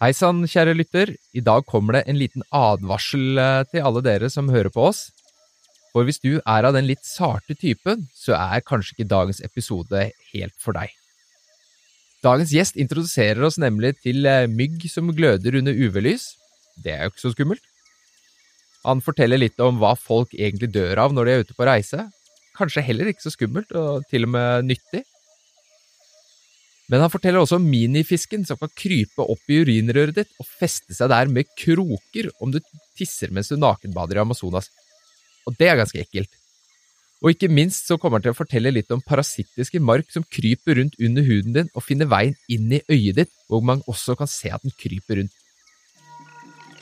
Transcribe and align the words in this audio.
Hei 0.00 0.14
sann, 0.16 0.46
kjære 0.48 0.72
lytter. 0.78 1.10
I 1.36 1.42
dag 1.44 1.66
kommer 1.68 1.98
det 1.98 2.06
en 2.08 2.16
liten 2.16 2.40
advarsel 2.56 3.36
eh, 3.36 3.64
til 3.68 3.84
alle 3.84 4.00
dere 4.00 4.30
som 4.32 4.46
hører 4.48 4.72
på 4.72 4.86
oss. 4.88 5.10
For 5.92 6.08
hvis 6.08 6.22
du 6.22 6.38
er 6.38 6.64
av 6.64 6.72
den 6.72 6.86
litt 6.88 7.02
sarte 7.04 7.52
typen, 7.52 8.06
så 8.16 8.32
er 8.38 8.64
kanskje 8.64 8.94
ikke 8.94 9.10
dagens 9.10 9.42
episode 9.44 10.06
helt 10.30 10.56
for 10.56 10.78
deg. 10.78 10.94
Dagens 12.24 12.54
gjest 12.56 12.80
introduserer 12.80 13.44
oss 13.44 13.60
nemlig 13.60 13.92
til 14.00 14.24
eh, 14.24 14.48
mygg 14.48 14.88
som 14.88 15.12
gløder 15.12 15.60
under 15.60 15.76
UV-lys. 15.76 16.30
Det 16.80 16.96
er 16.96 17.04
jo 17.04 17.12
ikke 17.12 17.26
så 17.26 17.34
skummelt. 17.36 17.68
Han 18.86 19.04
forteller 19.04 19.44
litt 19.44 19.60
om 19.60 19.84
hva 19.84 19.92
folk 20.00 20.32
egentlig 20.32 20.72
dør 20.78 21.04
av 21.04 21.12
når 21.12 21.28
de 21.28 21.36
er 21.36 21.44
ute 21.44 21.60
på 21.60 21.68
reise. 21.68 22.06
Kanskje 22.56 22.88
heller 22.88 23.12
ikke 23.12 23.28
så 23.28 23.36
skummelt, 23.36 23.76
og 23.76 24.08
til 24.08 24.24
og 24.24 24.32
med 24.32 24.70
nyttig. 24.72 25.04
Men 26.90 27.04
han 27.04 27.12
forteller 27.12 27.38
også 27.38 27.60
om 27.60 27.68
minifisken 27.70 28.42
som 28.46 28.58
kan 28.58 28.72
krype 28.74 29.22
opp 29.22 29.52
i 29.52 29.60
urinrøret 29.62 30.16
ditt 30.16 30.42
og 30.42 30.48
feste 30.58 30.96
seg 30.96 31.12
der 31.12 31.30
med 31.30 31.48
kroker 31.54 32.32
om 32.42 32.50
du 32.50 32.58
tisser 32.98 33.30
mens 33.30 33.52
du 33.52 33.58
nakenbader 33.60 34.18
i 34.18 34.24
Amazonas. 34.24 34.72
Og 35.46 35.54
det 35.58 35.70
er 35.70 35.78
ganske 35.78 36.02
ekkelt. 36.02 36.32
Og 37.20 37.34
ikke 37.34 37.50
minst 37.52 37.86
så 37.86 37.98
kommer 38.00 38.18
han 38.18 38.24
til 38.24 38.32
å 38.32 38.38
fortelle 38.38 38.72
litt 38.72 38.90
om 38.94 39.02
parasittiske 39.04 39.80
mark 39.84 40.08
som 40.10 40.24
kryper 40.24 40.80
rundt 40.80 40.96
under 40.98 41.26
huden 41.26 41.56
din 41.58 41.70
og 41.76 41.84
finner 41.84 42.08
veien 42.10 42.34
inn 42.48 42.72
i 42.72 42.82
øyet 42.88 43.20
ditt, 43.20 43.34
hvor 43.46 43.62
man 43.62 43.84
også 43.86 44.16
kan 44.18 44.30
se 44.30 44.50
at 44.50 44.64
den 44.64 44.74
kryper 44.80 45.20
rundt. 45.20 45.36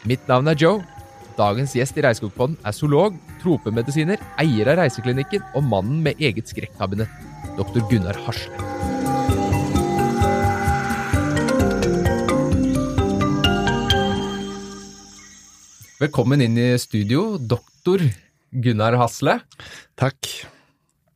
Mitt 0.09 0.25
navn 0.31 0.49
er 0.49 0.57
Joe. 0.57 0.81
Dagens 1.39 1.75
gjest 1.77 1.99
i 1.99 2.03
Reisskogpodden 2.03 2.57
er 2.67 2.75
zoolog, 2.75 3.19
tropemedisiner, 3.43 4.23
eier 4.43 4.73
av 4.73 4.81
reiseklinikken 4.81 5.45
og 5.53 5.69
mannen 5.69 6.01
med 6.07 6.19
eget 6.23 6.51
skrekkabinett, 6.51 7.13
dr. 7.59 7.85
Gunnar 7.91 8.19
Hasle. 8.27 8.78
Velkommen 15.99 16.39
inn 16.39 16.55
i 16.55 16.77
studio, 16.79 17.33
doktor 17.43 17.99
Gunnar 18.55 18.95
Hasle. 19.01 19.33
Takk. 19.99 20.29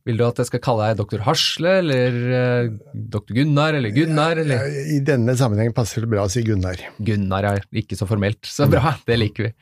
Vil 0.03 0.17
du 0.19 0.25
at 0.27 0.41
jeg 0.41 0.49
skal 0.49 0.61
kalle 0.65 0.89
deg 0.89 0.97
doktor 0.99 1.21
Hasle, 1.23 1.77
eller 1.79 2.17
eh, 2.35 2.73
doktor 2.91 3.37
Gunnar, 3.37 3.77
eller 3.77 3.93
Gunnar? 3.95 4.41
Eller? 4.41 4.67
I 4.91 4.97
denne 5.07 5.37
sammenhengen 5.39 5.71
passer 5.77 6.03
det 6.03 6.09
bra 6.11 6.25
å 6.27 6.33
si 6.33 6.43
Gunnar. 6.43 6.83
Gunnar 6.99 7.47
er 7.47 7.63
ikke 7.79 7.95
så 7.95 8.09
formelt. 8.09 8.43
Så 8.43 8.67
bra, 8.67 8.97
det 9.07 9.21
liker 9.21 9.47
vi. 9.47 9.53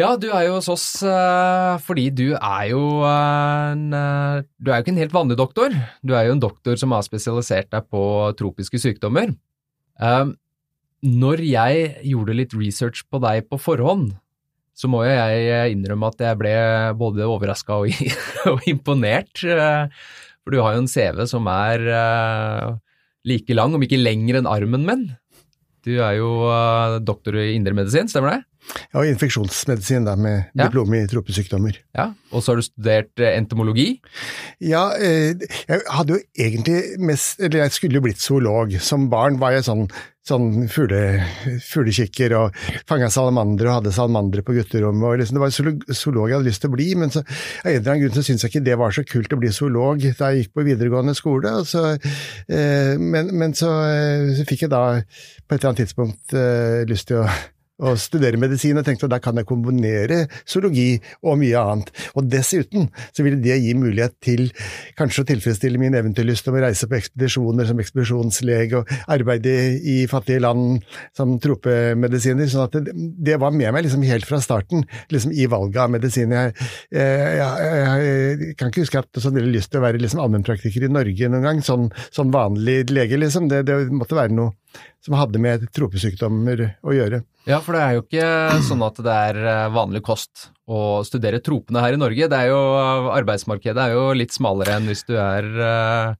Ja, 0.00 0.14
du 0.16 0.30
er 0.32 0.46
jo 0.46 0.56
hos 0.56 0.72
oss 0.72 0.88
eh, 1.04 1.76
fordi 1.84 2.08
du 2.16 2.30
er 2.32 2.70
jo 2.70 2.86
en 3.04 3.90
eh, 3.92 4.38
Du 4.56 4.72
er 4.72 4.78
jo 4.78 4.86
ikke 4.86 4.94
en 4.94 5.02
helt 5.04 5.18
vanlig 5.18 5.36
doktor. 5.36 5.76
Du 6.00 6.16
er 6.16 6.30
jo 6.30 6.38
en 6.38 6.46
doktor 6.48 6.80
som 6.80 6.96
har 6.96 7.04
spesialisert 7.04 7.68
deg 7.76 7.92
på 7.92 8.06
tropiske 8.40 8.80
sykdommer. 8.80 9.36
Eh, 11.02 11.08
når 11.08 11.42
jeg 11.44 11.96
gjorde 12.10 12.36
litt 12.36 12.54
research 12.54 13.04
på 13.10 13.20
deg 13.22 13.48
på 13.50 13.58
forhånd, 13.58 14.12
så 14.74 14.88
må 14.88 15.02
jo 15.04 15.10
jeg 15.12 15.74
innrømme 15.74 16.08
at 16.08 16.22
jeg 16.22 16.38
ble 16.40 16.54
både 16.98 17.26
overraska 17.28 17.82
og, 17.82 17.90
og, 18.50 18.62
imponert. 18.70 19.42
For 19.42 20.54
du 20.54 20.62
har 20.62 20.74
jo 20.74 20.84
en 20.84 20.88
CV 20.90 21.26
som 21.28 21.46
er 21.50 21.84
like 23.28 23.54
lang, 23.54 23.74
om 23.74 23.82
ikke 23.84 24.00
lenger 24.00 24.40
enn 24.40 24.48
armen 24.48 24.86
min. 24.86 25.04
Du 25.84 25.98
er 25.98 26.16
jo 26.16 26.30
doktor 27.04 27.36
i 27.42 27.52
indremedisin, 27.58 28.08
stemmer 28.10 28.38
det? 28.38 28.40
Ja, 28.92 29.00
og 29.02 29.08
infeksjonsmedisin, 29.10 30.06
da, 30.06 30.14
med 30.16 30.38
ja. 30.52 30.66
diplom 30.66 30.94
i 30.96 31.02
tropesykdommer. 31.10 31.76
Ja, 31.96 32.12
Og 32.32 32.42
så 32.42 32.52
har 32.52 32.60
du 32.60 32.64
studert 32.64 33.20
entomologi? 33.32 34.00
Ja, 34.62 34.90
eh, 34.96 35.34
jeg 35.68 35.82
hadde 35.92 36.16
jo 36.16 36.22
egentlig 36.38 36.78
mest 37.02 37.40
Eller 37.40 37.66
jeg 37.66 37.74
skulle 37.76 37.98
jo 37.98 38.04
blitt 38.06 38.22
zoolog. 38.22 38.72
Som 38.80 39.10
barn 39.12 39.38
var 39.40 39.52
jeg 39.56 39.66
sånn, 39.66 39.84
sånn 40.26 40.68
fugle, 40.72 41.00
fuglekikker 41.66 42.34
og 42.38 42.58
fanga 42.88 43.10
salamandere 43.12 43.68
og 43.68 43.80
hadde 43.80 43.94
salamandere 43.96 44.44
på 44.46 44.56
gutterommet. 44.56 45.18
liksom, 45.20 45.38
Det 45.38 45.44
var 45.44 45.96
zoolog 45.98 46.28
jeg 46.30 46.38
hadde 46.38 46.48
lyst 46.48 46.64
til 46.64 46.72
å 46.72 46.76
bli, 46.76 46.88
men 46.96 47.12
så, 47.12 47.24
av 47.24 47.70
en 47.70 47.76
eller 47.76 47.94
annen 47.94 48.04
grunn 48.04 48.16
så 48.16 48.26
syntes 48.26 48.46
jeg 48.46 48.54
ikke 48.54 48.66
det 48.70 48.78
var 48.78 48.94
så 48.94 49.04
kult 49.08 49.32
å 49.34 49.40
bli 49.40 49.52
zoolog 49.52 50.04
da 50.18 50.30
jeg 50.30 50.44
gikk 50.44 50.54
på 50.54 50.66
videregående 50.68 51.16
skole. 51.18 51.56
Så, 51.68 51.96
eh, 52.48 52.94
men, 53.00 53.34
men 53.34 53.56
så, 53.58 53.72
så, 54.36 54.46
fikk 54.48 54.68
jeg 54.68 54.72
da 54.72 54.84
på 55.02 55.56
et 55.56 55.58
eller 55.58 55.72
annet 55.72 55.84
tidspunkt 55.84 56.38
eh, 56.38 56.86
lyst 56.88 57.10
til 57.10 57.24
å 57.24 57.26
og 57.82 57.98
studere 58.00 58.40
medisin, 58.40 58.78
og 58.78 58.86
tenkte 58.86 59.08
at 59.08 59.14
der 59.16 59.22
kan 59.24 59.38
jeg 59.38 59.48
kombinere 59.48 60.22
zoologi 60.48 60.96
og 61.22 61.38
mye 61.40 61.58
annet. 61.58 61.90
Og 62.16 62.28
dessuten 62.30 62.88
så 63.10 63.24
ville 63.26 63.40
det 63.42 63.58
gi 63.62 63.74
mulighet 63.78 64.16
til 64.22 64.48
kanskje 64.98 65.24
å 65.24 65.28
tilfredsstille 65.32 65.80
min 65.80 65.96
eventyrlyst 65.98 66.48
om 66.50 66.58
å 66.58 66.64
reise 66.66 66.88
på 66.88 66.98
ekspedisjoner 66.98 67.68
som 67.68 67.82
ekspedisjonslege 67.82 68.80
og 68.80 68.94
arbeide 69.12 69.54
i 69.78 69.98
fattige 70.10 70.42
land 70.42 70.82
som 71.16 71.34
tropemedisiner. 71.42 72.48
sånn 72.50 72.66
at 72.68 72.78
det, 72.78 72.94
det 72.94 73.38
var 73.42 73.54
med 73.54 73.72
meg 73.74 73.86
liksom 73.86 74.06
helt 74.06 74.28
fra 74.28 74.40
starten 74.42 74.86
liksom 75.12 75.34
i 75.34 75.48
valget 75.50 75.82
av 75.84 75.92
medisin. 75.92 76.32
Jeg, 76.32 76.54
jeg, 76.94 77.36
jeg, 77.40 77.60
jeg, 77.82 78.56
kan 78.58 78.72
ikke 78.72 78.86
huske 78.86 79.02
at 79.02 79.10
jeg 79.12 79.26
hadde 79.26 79.40
veldig 79.40 79.56
lyst 79.56 79.72
til 79.72 79.82
å 79.82 79.86
være 79.86 80.02
liksom 80.02 80.22
allmennpraktiker 80.22 80.86
i 80.86 80.92
Norge 80.92 81.30
noen 81.32 81.46
gang, 81.46 81.62
sånn, 81.64 81.90
sånn 82.14 82.32
vanlig 82.34 82.82
lege, 82.92 83.18
liksom. 83.20 83.48
Det, 83.50 83.64
det 83.68 83.78
måtte 83.92 84.18
være 84.18 84.34
noe 84.36 84.54
som 85.02 85.16
hadde 85.18 85.40
med 85.42 85.66
tropesykdommer 85.74 86.64
å 86.82 86.94
gjøre. 86.94 87.22
Ja, 87.48 87.58
for 87.58 87.74
det 87.74 87.82
er 87.82 87.96
jo 87.96 88.02
ikke 88.04 88.26
sånn 88.68 88.84
at 88.86 89.00
det 89.02 89.14
er 89.32 89.38
eh, 89.42 89.68
vanlig 89.74 90.04
kost 90.06 90.50
å 90.70 91.02
studere 91.06 91.42
tropene 91.42 91.82
her 91.82 91.96
i 91.96 92.00
Norge. 92.00 92.28
Det 92.30 92.38
er 92.38 92.52
jo, 92.52 92.60
arbeidsmarkedet 93.10 93.88
er 93.88 93.96
jo 93.96 94.04
litt 94.14 94.34
smalere 94.34 94.78
enn 94.78 94.86
hvis 94.90 95.02
du 95.08 95.16
er 95.18 95.48
eh, 95.50 96.12
Eh, 96.12 96.14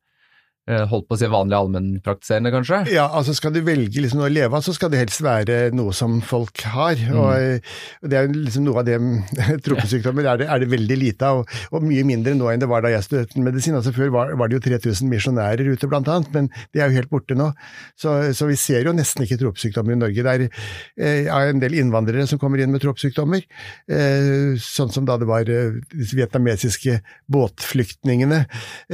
holdt 0.62 1.09
på 1.11 1.17
å 1.17 1.19
si 1.19 1.27
vanlig 1.27 1.56
allmennpraktiserende, 1.59 2.53
kanskje? 2.55 2.77
Ja, 2.95 3.09
altså 3.11 3.34
skal 3.34 3.50
du 3.55 3.59
velge 3.67 3.99
liksom 3.99 4.21
noe 4.21 4.28
å 4.28 4.33
leve 4.33 4.55
av, 4.55 4.62
så 4.62 4.71
skal 4.77 4.93
det 4.93 5.00
helst 5.00 5.23
være 5.25 5.56
noe 5.75 5.91
som 5.97 6.21
folk 6.23 6.62
har. 6.71 7.00
Mm. 7.00 7.17
Og, 7.19 7.73
og, 7.99 8.11
det 8.12 8.19
er 8.19 8.28
liksom 8.31 8.69
noe 8.69 8.78
av 8.78 8.87
det 8.87 8.99
tropesykdommer 9.67 10.28
er 10.31 10.43
det, 10.43 10.47
er 10.47 10.62
det 10.62 10.69
veldig 10.71 10.99
lite 11.00 11.27
av, 11.27 11.41
og, 11.43 11.56
og, 11.73 11.87
mye 11.89 12.05
mindre 12.06 12.37
nå 12.39 12.53
enn 12.53 12.62
det 12.62 12.69
var 12.71 12.84
da 12.87 12.93
jeg 12.93 13.06
studerte 13.09 13.43
medisin. 13.43 13.75
Altså 13.78 13.95
Før 13.97 14.12
var, 14.15 14.31
var, 14.39 14.53
det 14.53 14.61
jo 14.61 14.65
3000 14.69 15.11
misjonærer 15.11 15.73
ute, 15.73 15.91
blant 15.91 16.11
annet, 16.12 16.31
men 16.37 16.50
de 16.71 16.83
er 16.84 16.93
jo 16.93 17.00
helt 17.00 17.11
borte 17.11 17.34
nå. 17.39 17.50
Så, 17.99 18.15
så 18.39 18.47
vi 18.47 18.61
ser 18.61 18.87
jo 18.87 18.94
nesten 18.94 19.27
ikke 19.27 19.41
tropesykdommer 19.43 19.97
i 19.97 19.99
Norge. 19.99 20.23
Det 20.23 20.37
er 20.37 21.27
eh, 21.27 21.33
en 21.43 21.62
del 21.62 21.75
innvandrere 21.81 22.29
som 22.31 22.39
kommer 22.39 22.62
inn 22.62 22.71
med 22.71 22.84
tropesykdommer, 22.84 23.43
eh, 23.91 24.55
sånn 24.62 24.94
som 24.94 25.11
da 25.11 25.19
det 25.19 25.27
var 25.27 25.50
eh, 25.50 25.83
disse 25.91 26.15
vietnamesiske 26.19 27.00
båtflyktningene 27.34 28.44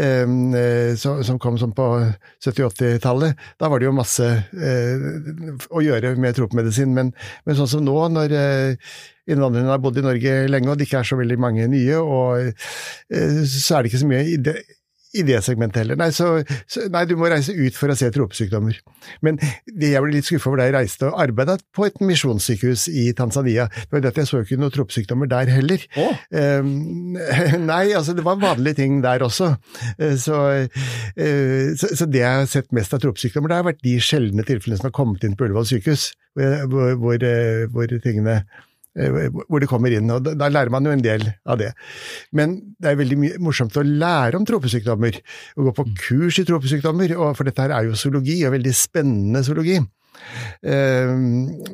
eh, 0.00 0.25
eh 0.25 0.97
som 0.99 1.39
kom 1.43 1.58
som 1.61 1.75
på 1.77 1.87
70-80-tallet. 2.45 3.39
Da 3.61 3.71
var 3.71 3.81
det 3.81 3.89
jo 3.89 3.97
masse 3.97 4.27
eh, 4.29 5.07
å 5.71 5.85
gjøre 5.85 6.15
med 6.21 6.37
tropemedisin, 6.39 6.95
men, 6.97 7.13
men, 7.45 7.59
sånn 7.59 7.71
som 7.71 7.85
nå, 7.87 7.97
når 8.15 8.35
eh, 8.39 8.97
innvandrerne 9.29 9.75
har 9.75 9.83
bodd 9.83 10.01
i 10.01 10.07
Norge 10.07 10.41
lenge 10.49 10.73
og 10.73 10.81
det 10.81 10.89
ikke 10.89 11.03
er 11.03 11.11
så 11.11 11.19
veldig 11.21 11.39
mange 11.43 11.69
nye, 11.71 12.01
og, 12.01 12.65
eh, 13.13 13.41
så 13.45 13.79
er 13.79 13.85
det 13.85 13.93
ikke 13.93 14.05
så 14.05 14.11
mye 14.11 14.27
i 15.19 15.25
det, 15.27 15.41
segmentet 15.45 15.83
heller. 15.83 15.99
Nei, 16.01 16.11
så, 16.15 16.31
så, 16.71 16.87
nei, 16.93 17.05
du 17.09 17.17
må 17.19 17.31
reise 17.31 17.55
ut 17.56 17.77
for 17.79 17.93
å 17.93 17.97
se 17.99 18.11
tropesykdommer. 18.15 18.79
Men 19.25 19.41
det 19.41 19.93
jeg 19.93 20.05
ble 20.05 20.15
litt 20.15 20.29
skuffa 20.29 20.51
over 20.51 20.62
da 20.62 20.69
jeg 20.69 20.77
reiste 20.77 21.09
og 21.09 21.19
arbeida 21.25 21.59
på 21.77 21.89
et 21.89 21.99
misjonssykehus 22.05 22.87
i 22.93 23.09
Tanzania, 23.19 23.69
det 23.73 23.97
var 23.97 24.05
det 24.05 24.12
at 24.12 24.23
jeg 24.23 24.31
så 24.31 24.43
ikke 24.45 24.61
noen 24.61 24.75
tropesykdommer 24.75 25.31
der 25.31 25.53
heller. 25.53 25.84
Oh. 26.01 26.23
Um, 26.31 27.19
nei, 27.71 27.83
altså 27.99 28.17
det 28.17 28.27
var 28.27 28.41
vanlige 28.43 28.81
ting 28.83 29.03
der 29.05 29.25
også. 29.27 29.55
Uh, 30.01 30.15
så, 30.21 30.45
uh, 30.69 31.69
så, 31.79 31.93
så, 31.93 32.09
det 32.09 32.23
jeg 32.23 32.43
har 32.43 32.49
sett 32.50 32.73
mest 32.77 32.95
av 32.95 33.03
tropesykdommer, 33.05 33.53
det 33.53 33.61
har 33.61 33.69
vært 33.73 33.85
de 33.85 33.99
sjeldne 34.03 34.47
tilfellene 34.47 34.81
som 34.81 34.91
har 34.91 34.97
kommet 34.97 35.27
inn 35.27 35.37
på 35.39 35.49
Ullevål 35.49 35.69
sykehus, 35.69 36.11
hvor, 36.39 36.93
hvor, 37.00 37.25
hvor 37.73 37.95
tingene 38.05 38.39
Eh, 38.39 38.68
hvor 38.99 39.63
det 39.63 39.69
kommer 39.71 39.95
inn. 39.95 40.11
og 40.11 40.25
da, 40.27 40.49
lærer 40.51 40.73
man 40.75 40.87
jo 40.87 40.95
en 40.95 41.05
del 41.05 41.27
av 41.47 41.61
det. 41.61 41.73
Men 42.33 42.59
det 42.79 42.93
er 42.93 43.01
veldig 43.01 43.37
morsomt 43.45 43.77
å 43.79 43.87
lære 43.87 44.39
om 44.39 44.47
tropesykdommer, 44.49 45.21
og 45.57 45.71
gå 45.71 45.77
på 45.79 45.87
kurs 46.09 46.41
i 46.43 46.47
tropesykdommer, 46.49 47.15
for 47.39 47.49
dette 47.49 47.65
her 47.65 47.77
er 47.77 47.89
jo 47.89 47.99
zoologi, 47.99 48.41
og 48.47 48.57
veldig 48.57 48.75
spennende 48.77 49.45
zoologi. 49.47 49.79
Eh, 50.62 51.12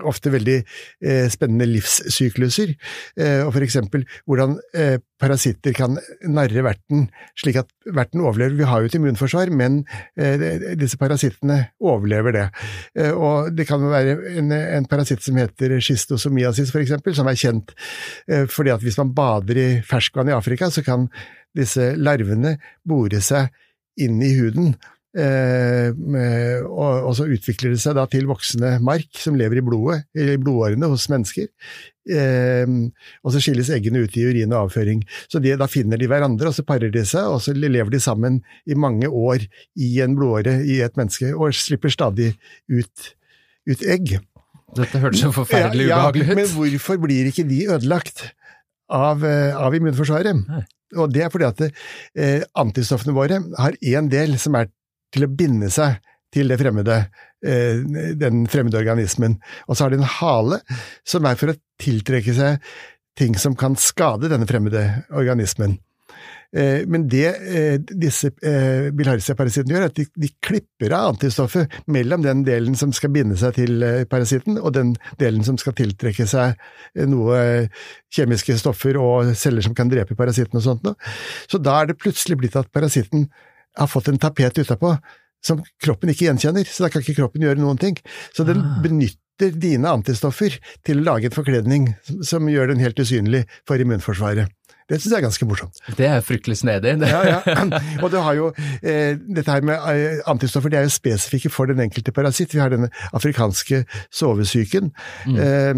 ofte 0.04 0.32
veldig 0.34 0.56
eh, 0.60 1.26
spennende 1.32 1.66
livssykluser, 1.70 2.74
eh, 3.18 3.40
og 3.44 3.52
for 3.54 3.64
eksempel 3.64 4.04
hvordan 4.28 4.56
eh, 4.76 4.96
parasitter 5.20 5.74
kan 5.76 5.96
narre 6.28 6.64
verten 6.66 7.06
slik 7.40 7.58
at 7.62 7.70
verten 7.96 8.22
overlever. 8.24 8.56
Vi 8.58 8.68
har 8.68 8.82
jo 8.82 8.90
et 8.90 8.96
immunforsvar, 8.98 9.52
men 9.54 9.78
disse 10.76 10.98
parasittene 11.00 11.56
overlever 11.80 12.34
det. 12.34 12.44
Og 13.14 13.54
det 13.56 13.64
kan 13.68 13.86
være 13.88 14.16
en, 14.40 14.52
en 14.52 14.88
parasitt 14.90 15.24
som 15.24 15.38
heter 15.40 15.78
schistosomiasis, 15.78 16.72
for 16.74 16.82
eksempel, 16.82 17.14
som 17.16 17.30
er 17.30 17.40
kjent 17.40 17.72
fordi 18.52 18.74
at 18.74 18.84
hvis 18.84 18.98
man 19.00 19.14
bader 19.16 19.60
i 19.60 19.68
ferskvann 19.86 20.28
i 20.28 20.36
Afrika, 20.36 20.68
så 20.68 20.84
kan 20.84 21.06
disse 21.56 21.94
larvene 21.96 22.58
bore 22.84 23.22
seg 23.24 23.54
inn 24.02 24.20
i 24.24 24.34
huden 24.36 24.74
og, 25.14 26.94
og, 27.06 27.10
så 27.14 27.28
utvikler 27.30 27.74
det 27.74 27.80
seg 27.82 27.94
da 27.98 28.06
til 28.10 28.26
voksende 28.26 28.76
mark 28.82 29.20
som 29.20 29.36
lever 29.38 29.60
i 29.60 29.64
blodet, 29.66 30.00
i 30.18 30.34
blodårene 30.40 30.90
hos 30.90 31.06
mennesker. 31.12 31.46
Eh, 32.04 32.66
og 33.22 33.32
så 33.32 33.40
skilles 33.40 33.70
eggene 33.72 34.02
ut 34.04 34.16
i 34.18 34.24
urin 34.26 34.52
og 34.52 34.66
avføring. 34.66 35.04
Så 35.30 35.40
de, 35.40 35.54
da 35.60 35.68
finner 35.70 36.00
de 36.00 36.08
hverandre, 36.10 36.50
og 36.50 36.56
så 36.56 36.66
parer 36.66 36.92
de 36.92 37.04
seg, 37.08 37.30
og 37.30 37.40
så 37.44 37.54
lever 37.56 37.94
de 37.94 38.02
sammen 38.02 38.42
i 38.66 38.76
mange 38.76 39.08
år 39.08 39.46
i 39.78 39.90
en 40.04 40.16
blodåre 40.18 40.58
i 40.66 40.80
et 40.84 40.98
menneske, 41.00 41.30
og 41.34 41.54
slipper 41.56 41.94
stadig 41.94 42.34
ut 42.68 43.12
ut 43.64 43.84
egg. 43.88 44.16
Dette 44.74 45.00
hørtes 45.00 45.22
så 45.24 45.32
forferdelig 45.34 45.88
Ja, 45.88 45.88
ja, 45.88 45.98
ubehagelig 46.10 46.28
ut. 46.28 46.38
Men 46.40 46.48
hvorfor 46.52 47.00
blir 47.02 47.30
ikke 47.30 47.46
de 47.48 47.60
ødelagt 47.76 48.24
av, 48.90 49.24
eh, 49.24 49.56
av 49.56 49.76
immunforsvaret? 49.76 50.44
Nei. 50.48 50.64
Og 51.00 51.10
det 51.10 51.24
er 51.24 51.30
fordi 51.32 51.46
at 51.48 51.62
eh, 51.64 52.42
antistoffene 52.60 53.14
våre 53.16 53.40
har 53.58 53.78
én 53.82 54.10
del 54.10 54.36
som 54.38 54.54
er 54.58 54.68
til 55.14 55.26
å 55.26 55.32
binde 55.32 55.70
seg 55.72 56.00
til 56.34 56.50
det 56.50 56.58
fremmede, 56.60 56.98
eh, 57.46 57.80
den 58.18 58.44
fremmede 58.50 58.80
organismen. 58.80 59.38
Og 59.68 59.76
så 59.76 59.86
har 59.86 59.94
de 59.94 60.02
en 60.02 60.14
hale 60.18 60.60
som 61.06 61.26
er 61.28 61.38
for 61.38 61.52
å 61.52 61.58
tiltrekke 61.80 62.34
seg 62.34 62.74
ting 63.18 63.36
som 63.38 63.54
kan 63.54 63.76
skade 63.78 64.30
denne 64.32 64.48
fremmede 64.50 64.82
organismen. 65.14 65.78
Eh, 66.54 66.82
Men 66.86 67.06
det 67.10 67.26
eh, 67.26 67.78
disse 67.78 68.30
bilharzia-parasittene 68.34 69.74
gjør, 69.74 69.86
er 69.86 69.92
at 69.92 69.98
de, 69.98 70.06
de 70.18 70.30
klipper 70.42 70.94
av 70.94 71.12
antistoffet 71.12 71.70
mellom 71.86 72.22
den 72.26 72.42
delen 72.46 72.74
som 72.78 72.92
skal 72.94 73.14
binde 73.14 73.38
seg 73.38 73.54
til 73.58 73.86
parasitten, 74.10 74.58
og 74.58 74.74
den 74.74 74.94
delen 75.18 75.46
som 75.46 75.58
skal 75.58 75.74
tiltrekke 75.78 76.26
seg 76.30 76.58
noe 77.10 77.68
kjemiske 78.14 78.58
stoffer 78.58 78.98
og 78.98 79.34
celler 79.38 79.66
som 79.66 79.74
kan 79.74 79.90
drepe 79.90 80.18
parasitten 80.18 80.58
og 80.58 80.66
sånt 80.66 80.86
noe. 80.86 80.94
Så 81.50 81.62
da 81.62 81.80
er 81.80 81.90
det 81.90 82.00
plutselig 82.02 82.38
blitt 82.42 82.58
at 82.58 82.70
parasitten 82.74 83.28
har 83.76 83.90
fått 83.90 84.08
en 84.08 84.18
tapet 84.22 84.58
utapå 84.58 84.96
som 85.44 85.60
kroppen 85.82 86.08
ikke 86.08 86.28
gjenkjenner, 86.30 86.64
så 86.64 86.86
da 86.86 86.88
kan 86.92 87.02
ikke 87.04 87.18
kroppen 87.18 87.42
gjøre 87.44 87.60
noen 87.60 87.78
ting. 87.80 87.98
Så 88.32 88.46
den 88.48 88.62
Ah. 88.62 88.80
benytter 88.82 89.52
dine 89.60 89.90
antistoffer 89.90 90.56
til 90.86 91.00
å 91.00 91.04
lage 91.04 91.26
en 91.28 91.34
forkledning 91.36 91.94
som, 92.24 92.46
gjør 92.48 92.68
den 92.72 92.80
helt 92.80 92.96
usynlig 92.96 93.44
for 93.66 93.76
immunforsvaret. 93.76 94.48
Det 94.88 94.98
syns 95.00 95.12
jeg 95.12 95.18
er 95.18 95.24
ganske 95.24 95.46
morsomt. 95.48 95.78
Det 95.96 96.06
er 96.06 96.20
fryktelig 96.20 96.58
snedig. 96.60 96.98
Det. 97.00 97.08
Ja, 97.08 97.22
ja. 97.24 97.40
Og 98.02 98.10
du 98.12 98.18
har 98.20 98.34
jo 98.36 98.50
eh, 98.82 99.16
dette 99.16 99.50
her 99.50 99.62
med 99.64 99.80
eh, 99.88 100.20
antistoffer, 100.28 100.68
de 100.68 100.76
er 100.76 100.84
jo 100.84 100.92
spesifikke 100.92 101.50
for 101.50 101.66
den 101.66 101.80
enkelte 101.80 102.12
parasitt. 102.12 102.52
Vi 102.52 102.60
har 102.60 102.68
denne 102.72 102.90
afrikanske 103.16 103.84
sovesyken. 104.12 104.92
Mm. 105.26 105.38
Eh, 105.40 105.74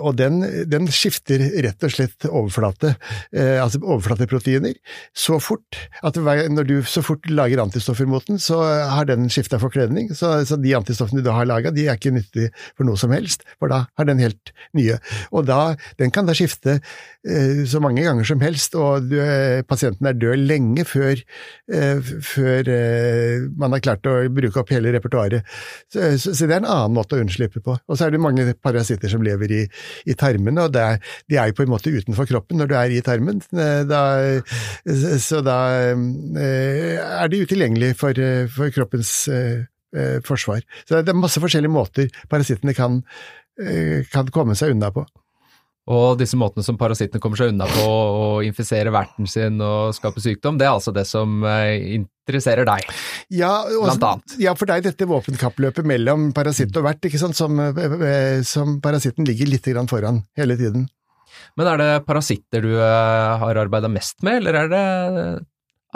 og 0.00 0.14
den, 0.16 0.40
den 0.70 0.86
skifter 0.92 1.42
rett 1.64 1.82
og 1.84 1.92
slett 1.92 2.24
overflate, 2.28 2.94
eh, 3.36 3.58
altså 3.60 3.80
overflateproteiner, 3.82 4.76
så 5.12 5.36
fort 5.42 5.76
at 6.06 6.16
når 6.16 6.68
du 6.68 6.76
så 6.88 7.02
fort 7.04 7.26
lager 7.28 7.60
antistoffer 7.60 8.08
mot 8.08 8.24
den, 8.30 8.38
så 8.40 8.60
har 8.62 9.08
den 9.10 9.28
skifta 9.32 9.58
forkledning. 9.60 10.08
Så, 10.16 10.30
så 10.48 10.56
de 10.60 10.74
antistoffene 10.78 11.24
du 11.24 11.30
har 11.34 11.48
laga, 11.48 11.72
de 11.74 11.88
er 11.88 11.98
ikke 11.98 12.14
nyttige 12.14 12.52
for 12.78 12.88
noe 12.88 12.96
som 13.00 13.12
helst, 13.12 13.44
for 13.58 13.72
da 13.72 13.82
har 13.98 14.08
den 14.08 14.22
helt 14.22 14.54
nye. 14.78 14.96
Og 15.32 15.44
da, 15.48 15.74
den 16.00 16.14
kan 16.14 16.28
da 16.28 16.36
skifte 16.38 16.78
eh, 16.78 17.64
så 17.68 17.82
mange 17.84 18.06
ganger 18.06 18.28
som 18.28 18.40
helst, 18.44 18.78
og 18.78 19.10
du, 19.10 19.18
eh, 19.20 19.60
pasienten 19.68 20.08
er 20.08 20.16
død 20.16 20.46
lenge 20.48 20.86
før, 20.88 21.20
eh, 21.72 22.12
før 22.24 22.72
eh, 22.72 23.48
man 23.58 23.76
har 23.76 23.84
klart 23.84 24.08
å 24.08 24.16
bruke 24.32 24.62
opp 24.62 24.72
hele 24.72 24.94
repertoaret. 24.96 25.44
Så, 25.92 26.14
så, 26.16 26.32
så 26.32 26.48
det 26.48 26.56
er 26.56 26.62
en 26.62 26.72
annen 26.72 26.96
måte 26.96 27.18
å 27.18 27.22
unnslippe 27.24 27.60
på. 27.64 27.76
Og 27.76 27.98
så 27.98 28.06
er 28.06 28.14
det 28.14 28.22
mange 28.22 28.48
parasitter 28.62 29.12
som 29.12 29.24
lever 29.24 29.47
i, 29.54 29.62
i 30.08 30.16
tarmene, 30.18 30.66
og 30.68 30.76
er, 30.78 30.98
de 31.30 31.38
er 31.38 31.50
jo 31.50 31.58
på 31.58 31.66
en 31.66 31.72
måte 31.72 31.92
utenfor 31.94 32.28
kroppen 32.30 32.60
når 32.60 32.70
du 32.70 32.76
er 32.78 32.94
i 32.94 33.02
tarmen. 33.04 33.42
Eh, 33.54 33.84
Da, 33.88 34.02
så 35.22 35.40
da 35.44 35.58
eh, 35.94 36.98
er 36.98 37.30
de 37.30 37.42
utilgjengelige 37.44 37.96
for, 37.98 38.18
eh, 38.18 38.48
for 38.52 38.72
kroppens 38.74 39.12
eh, 39.32 39.64
eh, 39.94 40.18
forsvar. 40.26 40.64
Så 40.84 41.00
det 41.02 41.14
er 41.14 41.18
masse 41.18 41.40
forskjellige 41.40 41.72
måter 41.72 42.10
parasittene 42.28 42.74
kan, 42.76 43.02
eh, 43.62 44.04
kan 44.12 44.28
komme 44.34 44.56
seg 44.58 44.74
unna 44.74 44.90
på. 44.94 45.06
Og 45.88 46.18
disse 46.20 46.36
måtene 46.36 46.64
som 46.66 46.76
parasittene 46.76 47.20
kommer 47.24 47.40
seg 47.40 47.54
unna 47.54 47.64
på 47.70 47.84
å 47.88 48.26
infisere 48.44 48.92
verten 48.92 49.24
sin 49.30 49.56
og 49.64 49.94
skape 49.96 50.20
sykdom, 50.20 50.58
det 50.60 50.66
er 50.68 50.74
altså 50.74 50.92
det 50.92 51.06
som 51.08 51.38
eh, 51.48 51.78
interesserer 51.96 52.68
deg. 52.68 52.84
Ja, 53.32 53.62
og- 53.64 53.86
Blant 53.86 54.04
annet. 54.10 54.36
Ja, 54.42 54.52
for 54.58 54.68
det 54.68 54.76
er 54.76 54.86
dette 54.90 55.08
våpenkappløpet 55.08 55.88
mellom 55.88 56.28
parasitt 56.36 56.76
og 56.76 56.84
vert, 56.84 57.00
ikke 57.08 57.20
sant, 57.22 57.36
som, 57.40 57.56
eh, 57.60 58.42
som 58.44 58.76
parasitten 58.84 59.24
ligger 59.28 59.48
litt 59.48 59.64
grann 59.72 59.88
foran 59.88 60.22
hele 60.36 60.58
tiden. 60.60 60.88
Men 61.56 61.66
er 61.72 61.80
det 61.80 61.90
parasitter 62.06 62.62
du 62.64 62.74
eh, 62.76 63.38
har 63.40 63.62
arbeida 63.64 63.88
mest 63.88 64.20
med, 64.26 64.42
eller 64.42 64.60
er 64.64 64.68
det 64.74 64.84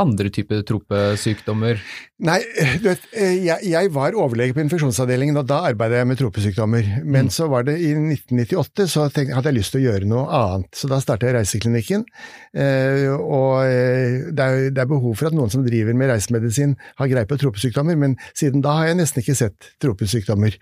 andre 0.00 0.30
typer 0.32 0.62
tropesykdommer? 0.64 1.80
Nei, 2.24 2.38
du 2.80 2.86
vet, 2.86 3.02
eh, 3.12 3.34
jeg, 3.44 3.66
jeg 3.68 3.90
var 3.92 4.14
overlege 4.16 4.54
på 4.56 4.62
infeksjonsavdelingen, 4.64 5.36
og 5.36 5.48
da 5.50 5.58
arbeidet 5.68 5.98
jeg 6.00 6.08
med 6.08 6.20
tropesykdommer. 6.20 6.88
Men 7.04 7.28
Mm. 7.28 7.30
så 7.34 7.48
var 7.50 7.66
det 7.68 7.74
i 7.82 7.92
1998, 7.92 8.86
så 8.88 9.08
tenkte, 9.12 9.34
hadde 9.36 9.52
jeg 9.52 9.58
lyst 9.58 9.74
til 9.74 9.82
å 9.82 9.84
gjøre 9.90 10.08
noe 10.08 10.24
annet. 10.38 10.70
Så 10.74 10.88
da 10.88 11.00
startet 11.02 11.28
jeg 11.28 11.36
Reiseklinikken. 11.36 12.06
Eh, 12.54 13.10
og 13.12 13.66
eh, 13.66 14.32
det 14.32 14.46
er, 14.48 14.70
det 14.72 14.82
er 14.84 14.90
behov 14.90 15.16
for 15.18 15.28
at 15.28 15.36
noen 15.36 15.52
som 15.52 15.66
driver 15.66 15.92
med 15.98 16.08
reisemedisin 16.14 16.76
har 16.96 17.12
greie 17.12 17.28
på 17.28 17.38
tropesykdommer, 17.42 17.98
men 17.98 18.16
siden 18.32 18.64
da 18.64 18.78
har 18.80 18.92
jeg 18.92 19.00
nesten 19.02 19.22
ikke 19.22 19.38
sett 19.38 19.72
tropesykdommer. 19.82 20.56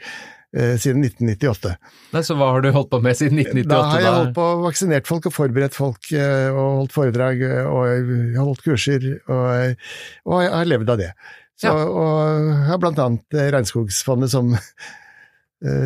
Eh, 0.50 0.74
siden 0.82 1.04
1998. 1.04 1.76
Nei, 2.10 2.20
så 2.26 2.34
hva 2.34 2.48
har 2.50 2.64
du 2.64 2.72
holdt 2.74 2.88
på 2.90 2.98
med 3.04 3.14
siden 3.14 3.38
1998? 3.38 3.70
Da 3.70 3.82
har 3.86 4.00
jeg 4.02 4.14
holdt 4.16 4.32
på 4.34 4.46
og 4.50 4.64
vaksinert 4.64 5.06
folk 5.06 5.28
og 5.30 5.34
forberedt 5.36 5.76
folk 5.78 6.08
eh, 6.10 6.48
og 6.50 6.80
holdt 6.80 6.96
foredrag 6.96 7.44
eh, 7.46 7.68
og 7.70 8.40
holdt 8.40 8.64
kurser 8.64 9.06
og, 9.30 9.76
og 10.26 10.42
jeg 10.42 10.50
har 10.56 10.72
levd 10.72 10.90
av 10.96 11.04
det. 11.04 11.12
Så, 11.54 11.70
Ja. 11.70 11.74
Og 11.86 12.48
jeg 12.48 12.66
har 12.66 12.80
blant 12.82 12.98
annet 13.04 13.38
Regnskogsfondet 13.54 14.32
som, 14.32 14.50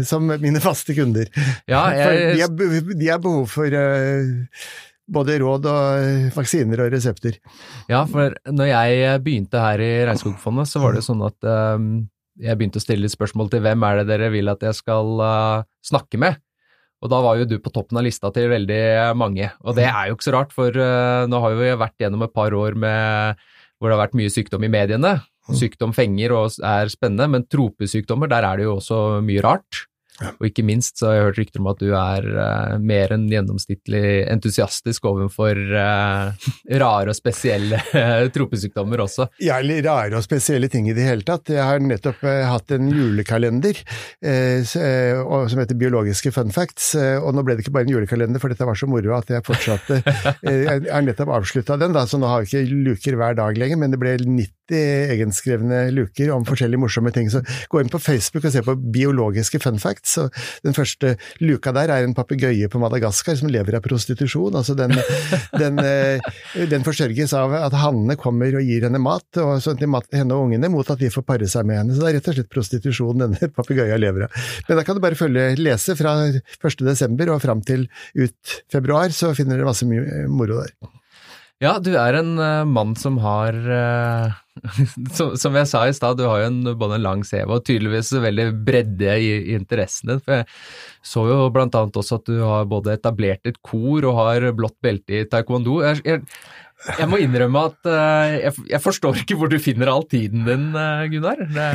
som 0.07 0.33
mine 0.33 0.63
faste 0.65 0.97
kunder. 0.97 1.29
Ja, 1.69 1.85
For 2.01 2.15
de 2.15 2.39
jeg, 2.39 2.49
har, 2.49 2.91
de 3.03 3.11
har 3.11 3.21
behov 3.21 3.49
for 3.51 3.77
både 5.19 5.39
råd 5.43 5.67
og 5.69 6.29
vaksiner 6.39 6.87
og 6.87 6.95
resepter. 6.95 7.37
ja, 7.91 8.05
for 8.09 8.33
når 8.49 8.71
jeg 8.71 9.23
begynte 9.27 9.61
her 9.61 9.83
i 9.85 9.93
Regnskogfondet, 10.09 10.71
så 10.71 10.81
var 10.81 10.97
det 10.97 11.05
sånn 11.05 11.21
at 11.27 11.37
eh, 11.45 11.89
jeg 12.41 12.59
begynte 12.59 12.81
å 12.81 12.85
stille 12.85 13.05
litt 13.05 13.15
spørsmål 13.15 13.51
til 13.53 13.63
hvem 13.65 13.85
er 13.87 14.01
det 14.01 14.09
dere 14.11 14.33
vil 14.35 14.51
at 14.51 14.65
jeg 14.65 14.77
skal 14.79 15.23
uh, 15.23 15.67
snakke 15.87 16.21
med? 16.21 16.41
Og 17.05 17.11
da 17.13 17.21
var 17.21 17.37
jo 17.37 17.47
du 17.49 17.59
på 17.61 17.73
toppen 17.75 18.01
av 18.01 18.07
lista 18.07 18.31
til 18.33 18.49
veldig 18.49 19.15
mange, 19.21 19.51
og 19.61 19.77
det 19.77 19.85
er 19.91 20.09
jo 20.09 20.17
ikke 20.17 20.27
så 20.27 20.35
rart, 20.39 20.55
for 20.57 20.73
uh, 20.73 21.29
nå 21.29 21.41
har 21.43 21.57
vi 21.59 21.69
jo 21.69 21.81
vært 21.83 22.01
gjennom 22.01 22.25
et 22.27 22.35
par 22.35 22.57
år 22.57 22.79
med 22.81 23.45
hvor 23.77 23.91
det 23.91 23.97
har 23.99 24.05
vært 24.07 24.17
mye 24.17 24.33
sykdom 24.33 24.65
i 24.65 24.73
mediene. 24.73 25.19
Sykdom 25.53 25.93
fenger 25.93 26.33
og 26.33 26.55
er 26.65 26.89
spennende, 26.89 27.27
men 27.29 27.45
tropesykdommer, 27.53 28.31
der 28.33 28.47
er 28.49 28.57
det 28.57 28.65
jo 28.65 28.79
også 28.79 29.01
mye 29.27 29.43
rart. 29.45 29.85
Og 30.23 30.47
ikke 30.47 30.63
minst 30.67 31.01
så 31.01 31.09
har 31.09 31.17
jeg 31.17 31.25
hørt 31.27 31.39
rykter 31.41 31.63
om 31.63 31.69
at 31.73 31.81
du 31.83 31.89
er 31.99 32.27
uh, 32.39 32.75
mer 32.79 33.11
enn 33.17 33.25
gjennomsnittlig 33.33 34.05
entusiastisk 34.31 35.09
overfor 35.11 35.59
uh, 35.75 36.47
rare 36.85 37.11
og 37.11 37.19
spesielle 37.19 37.81
uh, 37.91 38.27
tropesykdommer 38.35 39.03
også. 39.03 39.27
Ja, 39.43 39.59
eller 39.59 39.83
rare 39.83 40.21
og 40.21 40.27
spesielle 40.27 40.71
ting 40.71 40.87
i 40.87 40.95
det 40.95 41.09
hele 41.09 41.27
tatt. 41.27 41.51
Jeg 41.51 41.67
har 41.67 41.83
nettopp 41.83 42.23
hatt 42.23 42.71
en 42.77 42.93
julekalender 42.95 43.81
som 44.25 45.61
heter 45.61 45.77
Biologiske 45.79 46.31
fun 46.35 46.53
facts, 46.55 46.93
og 46.95 47.35
nå 47.35 47.43
ble 47.45 47.57
det 47.57 47.65
ikke 47.65 47.75
bare 47.75 47.87
en 47.89 47.93
julekalender, 47.95 48.41
for 48.43 48.53
dette 48.53 48.67
var 48.67 48.79
så 48.79 48.89
moro 48.91 49.17
at 49.17 49.31
jeg 49.33 49.45
fortsatte. 49.47 50.01
jeg 50.47 50.85
har 50.87 51.05
nettopp 51.05 51.33
avslutta 51.41 51.77
den, 51.81 51.95
da, 51.97 52.05
så 52.09 52.21
nå 52.21 52.31
har 52.31 52.45
jeg 52.45 52.69
ikke 52.69 52.83
luker 52.89 53.19
hver 53.21 53.39
dag 53.39 53.59
lenger, 53.61 53.81
men 53.81 53.95
det 53.95 54.01
ble 54.01 54.15
90 54.23 54.55
egenskrevne 55.15 55.81
luker 55.93 56.31
om 56.33 56.45
forskjellige 56.49 56.81
morsomme 56.81 57.13
ting. 57.15 57.31
Så 57.33 57.43
gå 57.69 57.81
inn 57.81 57.93
på 57.93 58.01
Facebook 58.03 58.47
og 58.47 58.55
se 58.55 58.63
på 58.65 58.77
Biologiske 58.95 59.61
fun 59.63 59.81
facts, 59.83 60.04
og 60.23 60.39
den 60.65 60.77
første 60.77 61.15
luka 61.43 61.73
der 61.75 61.93
er 61.95 62.07
en 62.07 62.15
papegøye 62.17 62.69
på 62.71 62.81
Madagaskar 62.83 63.39
som 63.41 63.51
lever 63.53 63.79
av 63.79 63.85
prostitusjon. 63.85 64.55
altså 64.61 64.77
den, 64.79 64.95
den, 65.63 65.81
eh, 65.83 66.33
den 66.71 66.87
forsørges 66.87 67.35
av 67.39 67.55
at 67.59 67.77
hannene 67.79 68.19
kommer 68.21 68.59
og 68.59 68.67
gir 68.67 68.87
henne 68.89 69.01
mat, 69.03 69.27
og 69.43 69.63
sånn 69.65 69.79
til 69.81 69.91
mat, 69.93 70.09
henne 70.15 70.37
og 70.37 70.49
ungene, 70.49 70.71
mot 70.73 70.91
at 70.91 71.01
de 71.01 71.13
får 71.13 71.27
pare 71.27 71.49
seg 71.51 71.69
med 71.69 71.81
henne. 71.81 71.95
Så 71.95 72.05
det 72.05 72.11
er 72.13 72.19
rett 72.21 72.33
og 72.33 72.39
slett 72.39 72.53
prostitusjon 72.53 73.25
denne 73.27 73.53
papegøyen 73.59 74.03
lever 74.03 74.27
av. 74.27 74.43
Men 74.69 74.81
da 74.81 74.87
kan 74.87 74.99
du 74.99 75.05
bare 75.05 75.19
følge, 75.19 75.47
lese 75.61 75.97
fra 75.99 76.17
1. 76.33 76.85
desember 76.85 77.35
og 77.35 77.43
fram 77.45 77.65
til 77.67 77.89
ut 78.19 78.59
februar, 78.73 79.15
så 79.15 79.35
finner 79.37 79.59
dere 79.59 79.71
masse 79.71 79.89
moro 79.89 80.61
der. 80.63 80.95
Ja, 81.63 81.77
du 81.79 81.93
er 81.95 82.17
en 82.19 82.35
uh, 82.41 82.65
mann 82.67 82.97
som 82.99 83.21
har 83.23 83.55
uh, 83.55 84.33
som, 85.17 85.35
som 85.39 85.55
jeg 85.55 85.69
sa 85.71 85.85
i 85.87 85.95
stad, 85.95 86.19
du 86.19 86.27
har 86.27 86.43
jo 86.43 86.49
en, 86.51 86.59
både 86.79 86.99
en 86.99 87.05
lang 87.05 87.23
CV 87.27 87.47
og 87.47 87.63
tydeligvis 87.67 88.11
veldig 88.25 88.49
bredde 88.67 89.15
i, 89.23 89.31
i 89.51 89.55
interessen 89.59 90.13
din. 90.13 90.23
For 90.25 90.41
jeg 90.41 90.49
så 91.15 91.25
jo 91.31 91.39
blant 91.55 91.79
annet 91.79 91.99
også 92.01 92.19
at 92.21 92.29
du 92.31 92.43
har 92.43 92.69
både 92.71 92.97
etablert 92.99 93.47
et 93.47 93.61
kor 93.67 94.07
og 94.11 94.19
har 94.21 94.49
blått 94.57 94.77
belte 94.85 95.21
i 95.21 95.25
taekwondo. 95.31 95.81
Jeg, 95.87 96.03
jeg, 96.07 96.23
jeg 96.99 97.09
må 97.11 97.21
innrømme 97.23 97.67
at 97.71 97.91
uh, 97.91 98.35
jeg, 98.35 98.55
jeg 98.71 98.83
forstår 98.85 99.23
ikke 99.23 99.39
hvor 99.41 99.53
du 99.53 99.59
finner 99.63 99.93
all 99.93 100.05
tiden 100.11 100.45
din, 100.49 100.71
uh, 100.77 101.05
Gunnar. 101.13 101.45
Det, 101.55 101.69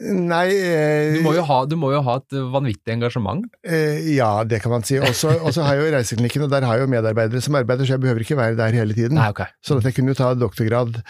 Nei 0.00 0.46
eh, 0.54 1.16
du, 1.16 1.24
må 1.24 1.32
jo 1.34 1.42
ha, 1.44 1.56
du 1.66 1.74
må 1.76 1.90
jo 1.90 2.00
ha 2.06 2.14
et 2.20 2.36
vanvittig 2.52 2.92
engasjement. 2.94 3.42
Eh, 3.66 3.98
ja, 4.14 4.28
det 4.48 4.60
kan 4.62 4.72
man 4.72 4.84
si. 4.86 5.00
Og 5.02 5.16
så 5.18 5.64
har 5.66 5.74
jeg 5.76 5.82
jo 5.82 5.90
Reiseklinikken, 5.96 6.44
og 6.46 6.52
der 6.52 6.64
har 6.64 6.78
jeg 6.78 6.86
jo 6.86 6.92
medarbeidere 6.92 7.42
som 7.44 7.58
arbeider, 7.58 7.88
så 7.88 7.96
jeg 7.96 8.04
behøver 8.04 8.24
ikke 8.24 8.38
være 8.38 8.56
der 8.58 8.76
hele 8.78 8.94
tiden. 8.96 9.18
Nei, 9.18 9.26
okay. 9.34 9.50
Så 9.66 9.80
at 9.80 9.88
jeg 9.88 9.96
kunne 9.98 10.14
jo 10.14 10.20
ta 10.20 10.30
doktorgrad 10.38 11.00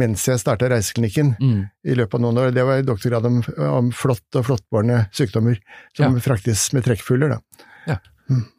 mens 0.00 0.24
jeg 0.26 0.40
starta 0.40 0.70
Reiseklinikken 0.72 1.34
Mm. 1.40 1.68
i 1.84 1.94
løpet 1.98 2.16
av 2.16 2.24
noen 2.24 2.40
år. 2.42 2.54
Det 2.56 2.64
var 2.66 2.80
doktorgrad 2.86 3.28
om, 3.28 3.38
om 3.68 3.92
flått 3.94 4.40
og 4.40 4.48
flåttbårne 4.48 5.04
sykdommer 5.14 5.60
som 5.96 6.16
fraktes 6.24 6.70
med 6.74 6.88
trekkfugler. 6.88 7.36
da. 7.36 8.00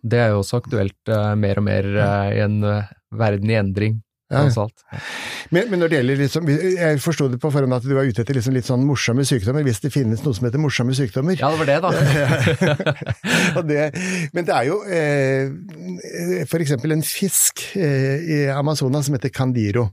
Det 0.03 0.19
er 0.19 0.33
jo 0.33 0.41
også 0.41 0.59
aktuelt 0.59 1.09
uh, 1.09 1.31
mer 1.39 1.59
og 1.61 1.63
mer 1.63 1.85
i 2.35 2.41
en 2.43 2.57
verden 3.15 3.51
i 3.53 3.55
endring. 3.55 4.01
Ja. 4.31 4.65
Men, 5.51 5.67
men 5.67 5.81
når 5.81 5.91
det 5.91 5.97
gjelder 5.99 6.19
liksom, 6.21 6.47
Jeg 6.47 6.99
forsto 7.03 7.27
det 7.31 7.39
på 7.43 7.51
forhånd 7.51 7.75
at 7.75 7.83
du 7.83 7.91
var 7.97 8.07
ute 8.07 8.23
etter 8.23 8.37
liksom 8.37 8.55
litt 8.55 8.67
sånn 8.67 8.85
morsomme 8.87 9.25
sykdommer, 9.27 9.65
hvis 9.67 9.83
det 9.83 9.91
finnes 9.93 10.23
noe 10.23 10.37
som 10.37 10.47
heter 10.47 10.61
morsomme 10.61 10.95
sykdommer. 10.95 11.35
Ja, 11.39 11.51
det 11.51 11.59
var 11.59 11.69
det, 11.69 11.79
da. 11.83 12.85
Og 13.59 13.67
det, 13.67 13.89
men 14.31 14.47
det 14.47 14.55
er 14.55 14.69
jo 14.69 14.81
eh, 14.87 16.61
eksempel 16.61 16.95
en 16.95 17.03
fisk 17.05 17.65
eh, 17.75 18.21
i 18.21 18.43
Amazonas 18.53 19.09
som 19.09 19.17
heter 19.17 19.33
Candiro. 19.35 19.89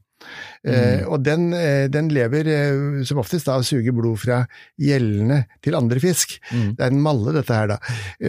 Eh, 0.67 1.05
og 1.07 1.23
den, 1.25 1.51
eh, 1.57 1.87
den 1.93 2.11
lever 2.13 2.49
eh, 2.53 3.03
som 3.09 3.21
oftest 3.23 3.49
da 3.49 3.59
og 3.61 3.67
suger 3.67 3.95
blod 3.97 4.19
fra 4.23 4.41
gjellene 4.81 5.45
til 5.65 5.79
andre 5.79 6.03
fisk. 6.03 6.37
Mm. 6.51 6.71
Det 6.79 6.87
er 6.87 6.95
en 6.95 7.03
malle, 7.05 7.35
dette 7.37 7.55
her, 7.55 7.75
da. 7.75 7.79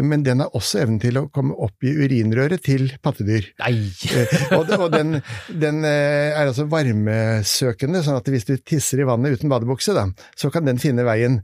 Men 0.05 0.25
den 0.25 0.43
har 0.43 0.55
også 0.57 0.83
evnen 0.83 1.01
til 1.03 1.19
å 1.21 1.27
komme 1.33 1.57
opp 1.57 1.85
i 1.85 1.95
urinrøret 1.97 2.63
til 2.65 2.89
pattedyr. 3.03 3.51
Nei! 3.63 3.73
Eh, 4.09 4.35
og 4.57 4.69
og 4.79 4.91
den, 4.93 5.17
den 5.49 5.81
er 5.87 6.37
altså 6.45 6.67
varmesøkende, 6.69 8.03
sånn 8.05 8.19
at 8.19 8.29
hvis 8.31 8.47
du 8.47 8.53
tisser 8.57 9.01
i 9.01 9.07
vannet 9.09 9.39
uten 9.39 9.51
badebukse, 9.51 9.95
da, 9.97 10.05
så 10.37 10.51
kan 10.53 10.67
den 10.67 10.79
finne 10.81 11.07
veien 11.07 11.39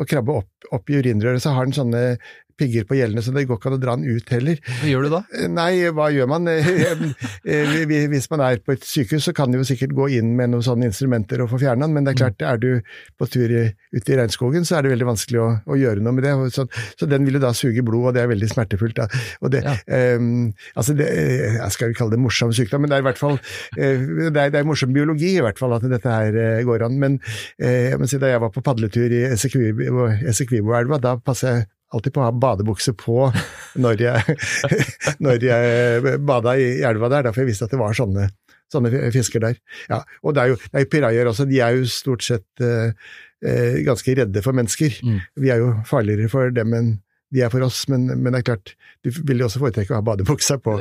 og 0.00 0.08
krabbe 0.08 0.38
opp, 0.40 0.70
opp 0.72 0.90
i 0.90 1.00
urinrøret. 1.00 1.42
Så 1.42 1.52
har 1.54 1.68
den 1.68 1.76
sånne 1.76 2.02
pigger 2.60 2.84
på 2.88 2.98
gjellene, 3.00 3.24
så 3.24 3.32
det 3.34 3.46
går 3.48 3.58
ikke 3.58 3.70
an 3.72 3.78
å 3.78 3.80
dra 3.82 3.96
den 3.98 4.06
ut 4.12 4.30
heller. 4.36 4.60
Hva 4.82 4.90
gjør 4.92 5.06
du 5.08 5.10
da? 5.16 5.22
Eh, 5.40 5.48
Nei, 5.50 5.70
hva 5.96 6.10
gjør 6.14 6.28
man? 6.30 6.46
Eh, 7.50 7.72
Hvis 8.12 8.28
man 8.30 8.42
er 8.44 8.58
på 8.62 8.74
et 8.74 8.84
sykehus, 8.86 9.24
så 9.26 9.32
kan 9.36 9.50
du 9.52 9.56
jo 9.58 9.64
sikkert 9.66 9.92
gå 9.96 10.06
inn 10.18 10.34
med 10.38 10.50
noen 10.52 10.62
sånne 10.64 10.86
instrumenter 10.90 11.40
og 11.42 11.48
få 11.52 11.58
fjerna 11.62 11.86
den, 11.86 11.94
men 11.96 12.04
det 12.06 12.12
er 12.14 12.18
klart, 12.20 12.42
er 12.44 12.60
du 12.60 12.68
på 13.18 13.26
tur 13.32 13.50
ute 13.50 14.12
i 14.12 14.18
regnskogen, 14.18 14.66
så 14.68 14.76
er 14.78 14.84
det 14.86 14.92
veldig 14.92 15.08
vanskelig 15.08 15.40
å, 15.40 15.46
å 15.72 15.78
gjøre 15.80 16.02
noe 16.04 16.14
med 16.16 16.26
det. 16.26 16.34
Så, 16.54 16.66
så 17.00 17.08
den 17.10 17.24
vil 17.26 17.38
jo 17.38 17.42
da 17.42 17.50
suge 17.56 17.82
blod, 17.86 18.10
og 18.10 18.16
det 18.16 18.22
er 18.24 18.30
veldig 18.32 18.50
smertefullt. 18.52 19.00
Da. 19.00 19.08
Og 19.40 19.52
det, 19.54 19.62
Ja. 19.64 19.74
um, 20.20 20.50
altså 20.78 20.94
det, 20.98 21.08
eh, 21.08 21.56
jeg 21.58 21.74
skal 21.76 21.92
jo 21.94 21.98
kalle 22.00 22.14
det 22.16 22.20
morsom 22.22 22.52
sykdom, 22.56 22.84
men 22.84 22.92
det 22.92 22.98
er 22.98 23.04
i 23.04 23.08
hvert 23.08 23.20
fall 23.20 23.38
det, 23.76 24.30
er, 24.36 24.52
det 24.52 24.60
er 24.60 24.68
morsom 24.68 24.92
biologi 24.94 25.32
i 25.38 25.42
hvert 25.44 25.58
fall 25.60 25.74
at 25.78 25.86
dette 25.90 26.12
her 26.20 26.64
går 26.68 26.84
an. 26.86 26.98
Men 27.00 27.18
jeg 27.60 28.10
si, 28.10 28.20
da 28.20 28.30
jeg 28.34 28.42
var 28.44 28.52
på 28.54 28.62
padletur 28.66 29.12
i 29.16 29.24
Essequibo-elva, 29.34 30.98
da 31.02 31.16
passer 31.24 31.54
jeg 31.54 31.68
alltid 31.94 32.14
på 32.14 32.22
å 32.22 32.28
ha 32.28 32.34
badebukse 32.34 32.94
på 32.98 33.26
når 33.82 34.04
jeg, 34.04 34.36
når 35.24 35.46
jeg 35.46 36.14
bada 36.26 36.54
i 36.58 36.70
elva 36.86 37.10
der, 37.10 37.26
derfor 37.26 37.40
for 37.40 37.44
jeg 37.44 37.52
visste 37.52 37.68
at 37.68 37.74
det 37.74 37.80
var 37.80 37.96
sånne, 37.98 38.28
sånne 38.72 39.10
fisker 39.14 39.42
der. 39.44 39.60
Ja, 39.90 40.02
og 40.22 40.36
det 40.36 40.44
er 40.44 40.54
jo, 40.54 40.60
det 40.62 40.78
er 40.78 40.86
jo 40.86 40.92
pirajaer 40.94 41.32
også, 41.32 41.48
de 41.50 41.60
er 41.64 41.78
jo 41.78 41.90
stort 41.90 42.26
sett 42.26 42.64
eh, 42.64 42.96
eh, 43.42 43.80
ganske 43.86 44.16
redde 44.22 44.44
for 44.46 44.56
mennesker. 44.56 45.00
Mm. 45.06 45.22
Vi 45.44 45.54
er 45.54 45.62
jo 45.62 45.72
farligere 45.88 46.30
for 46.32 46.54
dem 46.54 46.76
enn 46.78 46.98
de 47.30 47.44
er 47.46 47.50
for 47.52 47.62
oss, 47.62 47.84
men, 47.86 48.08
men 48.10 48.34
det 48.34 48.40
er 48.40 48.46
klart, 48.48 48.72
du 49.06 49.10
vil 49.14 49.38
jo 49.38 49.46
også 49.46 49.60
foretrekke 49.62 49.94
å 49.94 50.00
ha 50.00 50.02
badebuksa 50.02 50.56
på. 50.62 50.74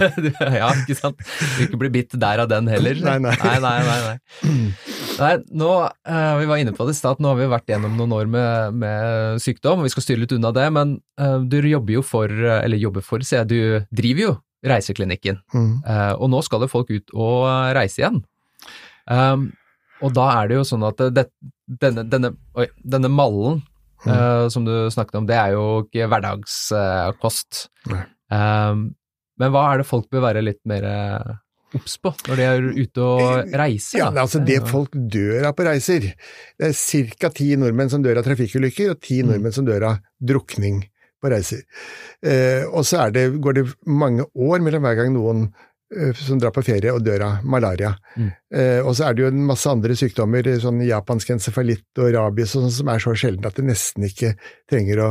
ja, 0.60 0.68
ikke 0.84 0.94
sant? 0.94 1.18
Du 1.18 1.56
vil 1.56 1.66
ikke 1.66 1.80
bli 1.82 1.90
bitt 1.98 2.14
der 2.14 2.44
av 2.44 2.50
den 2.52 2.70
heller. 2.70 3.00
Nei, 3.02 3.16
nei. 3.24 3.34
nei, 3.42 3.56
nei, 3.64 3.78
nei, 3.88 3.98
nei. 4.06 4.76
Nei, 5.16 5.32
nå, 5.56 5.70
uh, 5.88 6.34
Vi 6.40 6.48
var 6.48 6.60
inne 6.60 6.74
på 6.76 6.86
det 6.86 6.96
i 6.96 6.98
stad, 6.98 7.20
nå 7.22 7.32
har 7.32 7.38
vi 7.38 7.48
vært 7.50 7.70
gjennom 7.72 7.94
noen 7.98 8.14
år 8.16 8.30
med, 8.30 8.80
med 8.82 9.42
sykdom, 9.42 9.80
og 9.80 9.88
vi 9.88 9.92
skal 9.94 10.04
styre 10.04 10.24
litt 10.24 10.34
unna 10.36 10.52
det, 10.56 10.66
men 10.76 10.96
uh, 11.20 11.38
du 11.40 11.58
jobber 11.62 11.98
jo 11.98 12.02
for, 12.04 12.32
eh, 12.32 12.64
eller 12.64 12.80
jobber 12.80 13.04
for, 13.04 13.24
sier 13.24 13.44
jeg, 13.44 13.50
du 13.52 13.96
driver 14.02 14.28
jo 14.28 14.34
Reiseklinikken, 14.66 15.36
Mm. 15.54 15.84
Uh, 15.86 16.14
og 16.16 16.30
nå 16.32 16.40
skal 16.42 16.64
jo 16.64 16.70
folk 16.70 16.88
ut 16.90 17.12
og 17.14 17.44
reise 17.76 18.00
igjen. 18.00 18.16
Um, 19.06 19.50
og 20.02 20.14
da 20.16 20.24
er 20.40 20.48
det 20.48 20.56
jo 20.58 20.64
sånn 20.66 20.84
at 20.88 21.00
det, 21.14 21.26
denne, 21.66 22.02
denne, 22.10 22.32
oi, 22.58 22.66
denne 22.82 23.10
mallen 23.12 23.60
eh, 24.04 24.46
som 24.52 24.66
du 24.66 24.74
snakket 24.92 25.20
om, 25.20 25.28
det 25.28 25.38
er 25.38 25.54
jo 25.54 25.84
ikke 25.86 26.08
hverdagskost. 26.10 27.62
Um, 28.28 28.90
men 29.40 29.54
hva 29.54 29.62
er 29.70 29.80
det 29.80 29.88
folk 29.88 30.10
bør 30.12 30.26
være 30.26 30.44
litt 30.44 30.60
mer 30.68 30.84
obs 31.74 31.96
på 31.98 32.12
når 32.28 32.36
de 32.36 32.42
er 32.46 32.66
ute 32.86 33.02
og 33.02 33.54
reiser? 33.58 33.98
Ja, 33.98 34.10
altså 34.22 34.38
Det 34.46 34.60
folk 34.68 34.90
dør 34.94 35.48
av 35.48 35.54
på 35.58 35.64
reiser 35.66 36.00
Det 36.58 36.68
er 36.70 36.72
ca. 37.18 37.28
ti 37.30 37.56
nordmenn 37.56 37.90
som 37.90 38.02
dør 38.02 38.18
av 38.18 38.24
trafikkulykker, 38.24 38.90
og 38.90 39.00
ti 39.00 39.22
Mm. 39.22 39.32
nordmenn 39.32 39.52
som 39.52 39.64
dør 39.66 39.82
av 39.90 39.98
drukning 40.22 40.84
på 41.22 41.30
reiser. 41.32 41.62
Eh, 42.22 42.64
og 42.70 42.84
så 42.84 43.10
det, 43.12 43.40
går 43.40 43.52
det 43.54 43.74
mange 43.86 44.24
år 44.36 44.60
mellom 44.60 44.82
hver 44.82 44.94
gang 44.96 45.12
noen 45.14 45.46
eh, 45.46 45.52
som 46.18 46.38
drar 46.42 46.50
på 46.50 46.64
ferie 46.66 46.90
og 46.90 47.04
dør 47.06 47.22
av 47.22 47.44
malaria. 47.46 47.92
Mm. 48.18 48.30
Eh, 48.58 48.78
og 48.82 48.96
så 48.98 49.06
er 49.06 49.14
det 49.14 49.22
jo 49.22 49.28
en 49.30 49.44
masse 49.46 49.70
andre 49.70 49.94
sykdommer, 49.98 50.48
sånn 50.62 50.80
japansk 50.86 51.30
encefalitt 51.36 52.00
og 52.02 52.10
rabies 52.14 52.56
og 52.58 52.64
sånt, 52.64 52.74
som 52.74 52.90
er 52.90 53.02
så 53.02 53.14
sjelden 53.18 53.46
at 53.46 53.58
det 53.58 53.66
nesten 53.68 54.06
ikke 54.08 54.32
trenger 54.70 55.02
å 55.04 55.08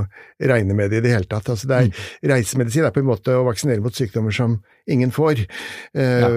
regne 0.52 0.76
med 0.76 0.92
det 0.92 1.00
i 1.00 1.06
det 1.06 1.14
hele 1.14 1.30
tatt. 1.32 1.48
Altså 1.54 1.70
det 1.72 1.80
er, 1.80 2.04
Reisemedisin 2.34 2.88
er 2.88 2.96
på 2.96 3.04
en 3.04 3.08
måte 3.08 3.38
å 3.38 3.46
vaksinere 3.48 3.84
mot 3.86 3.96
sykdommer 3.96 4.36
som 4.36 4.60
ingen 4.92 5.16
får. 5.16 5.46
Eh, 5.96 6.28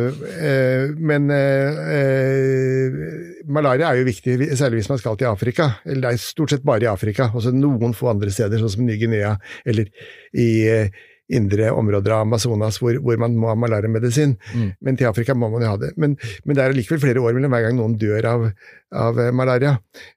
eh, 0.47 0.95
men 1.11 1.29
eh, 1.35 1.83
eh, 1.99 3.03
malaria 3.51 3.91
er 3.91 4.05
jo 4.05 4.09
viktig, 4.09 4.39
særlig 4.55 4.85
hvis 4.85 4.95
man 4.95 5.03
skal 5.03 5.19
til 5.19 5.33
Afrika. 5.33 5.73
Eller 5.83 6.07
det 6.07 6.15
er 6.15 6.27
stort 6.29 6.55
sett 6.55 6.67
bare 6.67 6.87
i 6.87 6.93
Afrika, 6.93 7.33
også 7.35 7.55
noen 7.59 7.97
få 7.97 8.15
andre 8.15 8.31
steder, 8.31 8.63
sånn 8.63 8.77
som 8.79 8.87
Ny-Guinea 8.87 9.35
eller 9.67 9.91
i 10.39 10.51
eh, 10.71 11.07
indre 11.29 11.71
områder 11.77 12.15
av 12.17 12.25
Amazonas 12.25 12.79
hvor, 12.81 12.97
hvor 13.05 13.19
man 13.21 13.35
må 13.39 13.51
ha 13.51 13.57
malariamedisin. 13.59 14.35
Mm. 14.55 14.69
Men 14.85 14.99
til 14.99 15.09
Afrika 15.11 15.37
må 15.37 15.51
man 15.53 15.65
jo 15.65 15.73
ha 15.73 15.81
det. 15.81 15.93
Men, 16.01 16.17
men 16.45 16.57
det 16.57 16.65
er 16.65 16.77
likevel 16.77 17.03
flere 17.03 17.23
år 17.23 17.37
mellom 17.37 17.53
hver 17.53 17.67
gang 17.67 17.77
noen 17.79 17.97
dør 18.01 18.29
av, 18.31 18.47
av 19.05 19.21
eh, 19.21 19.33
malaria. 19.37 19.75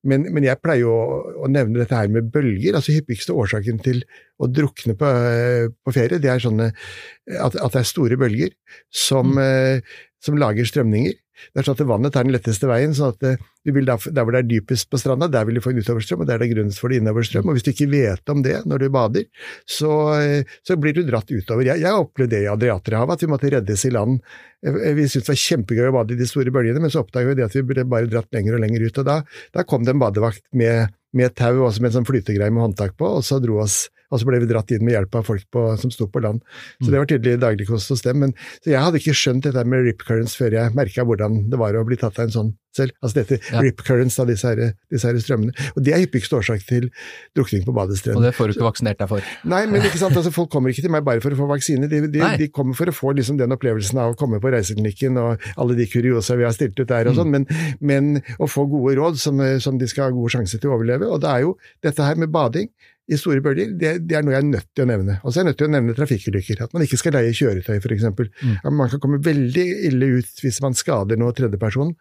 Men, 0.07 0.29
men 0.31 0.47
jeg 0.47 0.61
pleier 0.63 0.85
jo 0.85 0.93
å, 0.95 1.21
å 1.45 1.51
nevne 1.51 1.81
dette 1.81 1.97
her 1.97 2.11
med 2.13 2.31
bølger. 2.33 2.77
altså 2.79 2.95
Hyppigste 2.95 3.35
årsaken 3.35 3.81
til 3.83 4.03
å 4.41 4.49
drukne 4.51 4.95
på, 4.99 5.09
eh, 5.31 5.65
på 5.83 5.95
ferie, 5.95 6.21
det 6.21 6.31
er 6.31 6.43
sånne 6.43 6.71
at, 6.71 7.55
at 7.55 7.75
det 7.75 7.83
er 7.83 7.91
store 7.91 8.19
bølger 8.21 8.55
som, 8.87 9.35
eh, 9.41 9.83
som 10.23 10.39
lager 10.39 10.67
strømninger. 10.69 11.19
Det 11.51 11.61
er 11.61 11.67
sånn 11.67 11.77
at 11.79 11.87
vannet 11.89 12.13
tar 12.15 12.27
den 12.27 12.35
letteste 12.35 12.69
veien, 12.69 12.93
sånn 12.97 13.15
at 13.15 13.25
eh, 13.27 13.41
du 13.65 13.71
vil 13.75 13.85
da, 13.85 13.97
der 13.97 14.25
hvor 14.25 14.35
det 14.35 14.41
er 14.43 14.49
dypest 14.49 14.89
på 14.89 14.99
stranda, 15.01 15.27
der 15.31 15.45
vil 15.45 15.57
du 15.57 15.63
få 15.63 15.73
en 15.73 15.81
utoverstrøm, 15.81 16.23
og 16.23 16.29
der 16.29 16.39
er 16.39 16.43
det 16.45 16.51
grunnen 16.53 16.73
for 16.75 16.93
det 16.93 17.01
innoverstrøm. 17.01 17.49
Og 17.49 17.57
hvis 17.57 17.65
du 17.67 17.71
ikke 17.73 17.89
vet 17.91 18.33
om 18.33 18.41
det 18.45 18.55
når 18.69 18.85
du 18.85 18.87
bader, 18.93 19.27
så, 19.69 19.91
eh, 20.17 20.55
så 20.67 20.77
blir 20.81 20.95
du 20.97 21.03
dratt 21.07 21.29
utover. 21.29 21.65
Jeg, 21.67 21.83
jeg 21.83 22.05
opplevde 22.05 22.35
det 22.35 22.43
i 22.45 22.49
Adriaterhavet, 22.51 23.19
at 23.19 23.25
vi 23.25 23.31
måtte 23.31 23.51
reddes 23.53 23.85
i 23.85 23.93
land. 23.93 24.19
Eh, 24.65 24.79
Vi 24.97 25.07
syntes 25.07 25.27
det 25.27 25.33
var 25.35 25.43
kjempegøy 25.43 25.91
å 25.91 25.95
bade 25.99 26.15
i 26.15 26.19
de 26.21 26.29
store 26.29 26.53
bølgene, 26.53 26.81
men 26.83 26.93
så 26.93 27.05
oppdaga 27.05 27.31
vi 27.31 27.39
det 27.41 27.47
at 27.49 27.57
vi 27.57 27.65
ble 27.73 27.85
bare 27.89 28.09
dratt 28.11 28.31
lenger 28.33 28.57
og 28.57 28.65
lenger 28.65 28.87
ut. 28.87 29.01
Og 29.03 29.07
da, 29.07 29.21
da 29.53 29.65
kom 29.67 29.85
det 29.85 29.95
en 29.95 30.01
badevakt 30.01 30.43
med, 30.57 30.93
med 31.17 31.35
tau, 31.37 31.65
også 31.67 31.83
med 31.83 31.91
en 31.91 31.99
sånn 31.99 32.09
flytegreie 32.09 32.53
med 32.53 32.69
håndtak 32.69 32.97
på, 32.97 33.17
og 33.19 33.25
så 33.27 33.41
dro 33.43 33.61
oss 33.63 33.83
og 34.11 34.19
så 34.21 34.27
ble 34.27 34.41
vi 34.43 34.49
dratt 34.51 34.71
inn 34.75 34.83
med 34.85 34.93
hjelp 34.97 35.15
av 35.21 35.27
folk 35.27 35.45
på, 35.55 35.65
som 35.81 35.91
sto 35.93 36.07
på 36.11 36.21
land. 36.23 36.41
Så 36.83 36.91
det 36.91 36.99
var 36.99 37.07
tydelig 37.09 37.39
dagligkost 37.41 37.93
hos 37.93 38.03
dem. 38.05 38.19
Men, 38.25 38.33
så 38.61 38.73
jeg 38.73 38.83
hadde 38.83 38.99
ikke 38.99 39.15
skjønt 39.17 39.47
dette 39.47 39.63
med 39.65 39.85
rip 39.87 40.03
currents 40.07 40.35
før 40.37 40.51
jeg 40.59 40.75
merka 40.77 41.05
hvordan 41.07 41.45
det 41.51 41.59
var 41.61 41.77
å 41.79 41.85
bli 41.87 41.97
tatt 42.01 42.19
av 42.19 42.27
en 42.27 42.35
sånn 42.35 42.51
selv. 42.75 42.93
Altså 43.03 43.17
dette 43.19 43.39
Ja. 43.51 43.59
rip 43.63 43.81
currents 43.83 44.15
av 44.19 44.27
disse, 44.29 44.47
her, 44.47 44.73
disse 44.91 45.07
her 45.07 45.17
strømmene. 45.19 45.51
Og 45.75 45.83
det 45.83 45.91
er 45.95 45.99
hyppigste 46.05 46.37
årsak 46.37 46.63
til 46.67 46.89
drukning 47.35 47.65
på 47.67 47.73
Og 47.75 47.89
det 47.91 48.33
får 48.35 48.47
du 48.47 48.53
ikke 48.55 48.67
vaksinert 48.67 49.01
deg 49.01 49.09
for. 49.11 49.25
Nei, 49.43 49.65
men 49.67 49.81
ikke 49.83 49.99
sant, 49.99 50.15
altså 50.19 50.31
folk 50.31 50.49
kommer 50.53 50.71
ikke 50.71 50.85
til 50.85 50.93
meg 50.93 51.03
bare 51.03 51.19
for 51.23 51.35
å 51.35 51.39
få 51.41 51.47
vaksine, 51.51 51.89
de, 51.91 51.99
de, 52.07 52.21
de 52.39 52.47
kommer 52.47 52.77
for 52.77 52.87
å 52.87 52.95
få 52.95 53.11
liksom 53.17 53.39
den 53.41 53.51
opplevelsen 53.55 53.99
av 53.99 54.13
å 54.13 54.17
komme 54.19 54.39
på 54.43 54.51
reiseklinikken 54.55 55.19
og 55.19 55.43
alle 55.57 55.75
de 55.75 55.87
kuriosa 55.91 56.37
vi 56.39 56.47
har 56.47 56.55
stilt 56.55 56.79
ut 56.79 56.87
der 56.87 57.07
og 57.11 57.15
Mm. 57.15 57.19
sånn, 57.19 57.31
men, 57.31 57.45
men 57.81 58.21
å 58.39 58.47
få 58.47 58.63
gode 58.71 58.95
råd 58.95 59.19
som, 59.19 59.41
som 59.59 59.77
de 59.77 59.87
skal 59.91 60.07
ha 60.07 60.15
god 60.15 60.31
sjanse 60.31 60.57
til 60.61 60.71
å 60.71 60.77
overleve. 60.79 61.09
Og 61.11 61.19
det 61.19 61.27
er 61.29 61.43
jo 61.43 61.57
dette 61.83 62.07
her 62.07 62.15
med 62.15 62.31
bading 62.31 62.69
i 63.11 63.19
store 63.19 63.43
bølger, 63.43 63.73
det, 63.77 63.93
det 64.07 64.17
er 64.17 64.25
noe 64.25 64.35
jeg 64.35 64.43
er 64.43 64.49
nødt 64.49 64.69
til 64.71 64.85
å 64.85 64.89
nevne. 64.89 65.17
Og 65.21 65.31
så 65.31 65.39
er 65.39 65.43
jeg 65.43 65.51
nødt 65.51 65.59
til 65.61 65.69
å 65.69 65.73
nevne 65.75 65.95
trafikkulykker. 65.97 66.65
At 66.65 66.75
man 66.75 66.85
ikke 66.85 66.99
skal 67.01 67.17
leie 67.17 67.33
kjøretøy, 67.35 67.79
f.eks. 67.81 68.05
Mm. 68.07 68.53
Man 68.77 68.91
kan 68.91 69.03
komme 69.03 69.21
veldig 69.25 69.65
ille 69.89 70.13
ut 70.19 70.43
hvis 70.43 70.61
man 70.63 70.77
skader 70.77 71.19
noe 71.19 71.35
tredjeperson 71.35 71.91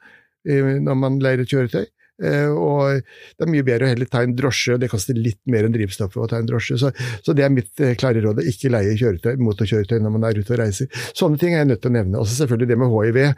eh, 0.48 0.76
når 0.82 1.00
man 1.00 1.18
leier 1.22 1.42
et 1.42 1.50
kjøretøy. 1.50 1.88
Eh, 2.20 2.50
og 2.52 3.00
det 3.00 3.46
er 3.46 3.50
mye 3.50 3.64
bedre 3.64 3.86
å 3.86 3.90
heller 3.90 4.08
ta 4.10 4.22
en 4.24 4.34
drosje, 4.36 4.74
og 4.76 4.82
det 4.82 4.90
koster 4.92 5.16
litt 5.16 5.40
mer 5.50 5.66
enn 5.66 5.74
drivstoffet 5.74 6.20
å 6.20 6.28
ta 6.30 6.40
en 6.40 6.48
drosje. 6.48 6.78
Så, 6.80 6.92
så 7.24 7.34
det 7.36 7.46
er 7.46 7.54
mitt 7.54 7.82
eh, 7.82 7.96
klare 8.00 8.22
råd, 8.24 8.42
ikke 8.50 8.72
leie 8.72 8.96
kjøretøy, 9.00 9.34
motorkjøretøy 9.40 9.98
når 10.04 10.16
man 10.16 10.28
er 10.28 10.40
ute 10.40 10.54
og 10.54 10.60
reiser. 10.62 10.90
Sånne 11.16 11.40
ting 11.40 11.56
er 11.56 11.64
jeg 11.64 11.72
nødt 11.72 11.84
til 11.84 11.92
å 11.92 11.96
nevne. 11.96 12.20
Også 12.20 12.42
selvfølgelig 12.42 12.72
det 12.72 12.80
med 12.80 12.96
hiv 12.96 13.20
eh, 13.24 13.30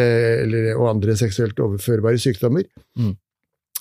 eller, 0.00 0.72
og 0.74 0.88
andre 0.96 1.18
seksuelt 1.20 1.62
overførbare 1.62 2.20
sykdommer. 2.20 2.66
Mm. 2.98 3.14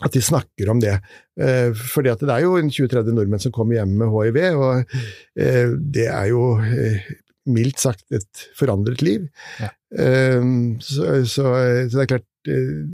At 0.04 0.16
de 0.16 0.22
snakker 0.24 0.72
om 0.72 0.82
det. 0.84 0.98
Eh, 1.40 1.72
fordi 1.74 2.12
at 2.12 2.24
det 2.24 2.34
er 2.34 2.46
jo 2.46 2.58
en 2.60 2.72
20-30 2.74 3.16
nordmenn 3.16 3.42
som 3.44 3.54
kommer 3.56 3.80
hjem 3.80 3.96
med 4.02 4.12
hiv, 4.14 4.40
og 4.60 4.96
eh, 5.40 5.74
det 5.96 6.08
er 6.12 6.30
jo 6.32 6.48
eh, 6.60 7.08
mildt 7.54 7.82
sagt 7.84 8.06
et 8.16 8.46
forandret 8.58 9.04
liv. 9.06 9.28
Ja. 9.62 9.72
Eh, 9.96 10.44
så, 10.84 11.24
så, 11.24 11.48
så 11.88 11.96
det 11.96 12.06
er 12.06 12.14
klart 12.16 12.30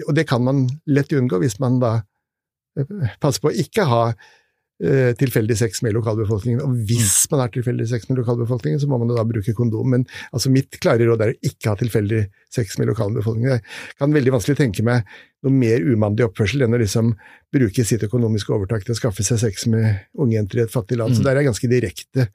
Og 0.06 0.12
det 0.14 0.28
kan 0.30 0.44
man 0.46 0.68
lett 0.86 1.14
unngå 1.18 1.40
hvis 1.42 1.56
man 1.58 1.80
da 1.82 1.96
passer 3.18 3.42
på 3.42 3.50
å 3.50 3.62
ikke 3.64 3.88
ha 3.90 4.04
tilfeldig 4.80 5.58
sex 5.60 5.82
med 5.84 5.92
lokalbefolkningen. 5.98 6.62
Og 6.64 6.76
hvis 6.88 7.26
man 7.32 7.42
har 7.44 7.52
tilfeldig 7.52 7.90
sex 7.90 8.08
med 8.08 8.22
lokalbefolkningen, 8.22 8.80
så 8.80 8.88
må 8.88 9.00
man 9.02 9.10
da 9.12 9.26
bruke 9.28 9.52
kondom. 9.58 9.90
Men 9.92 10.06
altså 10.32 10.52
mitt 10.54 10.78
klare 10.80 11.04
råd 11.10 11.26
er 11.26 11.34
å 11.34 11.50
ikke 11.50 11.74
ha 11.74 11.80
tilfeldig 11.82 12.22
sex 12.54 12.78
med 12.80 12.88
lokalbefolkningen. 12.94 13.60
Jeg 13.60 14.00
kan 14.00 14.16
veldig 14.16 14.34
vanskelig 14.38 14.60
tenke 14.62 14.86
meg 14.88 15.10
noe 15.46 15.56
mer 15.56 15.84
umannlig 15.88 16.26
oppførsel 16.28 16.66
enn 16.66 16.76
å 16.76 16.80
liksom 16.82 17.14
bruke 17.54 17.86
sitt 17.88 18.04
økonomiske 18.08 18.52
overtak 18.56 18.84
til 18.86 18.96
å 18.96 18.98
skaffe 18.98 19.24
seg 19.26 19.40
sex 19.42 19.68
med 19.72 20.04
unge 20.20 20.36
jenter 20.36 20.62
i 20.62 20.64
et 20.66 20.74
fattig 20.74 21.00
land. 21.00 21.16
Mm. 21.16 21.20
Så 21.20 21.26
der 21.26 21.32
er 21.34 21.42
jeg 21.44 21.50
ganske 21.50 21.72
direkte. 21.72 22.28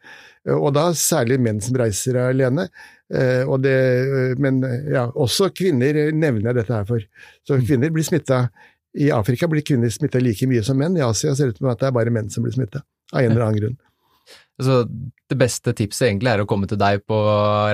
Og 0.54 0.70
da 0.76 0.86
særlig 0.98 1.40
menn 1.44 1.60
som 1.64 1.76
reiser 1.80 2.20
alene. 2.22 2.68
Eh, 3.12 3.50
det, 3.60 3.76
men 4.40 4.62
ja, 4.92 5.06
også 5.12 5.50
kvinner 5.56 5.98
nevner 6.16 6.50
jeg 6.50 6.60
dette 6.62 6.76
her 6.78 6.88
for. 6.88 7.04
Så 7.44 7.60
mm. 7.60 7.66
kvinner 7.68 7.92
blir 7.94 8.08
smitta 8.08 8.46
i 8.94 9.10
Afrika 9.14 9.48
blir 9.50 9.64
kvinner 9.66 9.90
smitta 9.90 10.22
like 10.22 10.46
mye 10.46 10.62
som 10.66 10.78
menn, 10.78 10.96
i 10.96 11.02
Asia 11.02 11.34
ser 11.34 11.50
det 11.50 11.56
ut 11.56 11.62
som 11.62 11.72
at 11.72 11.80
det 11.80 11.90
er 11.90 11.96
bare 11.96 12.12
menn 12.14 12.30
som 12.30 12.46
blir 12.46 12.54
smitta, 12.54 12.84
av 13.12 13.20
en 13.22 13.32
eller 13.32 13.46
annen 13.48 13.60
grunn. 13.60 13.76
Så 14.62 14.84
det 15.24 15.38
beste 15.40 15.72
tipset 15.74 16.04
egentlig 16.06 16.30
er 16.30 16.42
å 16.42 16.46
komme 16.46 16.68
til 16.70 16.78
deg 16.78 17.00
på 17.08 17.16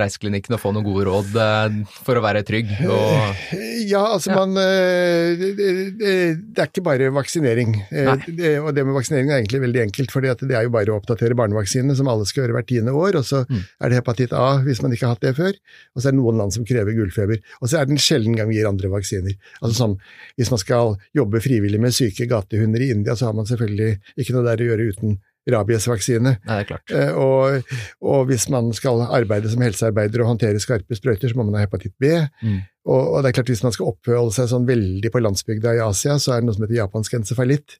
reiseklinikken 0.00 0.54
og 0.54 0.60
få 0.62 0.70
noen 0.72 0.86
gode 0.86 1.02
råd 1.08 1.34
eh, 1.42 1.74
for 2.06 2.16
å 2.16 2.22
være 2.24 2.44
trygg? 2.46 2.70
Og... 2.86 3.50
Ja, 3.90 4.04
altså 4.14 4.30
ja. 4.30 4.38
man 4.38 4.56
eh, 4.60 5.42
det, 5.58 6.12
er 6.54 6.68
ikke 6.68 6.84
bare 6.86 7.10
vaksinering. 7.12 7.74
Eh, 7.90 8.24
det, 8.28 8.54
og 8.62 8.70
det 8.76 8.86
med 8.86 8.96
vaksinering 8.96 9.32
er 9.32 9.40
egentlig 9.40 9.62
veldig 9.66 9.82
enkelt, 9.86 10.14
for 10.14 10.24
det 10.24 10.48
er 10.48 10.66
jo 10.68 10.72
bare 10.72 10.94
å 10.94 11.00
oppdatere 11.00 11.36
barnevaksinene, 11.36 11.96
som 11.98 12.08
alle 12.12 12.28
skal 12.28 12.44
gjøre 12.44 12.56
hvert 12.58 12.70
tiende 12.70 12.94
år. 12.96 13.18
Og 13.20 13.28
så 13.28 13.42
mm. 13.44 13.62
er 13.80 13.92
det 13.92 14.00
hepatitt 14.00 14.36
A 14.36 14.48
hvis 14.64 14.80
man 14.84 14.94
ikke 14.96 15.08
har 15.08 15.18
hatt 15.18 15.26
det 15.26 15.36
før. 15.36 15.56
Og 15.96 16.00
så 16.00 16.08
er 16.08 16.16
det 16.16 16.20
noen 16.22 16.40
land 16.40 16.56
som 16.56 16.68
krever 16.68 16.96
gullfeber. 16.96 17.42
Og 17.60 17.68
så 17.72 17.80
er 17.80 17.88
det 17.88 17.96
en 17.96 18.04
sjelden 18.04 18.38
gang 18.38 18.48
vi 18.52 18.60
gir 18.60 18.70
andre 18.70 18.92
vaksiner. 18.94 19.36
Altså 19.60 19.74
sånn, 19.82 19.98
Hvis 20.40 20.54
man 20.54 20.62
skal 20.62 20.94
jobbe 21.16 21.42
frivillig 21.44 21.82
med 21.82 21.96
syke 21.96 22.30
gatehunder 22.30 22.86
i 22.86 22.92
India, 22.94 23.18
så 23.18 23.28
har 23.28 23.36
man 23.36 23.48
selvfølgelig 23.50 23.98
ikke 24.16 24.36
noe 24.38 24.46
der 24.46 24.62
å 24.62 24.70
gjøre 24.70 24.94
uten 24.94 25.18
rabiesvaksine. 25.54 26.34
Nei, 26.38 26.56
det 26.56 26.64
er 26.64 26.68
klart. 26.68 26.92
Eh, 26.94 27.14
og, 27.14 27.72
og, 28.02 28.26
hvis 28.30 28.48
man 28.52 28.72
skal 28.76 29.04
arbeide 29.06 29.50
som 29.52 29.62
helsearbeider 29.64 30.24
og 30.24 30.34
håndtere 30.34 30.60
skarpe 30.62 30.98
sprøyter, 30.98 31.30
så 31.30 31.38
må 31.38 31.46
man 31.48 31.58
ha 31.58 31.64
hepatitt 31.66 31.96
B. 32.00 32.12
Mm. 32.42 32.60
Og, 32.88 33.00
og, 33.00 33.16
det 33.20 33.30
er 33.30 33.36
klart 33.36 33.50
hvis 33.52 33.62
man 33.64 33.74
skal 33.74 33.90
oppholde 33.90 34.32
seg 34.34 34.48
sånn 34.50 34.68
veldig 34.68 35.10
på 35.12 35.20
landsbygda 35.20 35.74
i 35.76 35.82
Asia, 35.84 36.16
så 36.22 36.32
er 36.34 36.40
det 36.40 36.48
noe 36.48 36.56
som 36.56 36.64
heter 36.64 36.78
japansk 36.78 37.16
encefalitt. 37.18 37.76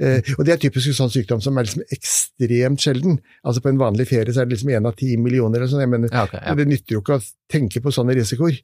Eh, 0.00 0.32
og 0.38 0.46
det 0.48 0.54
er 0.54 0.62
typisk 0.62 0.94
sånn 0.96 1.12
sykdom 1.12 1.42
som 1.44 1.58
er 1.58 1.68
liksom 1.68 1.84
ekstremt 1.94 2.84
sjelden. 2.84 3.18
Altså 3.44 3.64
på 3.64 3.72
en 3.72 3.82
vanlig 3.82 4.08
ferie 4.10 4.32
så 4.32 4.42
er 4.42 4.48
det 4.48 4.56
liksom 4.56 4.72
én 4.72 4.88
av 4.88 4.96
ti 4.98 5.12
millioner 5.20 5.60
eller 5.60 5.72
sånn. 5.72 5.84
Jeg 5.84 5.92
mener, 5.92 6.14
ja, 6.14 6.24
okay, 6.28 6.40
ja. 6.40 6.56
Det 6.58 6.68
nytter 6.70 6.96
jo 6.96 7.04
ikke 7.04 7.20
å 7.20 7.26
tenke 7.52 7.84
på 7.84 7.92
sånne 7.94 8.16
risikoer. 8.16 8.56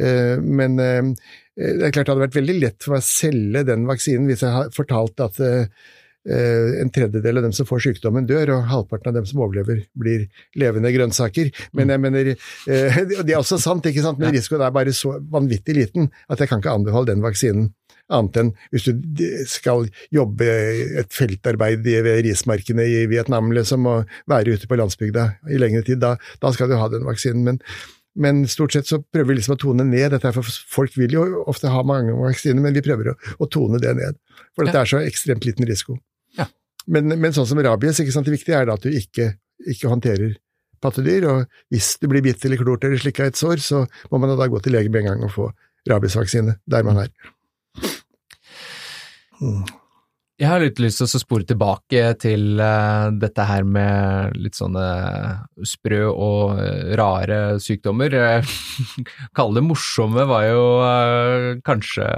Eh, 0.00 0.36
men 0.42 0.76
eh, 0.82 1.14
det 1.56 1.88
er 1.88 1.96
klart 1.96 2.06
det 2.06 2.14
hadde 2.14 2.26
vært 2.26 2.40
veldig 2.42 2.58
lett 2.60 2.84
for 2.84 2.94
meg 2.94 3.02
å 3.02 3.08
selge 3.08 3.64
den 3.68 3.88
vaksinen 3.88 4.28
hvis 4.28 4.44
jeg 4.44 4.56
har 4.58 4.72
fortalt 4.76 5.20
at 5.24 5.40
Eh, 5.52 5.66
en 6.22 6.90
tredjedel 6.94 7.40
av 7.40 7.46
dem 7.48 7.54
som 7.56 7.66
får 7.66 7.82
sykdommen, 7.88 8.26
dør, 8.28 8.54
og 8.56 8.68
halvparten 8.70 9.10
av 9.10 9.16
dem 9.18 9.26
som 9.26 9.42
overlever, 9.42 9.82
blir 9.98 10.28
levende 10.58 10.92
grønnsaker. 10.94 11.50
Men 11.74 11.90
jeg 11.90 12.02
mener, 12.02 12.32
eh, 12.70 12.98
Det 13.22 13.32
er 13.32 13.38
også 13.40 13.58
sant, 13.58 13.86
ikke 13.86 14.04
sant? 14.04 14.20
men 14.20 14.34
risikoen 14.34 14.62
er 14.62 14.74
bare 14.74 14.94
så 14.94 15.16
vanvittig 15.32 15.74
liten 15.76 16.10
at 16.28 16.40
jeg 16.40 16.50
kan 16.50 16.62
ikke 16.62 16.74
anbefale 16.74 17.10
den 17.10 17.24
vaksinen. 17.24 17.72
Annet 18.12 18.36
enn 18.40 18.50
hvis 18.74 18.88
du 18.90 19.24
skal 19.48 19.86
jobbe 20.12 20.46
et 21.00 21.14
feltarbeid 21.14 21.86
ved 21.86 22.10
rismarkene 22.26 22.84
i 22.84 23.06
Vietnam, 23.10 23.52
liksom, 23.54 23.86
og 23.88 24.14
være 24.30 24.56
ute 24.58 24.68
på 24.68 24.78
landsbygda 24.78 25.26
i 25.50 25.60
lengre 25.60 25.84
tid, 25.86 26.02
da, 26.02 26.16
da 26.42 26.52
skal 26.52 26.70
du 26.70 26.76
ha 26.78 26.90
den 26.92 27.06
vaksinen. 27.08 27.46
Men, 27.46 27.60
men 28.14 28.44
stort 28.50 28.76
sett 28.76 28.90
så 28.90 29.00
prøver 29.02 29.32
vi 29.32 29.40
liksom 29.40 29.56
å 29.56 29.62
tone 29.62 29.86
ned 29.88 30.12
dette, 30.14 30.34
for 30.36 30.54
folk 30.76 30.98
vil 30.98 31.16
jo 31.16 31.26
ofte 31.48 31.72
ha 31.72 31.82
mange 31.86 32.14
vaksiner, 32.18 32.60
men 32.62 32.76
vi 32.76 32.84
prøver 32.84 33.14
å, 33.14 33.18
å 33.38 33.50
tone 33.50 33.80
det 33.82 33.94
ned. 33.98 34.18
For 34.52 34.68
det 34.68 34.76
er 34.76 34.90
så 34.90 35.00
ekstremt 35.02 35.48
liten 35.48 35.68
risiko. 35.68 35.96
Men, 36.86 37.12
men, 37.14 37.34
sånn 37.34 37.46
som 37.48 37.60
rabies, 37.62 38.00
ikke 38.02 38.24
det 38.26 38.34
viktige 38.34 38.58
er 38.58 38.66
da 38.68 38.78
at 38.78 38.86
du 38.86 38.90
ikke, 38.90 39.34
ikke 39.70 39.90
håndterer 39.92 40.38
pattedyr, 40.82 41.26
og 41.30 41.44
hvis 41.70 41.94
du 42.02 42.08
blir 42.10 42.24
bitt 42.24 42.42
eller 42.46 42.58
klort 42.58 42.84
eller 42.86 42.98
slikka 42.98 43.28
et 43.30 43.38
sår, 43.38 43.62
så 43.62 43.84
må 44.10 44.18
man 44.18 44.34
da 44.38 44.50
gå 44.50 44.58
til 44.62 44.74
lege 44.74 44.90
med 44.90 45.04
en 45.04 45.12
gang 45.12 45.28
og 45.28 45.34
få 45.34 45.52
rabiesvaksine 45.88 46.58
der 46.70 46.82
man 46.86 47.04
er. 47.04 47.14
Mm. 49.42 49.62
Jeg 50.42 50.48
har 50.48 50.62
litt 50.62 50.80
lyst 50.82 50.98
til 50.98 51.06
å 51.06 51.20
spore 51.22 51.46
tilbake 51.46 52.00
til 52.18 52.58
uh, 52.58 53.12
dette 53.14 53.44
her 53.46 53.66
med 53.68 54.38
litt 54.42 54.56
sånne 54.58 54.86
sprø 55.68 56.00
og 56.10 56.56
uh, 56.58 56.94
rare 56.98 57.60
sykdommer. 57.62 58.16
Kalle 59.36 59.60
det 59.60 59.64
morsomme 59.68 60.24
var 60.26 60.48
jo 60.48 60.64
uh, 60.82 61.46
kanskje 61.62 62.08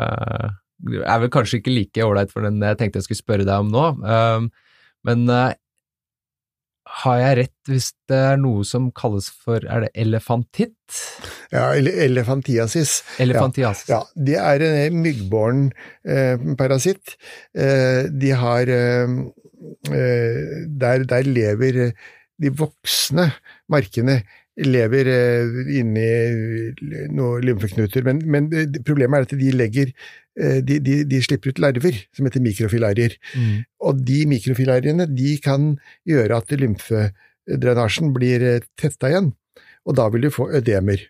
er 0.83 1.21
vel 1.23 1.33
kanskje 1.33 1.61
ikke 1.61 1.75
like 1.75 2.05
ålreit 2.05 2.33
for 2.33 2.47
den 2.47 2.63
jeg 2.63 2.81
tenkte 2.81 3.01
jeg 3.01 3.09
skulle 3.09 3.23
spørre 3.23 3.47
deg 3.49 3.67
om 3.67 3.71
nå. 3.73 3.85
Um, 4.05 4.49
men 5.05 5.29
uh, 5.31 5.53
har 7.03 7.21
jeg 7.21 7.37
rett 7.41 7.71
hvis 7.71 7.89
det 8.11 8.19
er 8.33 8.41
noe 8.41 8.65
som 8.69 8.91
kalles 8.97 9.31
for 9.33 9.65
er 9.65 9.87
det 9.87 9.91
elefantitt? 10.05 11.01
Ja, 11.55 11.73
elefantiasis. 11.75 12.99
Elefantiasis. 13.23 13.89
Ja, 13.89 14.03
ja, 14.05 14.23
det 14.29 14.37
er 14.41 14.65
en 14.69 15.01
myggbåren 15.05 15.67
eh, 16.05 16.45
parasitt. 16.61 17.17
Eh, 17.57 18.05
de 18.13 18.35
har 18.37 18.71
eh, 18.71 19.19
eh 19.89 20.41
der, 20.69 21.07
der, 21.09 21.25
lever 21.25 21.95
de 22.37 22.51
voksne 22.53 23.31
markene 23.73 24.21
lever 24.55 25.09
eh, 25.11 25.57
inni 25.81 27.09
noen 27.11 27.43
lymfeknuter, 27.49 28.05
men, 28.07 28.21
men, 28.29 28.51
problemet 28.87 29.25
er 29.25 29.27
at 29.27 29.41
de 29.41 29.55
legger 29.57 29.95
Eh, 29.95 30.24
de, 30.35 30.79
de, 30.83 30.97
de, 31.07 31.21
slipper 31.23 31.53
ut 31.53 31.61
larver 31.63 32.01
som 32.17 32.27
heter 32.27 32.43
mikrofilarier. 32.43 33.17
Mm. 33.39 33.63
Og 33.87 34.01
de 34.09 34.25
mikrofilariene 34.31 35.07
de 35.11 35.37
kan 35.45 35.75
gjøre 36.09 36.41
at 36.43 36.55
lymfedrenasjen 36.59 38.15
blir 38.17 38.47
eh, 38.49 38.67
tetta 38.81 39.13
igjen, 39.13 39.33
og 39.85 39.99
da 40.01 40.09
vil 40.11 40.27
du 40.27 40.33
få 40.35 40.51
ødemer. 40.59 41.07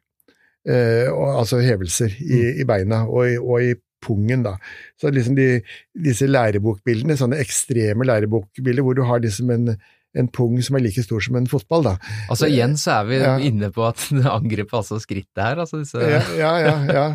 Eh, 0.64 1.08
altså 1.12 1.60
hevelser 1.60 2.12
i, 2.20 2.38
mm. 2.40 2.60
i 2.62 2.68
beina 2.68 3.02
og 3.04 3.28
i, 3.28 3.40
og 3.40 3.64
i, 3.64 3.74
pungen, 4.04 4.42
da. 4.44 4.58
Så 5.00 5.08
liksom 5.08 5.36
de, 5.38 5.62
disse 6.04 6.26
lærebokbildene, 6.28 7.16
sånne 7.16 7.40
ekstreme 7.40 8.04
lærebokbilder 8.04 8.84
hvor 8.84 8.98
du 8.98 9.04
har 9.08 9.22
liksom 9.24 9.52
en 9.54 9.70
en 10.18 10.28
pung 10.30 10.56
som 10.62 10.78
er 10.78 10.84
like 10.84 11.02
stor 11.04 11.22
som 11.24 11.36
en 11.38 11.48
fotball, 11.50 11.84
da. 11.88 11.94
Altså 12.30 12.48
igjen 12.50 12.76
så 12.80 12.98
er 12.98 13.08
vi 13.08 13.18
ja. 13.20 13.32
inne 13.42 13.70
på 13.74 13.84
at 13.86 14.02
det 14.14 14.24
angriper 14.30 14.80
altså 14.80 15.00
skrittet 15.02 15.42
her, 15.42 15.60
altså 15.64 15.82
disse 15.82 16.00
Ja, 16.00 16.20
ja, 16.38 16.52
ja. 16.62 16.76
ja. 16.94 17.06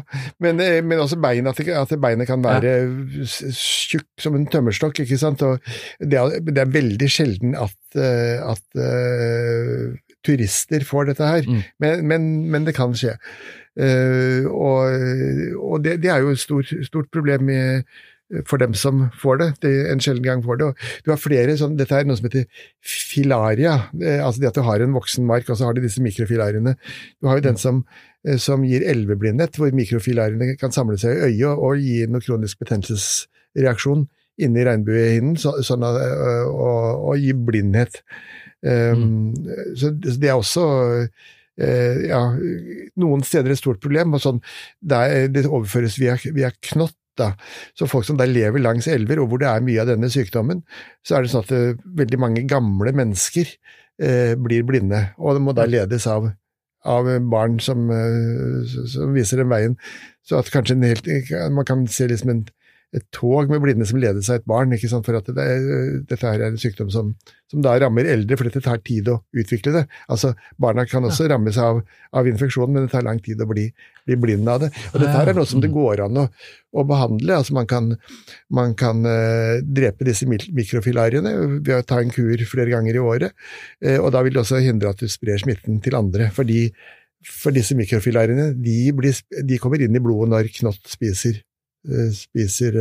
Men, 0.43 0.59
eh, 0.63 0.79
men, 0.83 0.99
også 0.99 1.19
beina, 1.21 1.53
at 1.53 1.95
beinet 2.01 2.29
kan 2.29 2.43
være 2.43 2.73
ja. 2.75 3.29
tjukk 3.55 4.09
som 4.19 4.35
en 4.37 4.49
tømmerstokk, 4.51 5.03
ikke 5.05 5.19
sant. 5.21 5.43
Og 5.45 5.63
det 5.99 6.19
er, 6.19 6.37
det 6.43 6.63
er 6.63 6.75
veldig 6.75 7.09
sjelden 7.11 7.55
at, 7.59 7.77
eh, 7.95 8.37
at 8.43 8.79
uh, 8.79 9.95
turister 10.25 10.83
får 10.85 11.11
dette 11.13 11.31
her, 11.33 11.47
mm. 11.47 11.63
men, 11.79 12.05
men, 12.11 12.29
men, 12.51 12.67
det 12.67 12.75
kan 12.77 12.95
skje. 12.97 13.15
Uh, 13.79 14.43
og, 14.51 15.55
og 15.55 15.83
det, 15.85 16.01
det, 16.03 16.11
er 16.11 16.25
jo 16.25 16.33
et 16.35 16.41
stort, 16.41 16.73
stort 16.83 17.07
problem 17.13 17.47
med 17.47 17.87
for 18.45 18.61
dem 18.61 18.75
som 18.77 19.07
får 19.17 19.39
det. 19.41 19.47
det 19.65 19.71
en 19.91 20.01
sjelden 20.03 20.25
gang 20.25 20.43
får 20.45 20.59
det. 20.59 20.67
Og 20.69 21.05
du 21.05 21.11
har 21.11 21.21
flere 21.21 21.55
sånn, 21.57 21.77
Dette 21.79 21.97
er 21.97 22.05
noe 22.07 22.19
som 22.19 22.27
heter 22.29 22.45
filaria, 22.85 23.75
altså 24.19 24.43
det 24.43 24.51
at 24.51 24.59
du 24.59 24.65
har 24.67 24.83
en 24.83 24.93
voksen 24.97 25.25
mark, 25.29 25.49
og 25.49 25.57
så 25.57 25.69
har 25.69 25.77
du 25.77 25.81
disse 25.83 26.03
mikrofilariene. 26.03 26.75
Du 27.19 27.29
har 27.29 27.39
jo 27.39 27.47
den 27.47 27.59
som, 27.59 27.83
eh, 28.27 28.37
som 28.37 28.65
gir 28.67 28.85
elveblindhet, 28.85 29.57
hvor 29.57 29.73
mikrofilariene 29.75 30.55
kan 30.61 30.75
samle 30.75 30.99
seg 31.01 31.17
i 31.17 31.31
øyet 31.31 31.47
og, 31.49 31.65
og 31.71 31.83
gi 31.83 32.05
noe 32.09 32.25
kronisk 32.25 32.61
betennelsesreaksjon 32.61 34.07
inni 34.39 34.63
regnbuehinnen 34.63 35.35
så, 35.39 35.57
sånn 35.65 35.83
at, 35.87 35.97
eh, 36.03 36.45
og, 36.47 37.09
og, 37.09 37.17
gi 37.19 37.33
blindhet. 37.33 38.01
Um, 38.59 39.03
mm. 39.31 39.75
Så 39.79 39.93
det 39.95 40.27
er 40.27 40.35
også 40.35 40.63
uh, 41.07 41.99
ja, 42.03 42.21
noen 42.99 43.23
steder 43.23 43.53
et 43.53 43.59
stort 43.59 43.79
problem. 43.83 44.15
og 44.17 44.23
sånn, 44.23 44.41
Det 44.79 45.45
overføres 45.45 45.95
via, 45.99 46.17
via 46.35 46.51
knott 46.71 46.95
da. 47.19 47.29
Så 47.77 47.87
folk 47.89 48.07
som 48.07 48.19
da 48.19 48.27
lever 48.29 48.63
langs 48.63 48.89
elver, 48.91 49.21
og 49.21 49.31
hvor 49.31 49.41
det 49.41 49.49
er 49.51 49.65
mye 49.65 49.83
av 49.83 49.91
denne 49.91 50.11
sykdommen, 50.11 50.63
så 51.05 51.17
er 51.17 51.25
det 51.25 51.33
sånn 51.33 51.45
at 51.45 51.53
det, 51.53 51.63
veldig 52.01 52.21
mange 52.21 52.45
gamle 52.49 52.93
mennesker 52.95 53.49
eh, 54.01 54.35
blir 54.39 54.67
blinde, 54.67 55.09
og 55.19 55.37
det 55.37 55.43
må 55.45 55.55
da 55.57 55.67
ledes 55.69 56.07
av, 56.09 56.31
av 56.87 57.09
barn 57.31 57.59
som, 57.63 57.89
uh, 57.91 58.63
som, 58.87 59.11
viser 59.15 59.43
dem 59.43 59.51
veien. 59.51 59.75
Så 60.23 60.39
at 60.39 60.51
kanskje 60.53 60.79
helt, 60.83 61.09
man 61.51 61.67
kan 61.67 61.83
se 61.91 62.07
liksom 62.07 62.31
en 62.33 62.47
et 62.95 63.05
tog 63.13 63.51
med 63.51 63.61
blinde 63.61 63.85
som 63.85 63.99
ledes 64.01 64.29
av 64.31 64.39
et 64.39 64.47
barn. 64.49 64.73
ikke 64.73 64.89
sant, 64.89 65.05
for 65.05 65.19
at 65.19 65.27
det, 65.35 65.45
Dette 66.09 66.25
er 66.25 66.45
en 66.47 66.57
sykdom 66.57 66.89
som, 66.93 67.11
som, 67.51 67.61
da 67.65 67.75
rammer 67.81 68.07
eldre, 68.09 68.37
for 68.37 68.49
dette 68.49 68.63
tar 68.65 68.81
tid 68.85 69.11
å 69.13 69.19
utvikle 69.37 69.75
det. 69.75 69.83
Altså, 70.09 70.33
Barna 70.57 70.87
kan 70.89 71.05
også 71.05 71.29
rammes 71.29 71.59
av, 71.61 71.83
av 72.13 72.29
infeksjonen, 72.29 72.73
men 72.73 72.87
det 72.87 72.93
tar 72.95 73.05
lang 73.05 73.21
tid 73.25 73.41
å 73.41 73.49
bli, 73.49 73.67
bli 74.09 74.17
blind 74.19 74.49
av 74.49 74.63
det. 74.63 74.69
Og 74.91 74.99
Dette 75.01 75.15
her 75.15 75.31
er 75.31 75.37
noe 75.37 75.49
som 75.49 75.61
det 75.63 75.71
går 75.73 76.03
an 76.05 76.21
å, 76.23 76.25
å 76.73 76.85
behandle. 76.87 77.39
altså 77.39 77.55
Man 77.57 77.69
kan, 77.69 77.91
man 78.55 78.75
kan 78.79 79.03
uh, 79.05 79.59
drepe 79.63 80.07
disse 80.07 80.27
mikrofilariene 80.29 81.35
ved 81.59 81.75
å 81.77 81.85
ta 81.87 82.01
en 82.03 82.13
kur 82.13 82.41
flere 82.49 82.73
ganger 82.73 82.97
i 82.97 83.03
året, 83.03 83.35
uh, 83.85 83.99
og 83.99 84.11
da 84.15 84.23
vil 84.25 84.35
det 84.35 84.43
også 84.43 84.63
hindre 84.65 84.93
at 84.93 85.03
du 85.03 85.09
sprer 85.11 85.41
smitten 85.41 85.81
til 85.83 85.99
andre. 85.99 86.31
fordi 86.35 86.69
for 87.19 87.51
disse 87.51 87.75
mikrofilariene 87.75 88.53
de, 88.55 88.77
blir, 88.95 89.17
de 89.43 89.57
kommer 89.59 89.81
inn 89.83 89.95
i 89.95 89.99
blodet 89.99 90.29
når 90.31 90.53
knott 90.61 90.85
spiser 90.87 91.41
uh, 91.89 92.07
spiser 92.15 92.79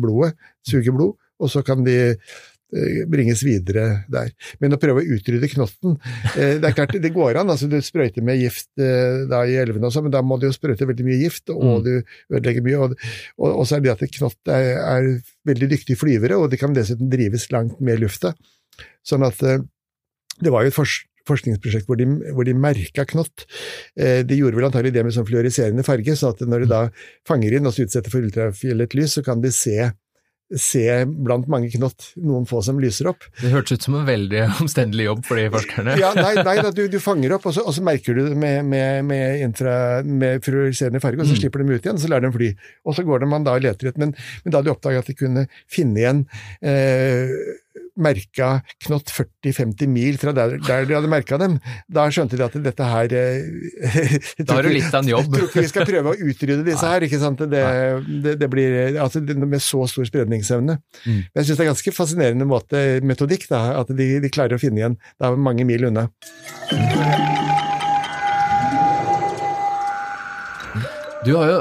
blodet, 0.00 0.34
suger 0.64 0.96
blod, 0.96 1.18
og 1.42 1.50
så 1.52 1.60
kan 1.66 1.84
de 1.84 2.14
bringes 3.10 3.42
videre 3.46 4.04
der. 4.10 4.32
Men 4.60 4.74
å 4.74 4.78
prøve 4.82 5.02
å 5.02 5.06
utrydde 5.16 5.50
knotten 5.52 5.98
eh, 6.34 6.56
Det 6.58 6.68
er 6.70 6.74
klart, 6.74 6.96
det 7.02 7.12
går 7.14 7.36
an. 7.42 7.50
altså 7.52 7.68
Du 7.70 7.76
sprøyter 7.84 8.24
med 8.24 8.40
gift 8.40 8.70
eh, 8.80 9.24
da 9.30 9.44
i 9.46 9.54
elvene 9.60 9.86
også, 9.90 10.02
men 10.02 10.14
da 10.14 10.22
må 10.26 10.38
du 10.40 10.48
jo 10.48 10.52
sprøyte 10.56 10.88
veldig 10.88 11.06
mye 11.06 11.20
gift, 11.22 11.50
og 11.54 11.62
Mm. 11.64 11.84
du 11.84 12.36
ødelegger 12.38 12.62
mye. 12.66 12.78
Og, 12.88 12.96
og, 13.38 13.48
og 13.60 13.64
så 13.68 13.76
er 13.76 13.84
det 13.84 13.92
at 13.94 14.04
knott 14.18 14.50
er, 14.50 14.74
er 14.80 15.08
veldig 15.46 15.70
dyktige 15.76 15.96
flyvere, 16.00 16.36
og 16.40 16.50
de 16.50 16.58
kan 16.60 16.74
dessuten 16.74 17.10
drives 17.12 17.50
langt 17.52 17.80
med 17.80 18.00
lufta. 18.02 18.34
Sånn 19.06 19.22
at 19.26 19.42
eh, 19.42 19.60
det 20.42 20.50
var 20.50 20.64
jo 20.64 20.72
et 20.72 20.76
fors 20.76 21.02
forskningsprosjekt 21.24 21.86
hvor 21.88 21.96
de, 21.96 22.04
hvor 22.36 22.44
de 22.44 22.52
merka 22.52 23.06
knott. 23.08 23.46
Eh, 23.96 24.20
de 24.28 24.36
gjorde 24.36 24.58
vel 24.58 24.66
antagelig 24.68 24.92
det 24.92 25.04
med 25.06 25.14
sånn 25.16 25.24
fluoriserende 25.24 25.84
farge, 25.86 26.12
så 26.20 26.34
at 26.34 26.42
når 26.44 26.66
de 26.66 26.68
da 26.68 26.80
fanger 27.28 27.54
inn 27.56 27.64
og 27.70 27.78
utsetter 27.80 28.12
for 28.12 28.26
ultrafiolett 28.26 28.92
lys, 28.98 29.14
så 29.16 29.22
kan 29.24 29.40
de 29.40 29.48
se, 29.54 29.78
se 30.60 30.82
blant 31.06 31.48
mange 31.50 31.70
knott 31.72 32.10
noen 32.22 32.44
få 32.46 32.60
som 32.62 32.78
lyser 32.82 33.08
opp. 33.10 33.24
Det 33.40 33.50
hørtes 33.52 33.78
ut 33.80 33.86
som 33.88 33.96
en 33.98 34.06
veldig 34.06 34.42
omstendelig 34.62 35.08
jobb 35.08 35.24
for 35.26 35.40
de 35.40 35.48
forskerne. 35.54 35.96
Ja, 36.00 36.12
nei, 36.16 36.34
nei 36.48 36.56
da, 36.62 36.70
du, 36.74 36.84
du 36.92 36.98
fanger 37.02 37.34
opp, 37.38 37.48
og 37.50 37.56
så, 37.56 37.64
og 37.66 37.74
så 37.76 37.82
merker 37.86 38.14
du 38.18 38.22
det 38.28 38.36
med, 38.38 38.62
med, 38.70 39.04
med, 39.08 39.60
med 40.06 40.44
fluoriserende 40.46 41.02
farge, 41.04 41.20
og 41.22 41.26
så 41.28 41.34
Mm. 41.34 41.40
slipper 41.42 41.64
de 41.64 41.74
ut 41.74 41.86
igjen, 41.88 41.98
så 41.98 42.08
lar 42.12 42.22
de 42.22 42.30
fly. 42.34 42.52
Og 42.86 42.94
så 42.94 43.02
går 43.06 43.24
de 43.24 43.26
man 43.32 43.44
da 43.46 43.56
og 43.58 43.64
leter 43.66 43.90
etter, 43.90 43.98
men, 44.04 44.14
men 44.44 44.52
da 44.54 44.60
hadde 44.60 44.70
de 44.70 44.74
oppdaget 44.76 45.02
at 45.02 45.10
de 45.10 45.16
kunne 45.18 45.46
finne 45.70 45.98
igjen 46.02 46.20
eh, 46.62 47.32
merka 47.96 48.58
knott 48.86 49.10
40-50 49.14 49.90
mil 49.90 50.18
fra 50.18 50.34
der, 50.36 50.56
der 50.62 50.86
de 50.88 50.96
hadde 50.96 51.10
merka 51.10 51.38
dem. 51.40 51.56
Da 51.90 52.06
skjønte 52.12 52.38
de 52.38 52.46
at 52.46 52.56
dette 52.64 52.88
her 52.90 53.14
eh, 53.18 54.16
Da 54.46 54.58
har 54.58 54.66
du 54.66 54.72
litt 54.74 54.90
av 54.90 55.02
en 55.02 55.12
jobb. 55.12 55.28
Jeg 55.28 55.34
tror 55.34 55.48
ikke 55.50 55.64
vi 55.66 55.72
skal 55.72 55.88
prøve 55.88 56.14
å 56.14 56.30
utrydde 56.30 56.66
disse 56.66 56.92
her, 56.94 57.06
ikke 57.06 57.22
sant. 57.22 57.44
Det, 57.54 57.64
det, 58.26 58.36
det 58.42 58.50
blir 58.52 58.98
altså 59.02 59.22
med 59.24 59.62
så 59.62 59.84
stor 59.90 60.08
spredningsevne. 60.10 60.78
Mm. 61.04 61.20
Men 61.20 61.40
jeg 61.40 61.50
syns 61.50 61.60
det 61.60 61.66
er 61.66 61.72
ganske 61.72 61.96
fascinerende 61.96 62.48
måte, 62.48 62.84
metodikk, 63.06 63.48
da, 63.50 63.66
at 63.82 63.92
de, 63.94 64.08
de 64.22 64.32
klarer 64.32 64.58
å 64.58 64.62
finne 64.62 64.82
igjen 64.82 64.98
Det 65.18 65.28
er 65.28 65.38
mange 65.40 65.66
mil 65.68 65.90
unna. 65.90 66.08
Du 71.24 71.36
har 71.38 71.48
jo 71.48 71.60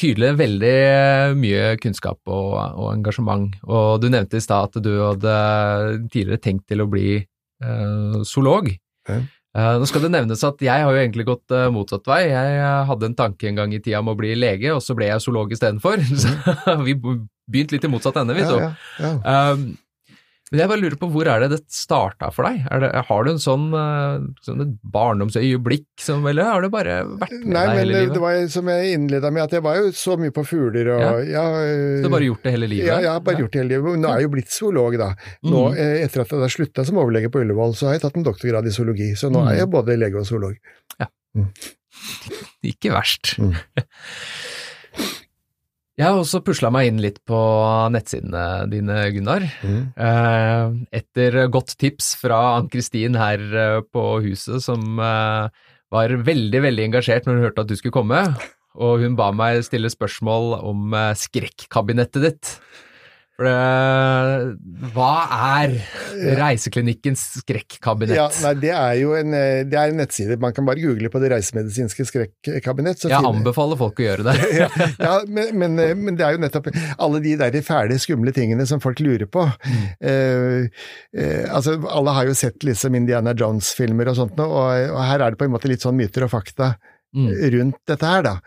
tydelig 0.00 0.32
veldig 0.38 0.76
mye 1.38 1.76
kunnskap 1.82 2.18
og, 2.28 2.56
og 2.56 2.88
engasjement, 2.92 3.54
og 3.64 4.00
du 4.02 4.08
nevnte 4.12 4.40
i 4.40 4.44
stad 4.44 4.70
at 4.70 4.82
du 4.84 4.92
hadde 5.00 5.36
tidligere 6.12 6.42
tenkt 6.42 6.66
til 6.70 6.84
å 6.84 6.88
bli 6.90 7.20
eh, 7.20 8.18
zoolog. 8.28 8.72
Okay. 9.02 9.24
Eh, 9.52 9.74
nå 9.76 9.84
skal 9.88 10.06
det 10.06 10.12
nevnes 10.14 10.40
at 10.48 10.62
jeg 10.64 10.84
har 10.84 10.88
jo 10.88 11.00
egentlig 11.00 11.26
gått 11.28 11.52
eh, 11.52 11.68
motsatt 11.72 12.06
vei. 12.08 12.22
Jeg 12.30 12.56
eh, 12.56 12.82
hadde 12.88 13.10
en 13.10 13.16
tanke 13.18 13.50
en 13.50 13.60
gang 13.60 13.74
i 13.76 13.82
tida 13.84 14.00
om 14.00 14.08
å 14.12 14.16
bli 14.16 14.32
lege, 14.38 14.72
og 14.72 14.80
så 14.84 14.96
ble 14.96 15.10
jeg 15.10 15.24
zoolog 15.24 15.52
istedenfor. 15.52 16.00
Så 16.22 16.78
vi 16.86 16.96
begynte 16.96 17.76
litt 17.76 17.84
i 17.84 17.90
motsatt 17.92 18.16
ende, 18.22 18.36
vi 18.38 18.46
to. 18.48 18.56
Ja, 18.60 18.70
ja, 19.02 19.12
ja. 19.20 19.56
Men 20.52 20.60
jeg 20.60 20.68
bare 20.68 20.82
lurer 20.82 20.96
på, 21.00 21.08
hvor 21.14 21.28
er 21.32 21.40
det 21.40 21.48
det 21.54 21.58
starta 21.72 22.28
for 22.36 22.44
deg? 22.44 22.60
Det, 22.82 22.90
har 23.08 23.24
du 23.24 23.30
en 23.32 23.40
sånn, 23.40 23.62
uh, 23.72 24.20
sånn 24.44 24.60
et 24.66 24.74
barndomsøyeblikk, 24.94 25.86
som, 26.04 26.26
eller 26.28 26.44
har 26.44 26.66
det 26.66 26.70
bare 26.74 26.98
vært 27.08 27.32
med 27.38 27.54
Nei, 27.56 27.62
deg 27.64 27.78
men 27.78 27.88
livet? 27.88 27.96
Nei, 27.96 28.02
men 28.04 28.12
det 28.12 28.22
var 28.26 28.40
som 28.52 28.68
jeg 28.68 28.92
innleda 28.98 29.30
med, 29.32 29.42
at 29.48 29.56
jeg 29.56 29.64
var 29.64 29.78
jo 29.80 29.90
så 29.96 30.18
mye 30.20 30.34
på 30.36 30.44
fugler 30.44 30.92
og 30.92 31.00
Ja. 31.00 31.12
ja, 31.24 31.44
Så 31.64 32.02
du 32.04 32.08
har 32.10 32.14
bare 32.18 32.28
gjort 32.28 32.44
det 32.44 32.52
hele 32.58 32.68
livet? 32.68 32.90
Ja, 32.92 32.98
jeg 33.00 33.12
har 33.14 33.24
bare 33.24 33.40
gjort 33.42 33.56
det 33.56 33.62
hele 33.64 33.72
livet. 33.74 34.00
Nå 34.04 34.12
er 34.12 34.20
jeg 34.20 34.28
jo 34.28 34.32
blitt 34.36 34.52
zoolog, 34.52 34.98
da. 35.00 35.10
Nå, 35.42 35.62
Mhm. 35.72 35.78
eh, 35.78 36.04
Etter 36.04 36.26
at 36.26 36.36
jeg 36.36 36.54
slutta 36.58 36.84
som 36.84 37.00
overlege 37.00 37.32
på 37.32 37.40
Ullevål, 37.42 37.72
så 37.74 37.88
har 37.88 37.96
jeg 37.96 38.04
tatt 38.04 38.16
en 38.20 38.28
doktorgrad 38.28 38.66
i 38.68 38.74
zoologi. 38.76 39.12
Så 39.16 39.32
nå 39.32 39.40
mm. 39.40 39.48
er 39.52 39.56
jeg 39.62 39.70
både 39.72 39.96
lege 39.96 40.20
og 40.20 40.26
zoolog. 40.28 40.54
Ja. 41.00 41.08
Ikke 42.72 42.92
verst. 42.92 43.36
Mm. 46.02 46.06
Jeg 46.08 46.10
har 46.10 46.20
også 46.20 46.40
pusla 46.42 46.70
meg 46.74 46.88
inn 46.90 47.00
litt 47.02 47.20
på 47.28 47.38
nettsidene 47.94 48.66
dine, 48.70 48.96
Gunnar. 49.14 49.44
Mhm. 49.62 49.82
Eh, 49.94 50.98
etter 50.98 51.46
godt 51.52 51.76
tips 51.78 52.16
fra 52.18 52.58
Ann-Kristin 52.58 53.14
her 53.18 53.38
eh, 53.38 53.80
på 53.86 54.02
huset, 54.24 54.62
som 54.64 54.98
eh, 54.98 55.46
var 55.92 56.16
veldig, 56.26 56.62
veldig 56.66 56.88
engasjert 56.88 57.26
når 57.26 57.38
hun 57.38 57.46
hørte 57.46 57.62
at 57.62 57.70
du 57.70 57.76
skulle 57.78 57.94
komme. 57.94 58.24
Og 58.74 59.04
hun 59.04 59.14
ba 59.14 59.30
meg 59.36 59.62
stille 59.62 59.90
spørsmål 59.92 60.56
om 60.64 60.94
skrekkabinettet 61.20 62.24
ditt. 62.24 62.52
For 63.42 63.48
det, 63.48 64.90
hva 64.94 65.12
er 65.58 65.72
Reiseklinikkens 66.38 67.24
skrekkabinett? 67.40 68.14
Ja, 68.14 68.28
nei, 68.44 68.52
det 68.62 68.70
er 68.76 68.98
jo 69.00 69.16
en, 69.18 69.34
eh, 69.34 69.62
det 69.66 69.78
er 69.78 69.90
en 69.90 69.98
nettside. 69.98 70.36
Man 70.42 70.54
kan 70.54 70.68
bare 70.68 70.82
google 70.82 71.10
på 71.10 71.22
Det 71.22 71.32
reisemedisinske 71.32 72.06
skrekkabinett. 72.06 73.02
Jeg 73.08 73.18
anbefaler 73.18 73.80
folk 73.80 73.98
å 73.98 74.06
gjøre 74.06 74.28
det. 74.28 74.36
ja, 74.60 74.68
ja 75.06 75.16
men, 75.26 75.50
men, 75.58 75.74
eh, 75.82 75.94
men 75.98 76.18
det 76.18 76.26
er 76.26 76.36
jo 76.36 76.44
nettopp 76.44 76.70
alle 76.72 77.22
de 77.24 77.34
der 77.40 77.58
fæle, 77.66 77.98
skumle 78.02 78.34
tingene 78.36 78.66
som 78.68 78.82
folk 78.84 79.02
lurer 79.02 79.26
på. 79.26 79.48
Eh, 79.98 80.70
eh, 81.18 81.44
altså, 81.50 81.80
alle 81.90 82.14
har 82.14 82.30
jo 82.30 82.38
sett 82.38 82.62
liksom 82.66 82.94
Indiana 82.98 83.34
Jones-filmer 83.34 84.12
og 84.12 84.20
sånt, 84.22 84.38
og, 84.38 84.70
og 84.70 85.02
her 85.02 85.18
er 85.18 85.34
det 85.34 85.42
på 85.42 85.50
en 85.50 85.56
måte 85.56 85.70
litt 85.70 85.82
sånn 85.82 85.98
myter 85.98 86.28
og 86.28 86.34
fakta 86.36 86.74
Mm. 87.12 87.28
rundt 87.52 87.76
dette 87.84 88.08
her, 88.08 88.22
da. 88.24 88.38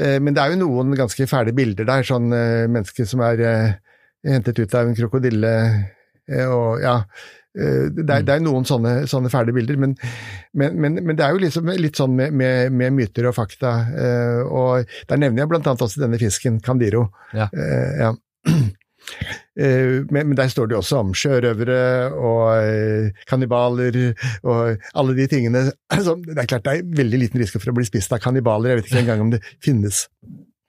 Eh, 0.00 0.16
men 0.24 0.32
det 0.32 0.40
er 0.40 0.54
jo 0.54 0.62
noen 0.62 0.94
ganske 0.96 1.26
fæle 1.28 1.52
bilder 1.52 1.84
der, 1.84 2.06
sånn 2.08 2.30
eh, 2.32 2.64
mennesker 2.64 3.04
som 3.04 3.20
er 3.20 3.42
eh, 3.44 3.74
hentet 4.26 4.58
ut 4.58 4.74
av 4.74 4.88
en 4.90 4.96
krokodille, 4.98 5.52
eh, 6.28 6.46
og 6.50 6.82
ja. 6.82 6.96
eh, 7.56 7.86
Det 7.94 8.06
er, 8.06 8.24
det 8.26 8.34
er 8.36 8.42
noen 8.44 8.66
sånne, 8.68 9.06
sånne 9.10 9.30
fæle 9.32 9.54
bilder, 9.56 9.78
men, 9.80 9.94
men, 10.52 10.80
men, 10.82 10.98
men 11.06 11.16
det 11.18 11.24
er 11.26 11.36
jo 11.36 11.44
liksom 11.44 11.70
litt 11.78 11.96
sånn 12.00 12.16
med, 12.18 12.34
med, 12.34 12.72
med 12.74 12.96
myter 12.98 13.28
og 13.30 13.36
fakta. 13.38 13.76
eh, 13.96 14.40
Og 14.46 14.90
der 15.08 15.22
nevner 15.22 15.44
jeg 15.44 15.52
blant 15.54 15.66
annet 15.70 15.86
også 15.86 16.02
denne 16.02 16.18
fisken, 16.20 16.58
Candiro. 16.64 17.08
Ja. 17.36 17.48
Ja. 18.02 18.12
Men, 19.56 20.32
der 20.36 20.48
står 20.50 20.66
det 20.66 20.74
jo 20.74 20.80
også 20.82 20.96
om 20.98 21.12
sjørøvere 21.14 22.10
og 22.18 23.12
kannibaler 23.30 23.94
og 24.42 24.82
alle 24.98 25.14
de 25.14 25.26
tingene. 25.30 25.62
Det 26.26 26.40
er 26.42 26.48
klart 26.50 26.66
det 26.66 26.72
er 26.74 26.88
veldig 26.98 27.20
liten 27.22 27.40
risiko 27.40 27.62
for 27.62 27.70
å 27.70 27.76
bli 27.78 27.86
spist 27.86 28.12
av 28.12 28.20
kannibaler, 28.24 28.72
jeg 28.74 28.80
vet 28.80 28.90
ikke 28.90 29.02
engang 29.04 29.22
om 29.28 29.30
det 29.36 29.40
finnes 29.64 30.02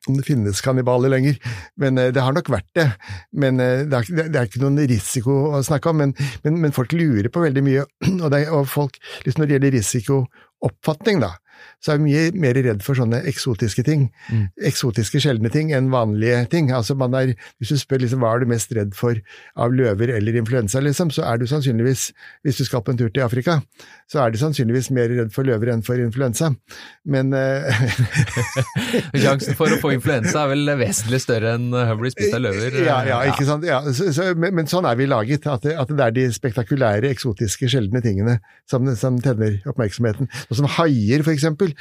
om 0.09 0.17
det 0.19 0.25
finnes 0.27 0.61
kannibaler 0.65 1.11
lenger, 1.13 1.37
men 1.81 1.97
eh, 2.01 2.11
det 2.15 2.23
har 2.23 2.35
nok 2.35 2.49
vært 2.53 2.69
det. 2.77 2.87
Men 3.33 3.59
eh, 3.63 3.83
det, 3.85 3.93
er, 3.99 4.07
ikke- 4.07 4.27
det 4.33 4.41
er 4.41 4.49
ikke 4.51 4.63
noen 4.65 4.79
risiko 4.89 5.37
å 5.57 5.63
snakke 5.67 5.91
om, 5.93 6.01
men, 6.03 6.15
men, 6.45 6.61
men 6.65 6.75
folk 6.75 6.93
lurer 6.97 7.29
på 7.33 7.43
veldig 7.45 7.65
mye. 7.67 7.87
Og, 8.23 8.29
det, 8.33 8.45
og 8.49 8.65
folk, 8.71 8.97
liksom 9.25 9.43
når 9.43 9.49
det 9.51 9.57
gjelder 9.59 9.77
risikooppfatning, 9.77 11.19
da, 11.23 11.33
så 11.81 11.93
er 11.93 11.99
vi 12.01 12.11
mye 12.11 12.25
mer 12.37 12.57
redd 12.61 12.83
for 12.85 12.97
sånne 12.97 13.19
eksotiske 13.29 13.81
ting. 13.85 14.07
Mm. 14.33 14.43
Eksotiske, 14.69 15.19
sjeldne 15.23 15.49
ting 15.53 15.71
enn 15.73 15.87
vanlige 15.93 16.43
ting. 16.51 16.69
Altså 16.73 16.93
man 16.97 17.15
er, 17.17 17.31
Hvis 17.57 17.71
du 17.73 17.79
spør 17.81 18.01
liksom, 18.03 18.21
hva 18.21 18.35
er 18.35 18.43
du 18.43 18.51
mest 18.51 18.73
redd 18.77 18.93
for 18.97 19.17
av 19.57 19.73
løver 19.73 20.13
eller 20.17 20.37
influensa, 20.37 20.81
liksom, 20.85 21.09
så 21.13 21.25
er 21.29 21.41
du 21.41 21.47
sannsynligvis, 21.49 22.11
hvis 22.45 22.61
du 22.61 22.65
skal 22.67 22.83
på 22.85 22.93
en 22.93 23.01
tur 23.01 23.09
til 23.09 23.25
Afrika, 23.25 23.59
så 24.07 24.21
er 24.23 24.31
de 24.31 24.39
sannsynligvis 24.39 24.87
mer 24.95 25.09
redd 25.11 25.33
for 25.35 25.43
løver 25.47 25.73
enn 25.73 25.81
for 25.83 25.99
influensa. 25.99 26.53
Men 27.11 27.33
eh, 27.35 27.81
Sjansen 29.17 29.55
for 29.57 29.71
å 29.73 29.77
få 29.81 29.91
influensa 29.95 30.43
er 30.45 30.51
vel 30.53 30.71
vesentlig 30.79 31.19
større 31.23 31.55
enn 31.57 31.67
å 31.75 31.81
bli 31.99 32.11
spist 32.13 32.35
av 32.37 32.43
løver. 32.45 32.77
Ja, 32.85 32.99
ja, 33.07 33.17
ikke 33.31 33.47
sant. 33.47 33.65
Ja, 33.67 33.81
så, 33.91 34.09
så, 34.15 34.29
men, 34.39 34.55
men 34.57 34.69
sånn 34.71 34.87
er 34.89 34.97
vi 34.99 35.07
laget, 35.09 35.47
at 35.51 35.65
det, 35.67 35.75
at 35.79 35.91
det 35.91 36.05
er 36.05 36.15
de 36.15 36.25
spektakulære, 36.35 37.09
eksotiske, 37.13 37.69
sjeldne 37.71 38.01
tingene 38.05 38.37
som, 38.69 38.87
som 38.99 39.19
tenner 39.23 39.57
oppmerksomheten. 39.69 40.29
Sånn 40.47 40.61
som 40.63 40.69
haier, 40.77 41.23
for 41.27 41.33
eksempel. 41.35 41.73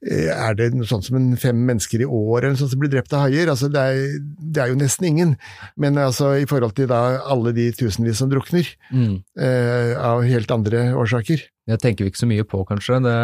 Eh, 0.00 0.28
Er 0.32 0.56
det 0.58 0.70
noe 0.76 0.88
sånt 0.88 1.04
som 1.08 1.18
en 1.20 1.32
fem 1.40 1.58
mennesker 1.68 2.04
i 2.04 2.08
år 2.08 2.40
eller 2.46 2.54
noe 2.56 2.62
sånt 2.62 2.72
som 2.74 2.82
blir 2.82 2.92
drept 2.92 3.12
av 3.16 3.26
haier? 3.26 3.50
Altså, 3.52 3.68
det, 3.72 3.82
er, 3.92 4.16
det 4.56 4.64
er 4.64 4.72
jo 4.72 4.80
nesten 4.80 5.08
ingen. 5.10 5.36
Men 5.80 5.98
altså, 6.00 6.32
i 6.40 6.48
forhold 6.48 6.76
til 6.78 6.88
da 6.90 7.02
alle 7.28 7.52
de 7.56 7.68
tusenvis 7.76 8.20
som 8.22 8.32
drukner, 8.32 8.72
Mm. 8.88 9.18
eh, 9.36 9.92
av 10.00 10.22
helt 10.24 10.50
andre 10.54 10.88
årsaker. 10.96 11.42
Det 11.68 11.80
tenker 11.82 12.06
vi 12.06 12.12
ikke 12.12 12.24
så 12.24 12.30
mye 12.30 12.46
på, 12.48 12.62
kanskje. 12.68 13.02
Det 13.04 13.18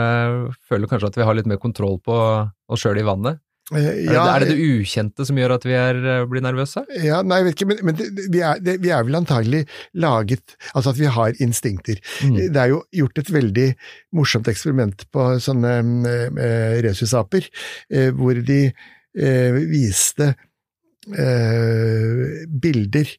føler 0.68 0.90
kanskje 0.90 1.10
at 1.12 1.18
vi 1.20 1.26
har 1.26 1.36
litt 1.38 1.48
mer 1.48 1.60
kontroll 1.62 1.96
på 2.04 2.14
oss 2.14 2.84
sjøl 2.84 3.00
i 3.00 3.06
vannet. 3.06 3.40
Ja, 3.72 3.80
Er, 3.80 3.94
det, 4.04 4.16
er 4.20 4.42
det 4.42 4.48
det 4.50 4.64
ukjente 4.76 5.24
som 5.24 5.38
gjør 5.40 5.54
at 5.54 5.62
vi 5.64 5.72
er, 5.72 5.98
blir 6.28 6.42
nervøse? 6.44 6.82
Ja, 7.00 7.22
nei, 7.24 7.38
jeg 7.40 7.46
vet 7.46 7.56
ikke, 7.56 7.68
men, 7.70 7.78
men 7.88 7.96
det, 7.96 8.08
vi, 8.28 8.42
er, 8.44 8.60
vi 8.60 8.90
er 8.92 9.06
vel 9.08 9.16
antagelig 9.16 9.62
laget 9.96 10.52
Altså 10.74 10.92
at 10.92 10.98
vi 11.00 11.08
har 11.08 11.40
instinkter. 11.40 12.02
Mm. 12.20 12.36
Det 12.52 12.60
er 12.60 12.74
jo 12.74 12.82
gjort 13.00 13.22
et 13.22 13.32
veldig 13.32 13.66
morsomt 14.20 14.50
eksperiment 14.52 15.06
på 15.14 15.28
sånne 15.40 15.72
eh, 16.12 16.76
rhesusaper, 16.84 17.48
eh, 17.88 18.10
hvor 18.12 18.36
de 18.36 18.60
eh, 18.68 19.62
viste 19.72 20.34
eh, 21.12 22.44
bilder 22.48 23.10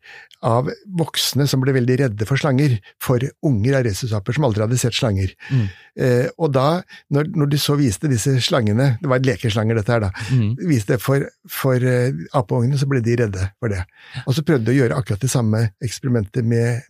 av 0.45 0.69
voksne 1.00 1.48
som 1.50 1.62
ble 1.63 1.74
veldig 1.76 1.98
redde 2.04 2.28
for 2.30 2.38
slanger, 2.38 2.78
for 3.02 3.24
unger 3.45 3.80
av 3.80 3.86
rhesusaper 3.88 4.36
som 4.36 4.45
aldri 4.48 4.65
hadde 4.65 4.78
sett 4.82 4.98
slanger. 4.98 5.34
Mm. 5.50 5.65
Eh, 6.06 6.28
og 6.38 6.54
da, 6.54 6.67
når, 7.13 7.32
når 7.34 7.52
de 7.54 7.62
så 7.62 7.78
viste 7.80 8.12
disse 8.12 8.36
slangene, 8.45 8.91
det 9.02 9.10
var 9.10 9.26
lekeslanger 9.26 9.80
dette 9.80 9.95
her 9.95 10.06
da, 10.08 10.12
Mm. 10.32 10.56
viste 10.69 10.95
det 10.95 11.02
for, 11.04 11.26
for 11.50 11.82
uh, 11.82 12.13
apeungene, 12.38 12.78
så 12.80 12.88
ble 12.89 13.02
de 13.06 13.17
redde 13.19 13.50
for 13.62 13.71
det. 13.71 13.84
Og 14.26 14.34
så 14.36 14.43
prøvde 14.45 14.65
de 14.67 14.74
å 14.74 14.80
gjøre 14.84 14.98
akkurat 14.98 15.21
det 15.21 15.32
samme 15.32 15.67
eksperimentet 15.84 16.45
med 16.45 16.82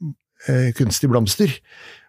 eh, 0.51 0.71
kunstige 0.77 1.11
blomster. 1.11 1.51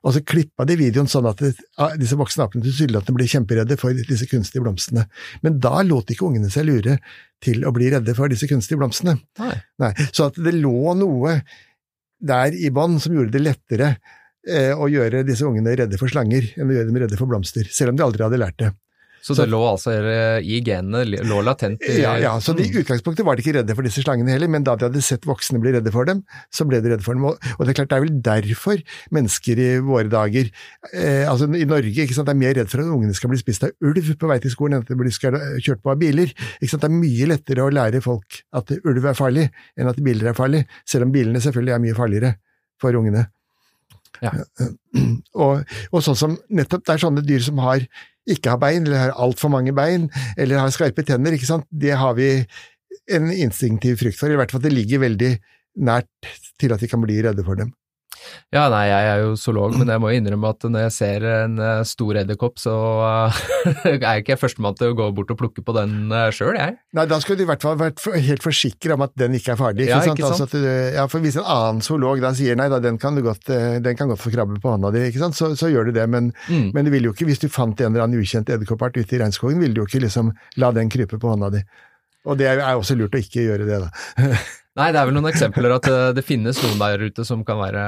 Og 0.06 0.14
så 0.14 0.22
klippa 0.22 0.66
de 0.68 0.76
videoen 0.78 1.08
sånn 1.10 1.26
at 1.28 1.40
det, 1.42 1.52
ah, 1.82 1.94
disse 1.98 2.18
voksne 2.18 2.46
apene 2.46 2.64
tilsynelatende 2.66 3.18
ble 3.18 3.28
kjemperedde 3.30 3.78
for 3.80 3.96
disse 3.96 4.28
kunstige 4.30 4.62
blomstene. 4.62 5.06
Men 5.42 5.58
da 5.62 5.80
lot 5.86 6.12
ikke 6.12 6.28
ungene 6.28 6.50
seg 6.52 6.68
lure 6.68 6.98
til 7.42 7.66
å 7.66 7.72
bli 7.74 7.90
redde 7.94 8.14
for 8.16 8.30
disse 8.32 8.48
kunstige 8.50 8.78
blomstene. 8.80 9.18
Nei. 9.42 9.56
Nei, 9.82 9.92
Så 10.12 10.30
at 10.30 10.38
det 10.38 10.54
lå 10.56 10.94
noe 11.00 11.40
der 12.22 12.54
i 12.54 12.70
bånn 12.72 13.00
som 13.02 13.16
gjorde 13.16 13.34
det 13.34 13.42
lettere 13.44 13.90
eh, 14.46 14.72
å 14.72 14.88
gjøre 14.88 15.26
disse 15.26 15.44
ungene 15.46 15.74
redde 15.76 15.98
for 16.00 16.10
slanger 16.12 16.46
enn 16.56 16.70
å 16.70 16.76
gjøre 16.78 16.90
dem 16.90 17.00
redde 17.02 17.18
for 17.18 17.28
blomster, 17.30 17.68
selv 17.72 17.92
om 17.92 17.98
de 17.98 18.06
aldri 18.06 18.24
hadde 18.24 18.40
lært 18.40 18.60
det. 18.62 18.72
Så 19.26 19.34
det 19.34 19.48
lå 19.50 19.58
altså 19.66 19.92
i 20.38 20.60
genene, 20.64 21.02
lå 21.26 21.40
latent 21.44 21.82
i 21.82 21.98
Ja, 21.98 22.14
ja 22.22 22.34
så 22.42 22.54
i 22.54 22.68
utgangspunktet 22.70 23.26
var 23.26 23.36
de 23.36 23.42
ikke 23.42 23.56
redde 23.58 23.74
for 23.74 23.86
disse 23.86 24.04
slangene 24.04 24.34
heller, 24.34 24.50
men 24.52 24.66
da 24.66 24.76
de 24.78 24.86
hadde 24.86 25.02
sett 25.04 25.26
voksne 25.26 25.58
bli 25.62 25.72
redde 25.74 25.92
for 25.94 26.06
dem, 26.08 26.22
så 26.54 26.66
ble 26.68 26.80
de 26.84 26.92
redde 26.92 27.06
for 27.06 27.18
dem. 27.18 27.26
Og, 27.28 27.50
og 27.56 27.64
det 27.64 27.72
er 27.72 27.78
klart, 27.80 27.90
det 27.90 27.98
er 27.98 28.06
vel 28.06 28.20
derfor 28.28 28.82
mennesker 29.16 29.62
i 29.62 29.68
våre 29.82 30.10
dager, 30.12 30.50
eh, 30.92 31.24
altså 31.26 31.50
i 31.50 31.66
Norge, 31.68 32.06
ikke 32.06 32.16
sant, 32.16 32.30
er 32.30 32.38
mer 32.38 32.54
redd 32.58 32.70
for 32.70 32.84
at 32.84 32.92
ungene 32.94 33.16
skal 33.16 33.32
bli 33.32 33.40
spist 33.42 33.66
av 33.66 33.74
ulv 33.84 34.12
på 34.20 34.30
vei 34.30 34.38
til 34.44 34.54
skolen 34.54 34.78
enn 34.78 34.86
at 34.86 34.92
de 34.92 34.98
blir 35.00 35.14
kjørt 35.14 35.82
på 35.82 35.94
av 35.94 36.00
biler. 36.00 36.34
Ikke 36.60 36.72
sant? 36.72 36.86
Det 36.86 36.92
er 36.92 36.98
mye 36.98 37.30
lettere 37.32 37.66
å 37.66 37.72
lære 37.72 38.02
folk 38.04 38.42
at 38.56 38.74
ulv 38.78 39.10
er 39.10 39.18
farlig, 39.18 39.48
enn 39.76 39.90
at 39.90 40.02
biler 40.04 40.30
er 40.30 40.38
farlig, 40.38 40.66
selv 40.88 41.08
om 41.08 41.14
bilene 41.14 41.42
selvfølgelig 41.42 41.76
er 41.76 41.82
mye 41.88 41.98
farligere 41.98 42.36
for 42.82 42.96
ungene. 42.98 43.26
Ja. 44.24 44.32
Og, 45.46 45.66
og 45.92 46.00
sånn 46.04 46.16
som 46.16 46.36
nettopp 46.48 46.86
det 46.86 46.94
er 46.94 47.02
sånne 47.02 47.24
dyr 47.26 47.42
som 47.44 47.58
har 47.60 47.82
ikke 48.26 48.54
har 48.54 48.60
bein, 48.62 48.86
eller 48.86 49.04
har 49.04 49.18
altfor 49.22 49.52
mange 49.52 49.74
bein, 49.76 50.08
eller 50.40 50.58
har 50.58 50.72
skarpe 50.74 51.04
tenner, 51.06 51.36
ikke 51.36 51.46
sant, 51.46 51.66
det 51.70 51.92
har 51.94 52.16
vi 52.18 52.30
en 53.12 53.28
instinktiv 53.30 54.00
frykt 54.00 54.18
for. 54.18 54.32
I 54.32 54.38
hvert 54.38 54.50
fall 54.50 54.64
at 54.64 54.66
det 54.66 54.74
ligger 54.74 55.04
veldig 55.04 55.30
nært 55.86 56.30
til 56.60 56.74
at 56.74 56.82
vi 56.82 56.88
kan 56.90 57.04
bli 57.04 57.20
redde 57.22 57.44
for 57.46 57.58
dem. 57.60 57.70
Ja, 58.54 58.66
nei, 58.72 58.84
jeg 58.88 59.08
er 59.10 59.22
jo 59.24 59.32
zoolog, 59.38 59.74
men 59.78 59.90
jeg 59.90 60.00
må 60.02 60.10
innrømme 60.14 60.50
at 60.54 60.64
når 60.64 60.86
jeg 60.86 60.94
ser 60.94 61.26
en 61.28 61.56
uh, 61.60 61.80
stor 61.86 62.20
edderkopp, 62.22 62.60
så 62.62 62.74
uh, 63.02 63.40
er 63.90 64.20
ikke 64.20 64.34
jeg 64.34 64.40
førstemann 64.40 64.76
til 64.78 64.92
å 64.92 64.96
gå 64.98 65.08
bort 65.16 65.32
og 65.34 65.40
plukke 65.40 65.64
på 65.66 65.74
den 65.76 66.12
uh, 66.12 66.28
sjøl, 66.34 66.54
jeg. 66.58 66.76
Nei, 66.96 67.06
da 67.10 67.18
skulle 67.22 67.40
du 67.40 67.46
i 67.46 67.48
hvert 67.50 67.64
fall 67.66 67.78
vært 67.80 68.02
helt 68.14 68.44
forsikra 68.44 68.96
om 68.96 69.06
at 69.06 69.14
den 69.18 69.36
ikke 69.38 69.54
er 69.56 69.60
farlig. 69.60 69.88
Ja, 69.90 70.02
ikke 70.02 70.28
sant? 70.28 70.46
Altså 70.46 70.48
at, 70.48 70.94
ja, 70.96 71.06
for 71.10 71.24
hvis 71.24 71.38
en 71.40 71.48
annen 71.56 71.82
zoolog 71.84 72.22
da 72.24 72.32
sier 72.36 72.58
nei, 72.58 72.68
da, 72.72 72.82
den 72.82 73.00
kan, 73.02 73.18
godt, 73.24 73.50
den 73.50 73.98
kan 73.98 74.12
godt 74.12 74.22
få 74.22 74.34
krabbe 74.34 74.60
på 74.62 74.76
hånda 74.76 74.92
di, 74.94 75.06
ikke 75.10 75.24
sant? 75.24 75.38
Så, 75.38 75.52
så 75.58 75.72
gjør 75.72 75.90
du 75.90 75.96
det, 75.98 76.06
men, 76.12 76.30
mm. 76.46 76.70
men, 76.76 76.86
du 76.86 76.94
vil 76.94 77.10
jo 77.10 77.16
ikke, 77.16 77.28
hvis 77.28 77.42
du 77.42 77.50
fant 77.52 77.80
en 77.82 77.92
eller 77.92 78.06
annen 78.06 78.22
ukjent 78.22 78.52
edderkoppart 78.52 78.96
ute 79.00 79.18
i 79.18 79.22
regnskogen, 79.24 79.58
ville 79.62 79.76
du 79.76 79.82
jo 79.82 79.88
ikke 79.90 80.04
liksom 80.06 80.30
la 80.62 80.70
den 80.76 80.92
krype 80.92 81.18
på 81.20 81.34
hånda 81.34 81.50
di. 81.58 81.66
Og 82.26 82.38
det 82.38 82.48
er 82.50 82.62
også 82.74 82.96
lurt 82.98 83.14
å 83.14 83.22
ikke 83.22 83.44
gjøre 83.46 83.66
det, 83.68 83.82
da. 83.86 84.30
Nei, 84.76 84.90
det 84.92 84.98
er 85.00 85.06
vel 85.08 85.14
noen 85.16 85.30
eksempler 85.30 85.72
at 85.78 85.86
eh, 85.88 86.10
det 86.16 86.24
finnes 86.26 86.58
noen 86.60 86.76
der 86.82 86.98
ute 87.08 87.24
som 87.24 87.40
kan 87.48 87.56
være 87.62 87.82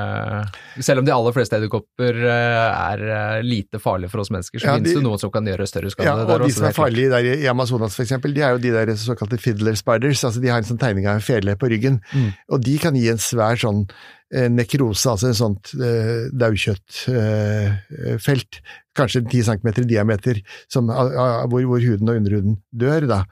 Selv 0.80 1.00
om 1.02 1.06
de 1.06 1.12
aller 1.12 1.34
fleste 1.36 1.56
edderkopper 1.58 2.14
eh, 2.16 2.68
er 2.72 2.98
eh, 3.04 3.44
lite 3.44 3.78
farlige 3.82 4.08
for 4.12 4.20
oss 4.24 4.32
mennesker, 4.32 4.58
så 4.62 4.66
ja, 4.70 4.76
finnes 4.78 4.96
det 4.96 5.02
noen 5.04 5.20
som 5.20 5.30
kan 5.34 5.44
gjøre 5.48 5.66
større 5.68 5.90
skade. 5.92 6.08
Ja, 6.08 6.14
og 6.16 6.20
der, 6.30 6.38
de 6.46 6.52
som 6.56 6.66
er 6.68 6.76
farlige 6.76 7.10
der 7.12 7.24
i 7.34 7.46
Amazonas 7.50 7.98
eksempel, 8.00 8.30
de 8.36 8.40
er 8.46 8.50
jo 8.56 8.62
de 8.62 8.72
der 8.74 8.88
såkalte 9.00 9.38
fiddler 9.42 9.74
spiders, 9.78 10.20
altså 10.24 10.40
de 10.44 10.50
har 10.52 10.58
en 10.62 10.70
sånn 10.70 10.80
tegning 10.80 11.06
av 11.08 11.14
en 11.18 11.28
fele 11.28 11.52
på 11.60 11.70
ryggen, 11.74 11.96
mm. 12.08 12.30
og 12.56 12.58
de 12.64 12.74
kan 12.80 12.94
gi 12.96 13.06
en 13.12 13.22
svær 13.22 13.56
sånn 13.60 13.80
nekrose, 14.28 15.08
altså 15.10 15.26
en 15.30 15.36
sånt 15.36 15.70
eh, 15.80 16.28
daukjøttfelt, 16.36 18.58
eh, 18.60 18.64
kanskje 18.96 19.20
10 19.24 19.42
cm 19.46 19.68
i 19.72 19.88
diameter, 19.88 20.36
som, 20.68 20.88
hvor, 20.88 21.62
hvor, 21.64 21.80
huden 21.80 22.08
og 22.10 22.16
underhuden 22.20 22.56
dør 22.68 23.06
da, 23.08 23.24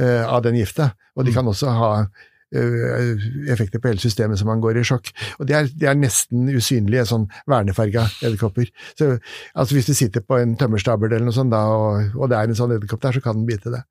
eh, 0.00 0.24
av 0.26 0.42
den 0.44 0.56
gifta. 0.60 0.90
Og 1.16 1.24
de 1.24 1.30
mm. 1.32 1.36
kan 1.38 1.48
også 1.48 1.68
ha 1.78 2.06
effekter 2.52 3.80
på 3.80 3.90
hele 3.90 4.02
systemet 4.02 4.40
som 4.40 4.50
man 4.50 4.60
går 4.62 4.80
i 4.80 4.84
sjokk. 4.86 5.10
Og 5.40 5.48
det 5.48 5.56
er, 5.56 5.68
de 5.72 5.88
er 5.88 5.98
nesten 5.98 6.50
usynlige, 6.52 7.06
sånn 7.08 7.26
vernefarga 7.50 8.06
edderkopper. 8.20 8.70
Så 8.98 9.14
altså 9.54 9.78
hvis 9.78 9.88
du 9.88 9.94
sitter 9.96 10.24
på 10.24 10.38
en 10.40 10.56
tømmerstabel 10.60 11.12
eller 11.12 11.28
noe 11.28 11.36
sånt, 11.36 11.54
da, 11.54 11.64
og, 11.72 12.16
og, 12.18 12.28
det 12.32 12.38
er 12.38 12.50
en 12.50 12.58
sånn 12.58 12.76
edderkopp 12.76 13.04
der, 13.04 13.16
så 13.16 13.24
kan 13.24 13.40
den 13.40 13.48
bite 13.48 13.72
deg. 13.72 13.88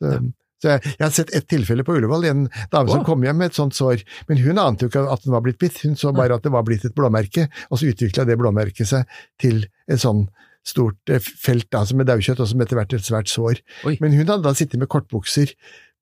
Så, 0.00 0.14
ja. 0.14 0.20
så 0.62 0.72
jeg, 0.72 0.84
jeg, 0.94 1.04
har 1.04 1.14
sett 1.16 1.34
ett 1.36 1.48
tilfelle 1.52 1.84
på 1.84 1.98
Ullevål, 1.98 2.28
en 2.30 2.44
dame 2.48 2.86
wow. 2.88 2.94
som 2.94 3.06
kom 3.06 3.24
hjem 3.26 3.42
med 3.42 3.52
et 3.52 3.60
sånt 3.60 3.76
sår, 3.76 4.04
men 4.30 4.40
hun 4.46 4.62
ante 4.62 4.86
jo 4.86 4.92
ikke 4.92 5.04
at 5.12 5.26
den 5.26 5.36
var 5.36 5.44
blitt 5.44 5.60
bitt, 5.60 5.82
hun 5.84 5.98
så 6.00 6.14
bare 6.16 6.40
at 6.40 6.46
det 6.46 6.54
var 6.56 6.64
blitt 6.66 6.88
et 6.88 6.96
blåmerke, 6.96 7.50
og 7.68 7.82
så 7.82 7.92
utvikla 7.92 8.24
det 8.28 8.40
blåmerket 8.40 8.88
seg 8.94 9.20
til 9.42 9.66
en 9.90 10.00
sånn 10.00 10.28
stort 10.66 11.12
eh, 11.12 11.20
felt 11.20 11.72
altså 11.76 11.96
med 11.96 12.08
daukjøtt, 12.10 12.40
og 12.40 12.48
som 12.48 12.64
etter 12.64 12.78
hvert 12.80 12.96
et 12.96 13.06
svært 13.06 13.32
sår. 13.32 13.60
Oi. 13.88 13.96
Men 14.02 14.16
hun 14.16 14.26
hadde 14.26 14.44
da 14.44 14.52
sittet 14.56 14.80
med 14.80 14.90
kortbukser 14.92 15.52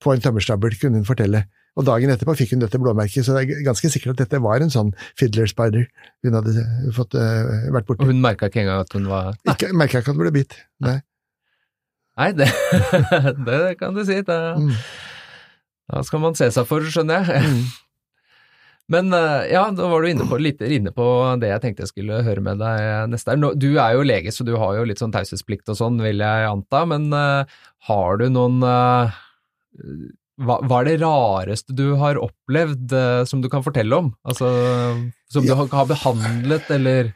på 0.02 0.14
en 0.14 0.22
tømmerstabel, 0.22 0.78
kunne 0.80 1.00
hun 1.00 1.08
fortelle. 1.08 1.44
Og 1.78 1.86
dagen 1.86 2.10
etterpå 2.10 2.34
fikk 2.38 2.54
hun 2.54 2.62
dette 2.64 2.80
blåmerket, 2.82 3.26
så 3.26 3.36
det 3.36 3.44
er 3.44 3.66
ganske 3.66 3.90
sikkert 3.92 4.16
at 4.16 4.24
dette 4.24 4.40
var 4.42 4.62
en 4.64 4.72
sånn 4.72 4.94
fiddler 5.18 5.46
spider 5.50 5.86
hun 6.26 6.38
hadde 6.38 6.64
fått, 6.96 7.14
uh, 7.14 7.68
vært 7.74 7.86
borti. 7.86 8.02
Og 8.02 8.10
hun 8.10 8.22
merka 8.24 8.50
ikke 8.50 8.64
engang 8.64 8.82
at 8.82 8.96
hun 8.96 9.06
var 9.10 9.36
Ikke, 9.46 9.70
Merka 9.76 10.02
ikke 10.02 10.10
at 10.10 10.18
hun 10.18 10.24
ble 10.24 10.34
bitt, 10.40 10.58
nei. 10.82 10.98
Nei, 12.18 12.32
det, 12.34 12.48
det 13.46 13.60
kan 13.78 13.94
du 13.94 14.02
si. 14.02 14.16
Da, 14.26 14.56
mm. 14.58 14.72
da, 15.92 16.02
skal 16.06 16.24
man 16.24 16.34
se 16.38 16.50
seg 16.50 16.66
for, 16.66 16.82
skjønner 16.82 17.30
jeg. 17.30 17.46
Mm. 17.46 17.62
Men 18.96 19.12
uh, 19.14 19.44
ja, 19.46 19.66
da 19.70 19.86
var 19.92 20.02
du 20.02 20.10
inne 20.10 20.26
på, 20.26 20.40
litt 20.42 20.62
inne 20.64 20.90
på 20.96 21.06
det 21.38 21.52
jeg 21.52 21.62
tenkte 21.62 21.84
jeg 21.84 21.92
skulle 21.92 22.22
høre 22.26 22.42
med 22.42 22.58
deg 22.58 23.12
neste 23.12 23.36
her. 23.36 23.52
Du 23.54 23.68
er 23.76 23.94
jo 23.94 24.06
lege, 24.08 24.32
så 24.34 24.46
du 24.48 24.56
har 24.58 24.80
jo 24.80 24.86
litt 24.88 24.98
sånn 24.98 25.14
taushetsplikt 25.14 25.68
og 25.70 25.78
sånn, 25.78 26.00
vil 26.02 26.24
jeg 26.24 26.48
anta. 26.48 26.82
Men 26.88 27.12
har 27.12 28.18
du 28.18 28.30
noen 28.32 28.64
hva, 30.38 30.58
hva, 30.62 30.80
er 30.80 30.88
det 30.88 30.98
rareste 31.02 31.74
du 31.74 31.96
har 31.98 32.18
opplevd 32.22 32.92
uh, 32.94 33.22
som 33.26 33.42
du 33.42 33.48
kan 33.50 33.64
fortelle 33.66 33.96
om? 33.96 34.12
Altså, 34.28 34.48
som 35.32 35.46
ja. 35.46 35.50
du 35.50 35.58
har, 35.58 35.70
har, 35.72 35.88
behandlet, 35.90 36.68
eller? 36.76 37.10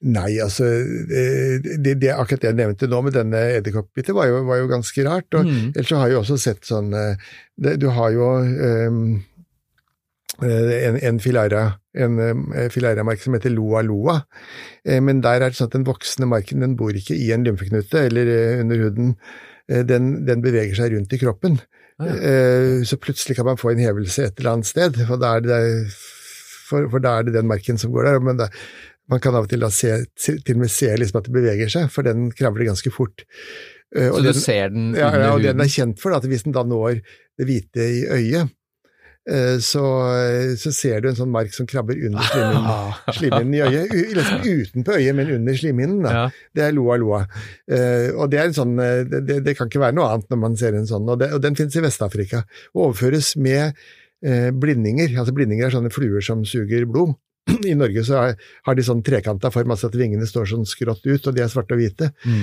Nei, 0.00 0.30
altså 0.40 0.64
det, 1.08 1.96
det, 2.00 2.12
Akkurat 2.14 2.40
det 2.40 2.48
jeg 2.48 2.56
nevnte 2.56 2.88
nå 2.88 3.02
med 3.04 3.16
denne 3.16 3.40
edderkoppbiten, 3.56 4.16
var, 4.16 4.32
var, 4.48 4.60
jo 4.62 4.68
ganske 4.70 5.04
rart. 5.08 5.28
og 5.36 5.48
mm. 5.48 5.72
Ellers 5.74 5.90
så 5.92 6.00
har 6.00 6.12
jeg 6.12 6.20
også 6.22 6.38
sett 6.40 6.64
sånn 6.68 6.94
det, 6.94 7.74
Du 7.82 7.90
har 7.92 8.14
jo 8.14 8.30
um, 8.40 9.02
en, 10.40 10.96
en 10.96 11.20
filara 11.20 11.66
en 12.00 12.16
filariamark 12.70 13.20
som 13.20 13.34
heter 13.34 13.50
Loa 13.50 13.80
Loa, 13.82 14.14
men 15.02 15.18
der 15.24 15.42
er 15.42 15.50
det 15.50 15.58
sånn 15.58 15.68
at 15.68 15.74
den 15.74 15.84
voksne 15.88 16.28
marken 16.30 16.62
den 16.62 16.76
bor 16.78 16.94
ikke 16.94 17.16
i 17.18 17.32
en 17.34 17.42
lymfeknute 17.44 18.04
eller 18.06 18.30
under 18.62 18.84
huden, 18.84 19.10
den, 19.66 20.12
den 20.28 20.44
beveger 20.44 20.78
seg 20.78 20.94
rundt 20.94 21.16
i 21.16 21.18
kroppen. 21.18 21.58
Eh, 22.00 22.84
så 22.88 22.96
plutselig 22.96 23.36
kan 23.36 23.48
man 23.48 23.60
få 23.60 23.72
en 23.72 23.82
hevelse 23.82 24.28
et 24.28 24.38
eller 24.40 24.56
annet 24.56 24.70
sted, 24.70 25.00
for 25.08 25.20
da 25.20 25.34
er 25.36 25.44
det, 25.44 25.58
for, 26.68 26.88
for 26.92 27.02
da 27.04 27.18
er 27.18 27.28
det 27.28 27.36
den 27.36 27.50
marken 27.50 27.80
som 27.80 27.92
går 27.94 28.08
der. 28.08 28.22
men 28.24 28.40
da, 28.40 28.48
man 29.10 29.20
kan 29.20 29.34
av 29.34 29.48
og 29.48 29.50
til 29.50 29.64
da 29.64 29.72
se, 29.74 29.96
til 30.20 30.38
og 30.54 30.62
med 30.62 30.70
se 30.70 30.88
liksom 30.96 31.18
at 31.18 31.26
det 31.26 31.34
beveger 31.34 31.72
seg, 31.72 31.90
for 31.92 32.06
den 32.06 32.30
kravler 32.30 32.70
ganske 32.70 32.92
fort. 32.94 33.26
Så 33.90 34.06
og 34.06 34.22
du 34.22 34.30
den, 34.30 34.38
ser 34.38 34.70
den 34.70 34.92
under 34.92 35.10
huden? 35.10 35.24
Ja, 35.24 35.34
og 35.34 35.42
den 35.42 35.64
er 35.64 35.72
kjent 35.72 35.98
for 35.98 36.14
at 36.14 36.26
hvis 36.30 36.46
den 36.46 36.54
da 36.54 36.62
når 36.62 37.00
det 37.40 37.48
hvite 37.48 37.88
i 37.90 38.04
øyet, 38.06 38.52
Eh, 38.52 38.56
så, 39.60 39.84
så, 40.58 40.72
ser 40.72 41.02
du 41.02 41.10
en 41.10 41.18
sånn 41.18 41.30
mark 41.30 41.52
som 41.54 41.68
krabber 41.68 41.98
under 42.08 42.24
slimhinnen, 42.24 42.94
slimhinnen 43.18 43.54
i 43.54 43.62
øyet. 43.62 43.94
Liksom 44.16 44.42
utenpå 44.46 44.96
øyet, 44.96 45.14
men 45.16 45.32
under 45.36 45.58
slimhinnen. 45.60 46.08
Ja. 46.08 46.24
Det 46.56 46.66
er 46.66 46.76
loa 46.76 46.96
loa. 47.00 47.22
Eh, 47.70 48.10
og 48.16 48.30
det, 48.32 48.40
er 48.40 48.50
en 48.50 48.56
sånn, 48.56 48.76
eh, 48.82 49.04
det, 49.06 49.42
det, 49.46 49.56
kan 49.58 49.70
ikke 49.70 49.82
være 49.84 49.98
noe 49.98 50.10
annet 50.10 50.32
når 50.32 50.44
man 50.46 50.58
ser 50.60 50.78
en 50.78 50.88
sånn. 50.88 51.08
Og, 51.08 51.20
det, 51.20 51.30
og 51.36 51.42
den 51.44 51.58
finnes 51.58 51.76
i 51.76 51.84
Vest-Afrika. 51.84 52.44
Og 52.74 52.90
overføres 52.90 53.34
med 53.40 53.76
blindinger. 54.20 55.14
Altså 55.16 55.32
Blindinger 55.32 55.70
er 55.70 55.72
sånne 55.72 55.92
fluer 55.94 56.20
som 56.20 56.42
suger 56.44 56.84
blod. 56.84 57.14
I 57.70 57.72
Norge 57.72 58.02
så 58.04 58.18
har 58.20 58.76
de 58.76 58.84
sånn 58.84 59.00
trekanta 59.04 59.48
form, 59.52 59.72
altså 59.72 59.88
at 59.88 59.96
vingene 59.96 60.26
står 60.28 60.50
sånn 60.50 60.66
skrått 60.68 61.06
ut, 61.06 61.24
og 61.24 61.36
de 61.36 61.40
er 61.40 61.48
svarte 61.48 61.72
og 61.72 61.80
hvite. 61.80 62.10
Mm. 62.28 62.42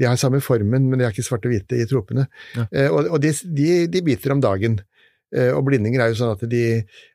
de 0.00 0.08
har 0.08 0.16
samme 0.20 0.40
formen, 0.40 0.88
men 0.88 0.96
de 0.96 1.04
er 1.04 1.12
ikke 1.12 1.26
svarte 1.26 1.50
og 1.50 1.52
hvite 1.52 1.82
i 1.82 1.84
tropene. 1.90 2.24
Ja. 2.56 2.88
og 2.94 3.18
de, 3.20 3.34
de, 3.44 3.68
de, 3.92 4.04
biter 4.06 4.32
om 4.32 4.40
dagen. 4.40 4.80
Eh, 5.32 5.48
og 5.56 5.64
blindinger 5.64 6.04
er 6.04 6.12
jo 6.12 6.18
sånn 6.18 6.34
at 6.34 6.44
de, 6.50 6.62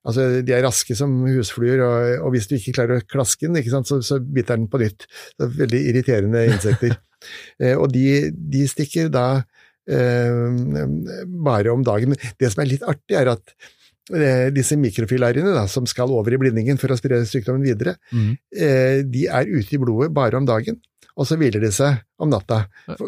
altså 0.08 0.28
de 0.46 0.56
er 0.56 0.66
raske 0.66 0.96
som 0.98 1.14
husfluer, 1.30 1.84
og, 1.86 2.14
og, 2.24 2.32
hvis 2.34 2.50
du 2.50 2.56
ikke 2.58 2.74
klarer 2.80 3.02
å 3.02 3.06
klaske 3.06 3.50
den, 3.50 3.86
så, 3.86 4.02
så, 4.02 4.20
biter 4.20 4.58
den 4.58 4.66
på 4.72 4.82
nytt. 4.82 5.06
Det 5.38 5.46
er 5.46 5.56
veldig 5.62 5.82
irriterende 5.92 6.44
insekter. 6.50 6.98
eh, 7.62 7.76
og 7.78 7.92
de, 7.94 8.08
de, 8.34 8.66
stikker 8.70 9.12
da 9.14 9.28
eh, 9.90 10.84
bare 11.48 11.74
om 11.74 11.86
dagen. 11.86 12.18
Det 12.40 12.52
som 12.54 12.66
er 12.66 12.72
litt 12.74 12.86
artig, 12.90 13.20
er 13.22 13.34
at 13.36 13.54
eh, 14.16 14.48
disse 14.56 14.80
mikrofilariene 14.82 15.54
da, 15.56 15.68
som 15.70 15.86
skal 15.90 16.14
over 16.16 16.34
i 16.34 16.42
blindingen 16.42 16.82
for 16.82 16.94
å 16.94 17.00
spre 17.00 17.22
sykdommen 17.30 17.66
videre, 17.66 18.00
mm. 18.10 18.30
Eh, 18.58 19.00
de 19.06 19.28
er 19.30 19.50
ute 19.54 19.78
i 19.78 19.82
blodet 19.82 20.10
bare 20.16 20.42
om 20.42 20.48
dagen 20.48 20.82
og 21.18 21.26
så 21.26 21.38
hviler 21.40 21.64
de 21.64 21.70
seg 21.74 21.98
om 22.22 22.30
natta. 22.30 22.60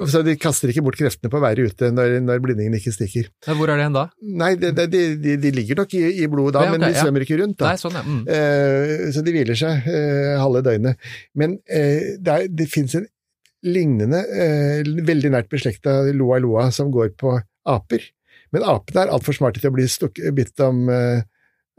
Så 0.10 0.24
de 0.26 0.34
kaster 0.41 0.72
ikke 0.72 0.82
bort 0.86 0.98
kreftene 0.98 1.30
på 1.30 1.38
å 1.38 1.43
være 1.43 1.67
ute 1.69 1.91
når, 1.93 2.15
når 2.26 2.41
blindingen 2.41 2.78
ikke 2.80 2.93
stikker. 2.95 3.28
Hvor 3.45 3.69
er 3.69 3.78
det 3.78 3.86
hen 3.86 3.98
da? 3.98 4.06
Nei, 4.41 4.56
de, 4.58 4.72
de, 4.74 5.02
de, 5.22 5.36
de 5.43 5.52
ligger 5.54 5.84
nok 5.84 5.93
i, 5.98 6.02
i 6.24 6.30
blodet 6.32 6.56
da, 6.58 6.63
ja, 6.65 6.74
okay, 6.74 6.80
men 6.80 6.88
de 6.88 6.98
svømmer 6.98 7.22
ja. 7.22 7.28
ikke 7.28 7.39
rundt. 7.43 7.60
Da. 7.62 7.69
Nei, 7.69 7.82
sånn, 7.82 7.98
ja. 8.00 8.04
Mm. 8.08 8.24
Eh, 8.34 9.04
så 9.13 9.24
de 9.26 9.34
hviler 9.36 9.60
seg 9.60 9.89
eh, 9.93 10.34
halve 10.41 10.63
døgnet. 10.65 11.12
Men 11.38 11.60
eh, 11.69 12.15
det, 12.17 12.34
er, 12.34 12.48
det 12.50 12.67
fins 12.72 12.98
en 12.98 13.06
lignende, 13.69 14.24
veldig 15.06 15.34
nært 15.34 15.50
beslekta 15.52 16.00
loa 16.15 16.39
loa 16.41 16.69
som 16.74 16.89
går 16.93 17.12
på 17.19 17.36
aper. 17.69 18.08
Men 18.56 18.65
apene 18.72 19.04
er 19.04 19.13
altfor 19.13 19.38
smarte 19.38 19.62
til 19.62 19.69
å 19.69 19.76
bli 19.76 19.86
bitt 20.34 20.65
om 20.65 20.88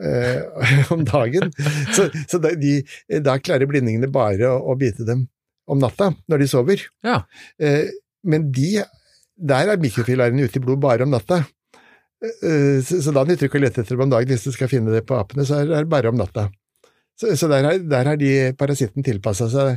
om 0.94 1.02
dagen. 1.04 1.50
Så, 1.92 2.06
så 2.30 2.38
da, 2.40 2.54
de, 2.56 2.78
da, 3.20 3.34
klarer 3.42 3.68
blindingene 3.68 4.08
bare 4.12 4.48
å, 4.48 4.60
å 4.70 4.76
bite 4.78 5.04
dem 5.08 5.26
om 5.70 5.80
natta 5.80 6.10
når 6.30 6.42
de 6.42 6.50
sover. 6.50 6.84
Ja. 7.06 7.22
Eh, 7.62 7.90
men 8.26 8.50
de, 8.54 8.82
der 9.40 9.72
er 9.72 9.80
mikrofilarene 9.80 10.46
ute 10.46 10.60
i 10.60 10.64
blod 10.64 10.82
bare 10.82 11.06
om 11.06 11.14
natta. 11.14 11.42
Eh, 12.20 12.80
så, 12.84 13.00
så 13.00 13.14
da 13.16 13.24
nytter 13.24 13.46
det 13.46 13.50
ikke 13.50 13.60
å 13.60 13.64
lete 13.64 13.84
etter 13.84 13.96
dem 13.96 14.08
om 14.08 14.14
dagen. 14.14 14.32
Hvis 14.32 14.48
du 14.48 14.54
skal 14.56 14.70
finne 14.72 14.94
det 14.94 15.06
på 15.08 15.18
apene, 15.18 15.46
så 15.48 15.62
er 15.62 15.70
det 15.72 15.86
bare 15.92 16.12
om 16.12 16.18
natta. 16.20 16.48
Så, 17.20 17.34
så 17.36 17.48
der, 17.52 17.66
har, 17.68 17.80
der, 17.84 18.12
har, 18.12 18.20
de 18.20 18.32
parasitten 18.56 19.04
tilpassa 19.04 19.50
seg 19.52 19.74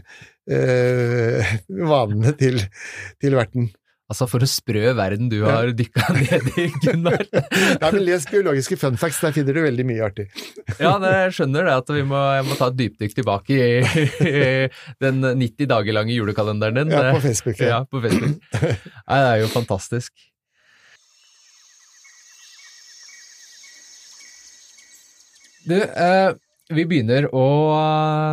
eh, 0.47 1.55
vanene 1.93 2.35
til, 2.39 2.61
til 3.19 3.39
verten. 3.39 3.71
Altså, 4.11 4.27
for 4.27 4.43
en 4.43 4.49
sprø 4.51 4.81
verden 4.97 5.29
du 5.31 5.37
har 5.45 5.69
dykka 5.73 6.09
ned 6.17 6.49
i, 6.59 6.65
Gunnar. 6.83 7.23
ja, 7.81 7.87
men 7.87 8.01
Les 8.03 8.25
biologiske 8.27 8.75
fun 8.81 8.97
facts, 8.99 9.21
der 9.23 9.31
finner 9.35 9.55
du 9.55 9.61
veldig 9.63 9.85
mye 9.87 10.03
artig. 10.05 10.25
ja, 10.75 10.91
det 11.01 11.13
skjønner 11.37 11.69
det 11.69 11.77
at 11.79 11.93
vi 11.95 12.03
må, 12.09 12.19
jeg 12.35 12.45
må 12.49 12.57
ta 12.59 12.67
et 12.69 12.77
dypdykk 12.81 13.15
tilbake 13.21 13.55
i, 13.55 14.03
i, 14.27 14.43
den 15.03 15.23
90 15.23 15.71
dager 15.71 15.95
lange 15.95 16.13
julekalenderen 16.17 16.81
din. 16.81 16.93
Ja, 16.93 17.15
på 17.15 17.23
Facebook. 17.23 17.63
Ja, 17.63 17.71
ja 17.71 17.79
på 17.87 18.03
Facebook. 18.03 18.37
Nei, 18.59 19.23
det 19.23 19.31
er 19.31 19.41
jo 19.45 19.49
fantastisk. 19.55 20.11
Du, 25.63 25.77
eh, 25.79 26.33
vi 26.75 26.83
begynner 26.89 27.29
å 27.31 27.47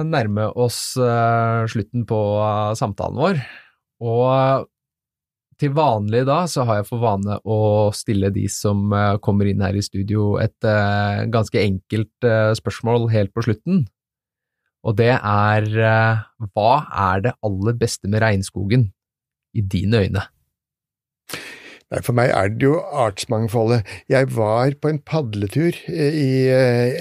nærme 0.03 0.49
oss 0.59 0.97
eh, 0.99 1.63
slutten 1.71 2.03
på 2.11 2.19
eh, 2.43 2.75
samtalen 2.79 3.23
vår. 3.23 3.41
Og 4.03 4.67
til 5.61 5.75
vanlig 5.77 6.25
da 6.29 6.43
så 6.49 6.65
har 6.69 6.81
jeg 6.81 6.89
for 6.89 7.03
vane 7.03 7.37
å 7.45 7.61
stille 7.97 8.33
de 8.33 8.47
som 8.53 8.91
eh, 8.97 9.19
kommer 9.25 9.51
inn 9.51 9.63
her 9.65 9.77
i 9.77 9.85
studio 9.85 10.35
et 10.41 10.57
uh, 10.67 11.27
ganske 11.31 11.61
enkelt 11.61 12.27
uh, 12.27 12.53
spørsmål 12.57 13.11
helt 13.13 13.35
på 13.37 13.45
slutten. 13.45 13.85
Og 14.87 14.97
det 14.97 15.13
er 15.13 15.69
uh, 15.77 16.23
hva 16.55 16.73
er 17.13 17.27
det 17.27 17.37
aller 17.45 17.77
beste 17.81 18.09
med 18.09 18.25
regnskogen 18.25 18.89
i 19.53 19.65
dine 19.65 20.05
øyne? 20.07 20.25
Nei, 21.91 22.01
For 22.07 22.17
meg 22.17 22.33
er 22.33 22.53
det 22.55 22.65
jo 22.65 22.81
artsmangfoldet. 23.05 23.85
Jeg 24.09 24.31
var 24.33 24.77
på 24.81 24.93
en 24.93 25.01
padletur 25.03 25.75
i 25.91 26.47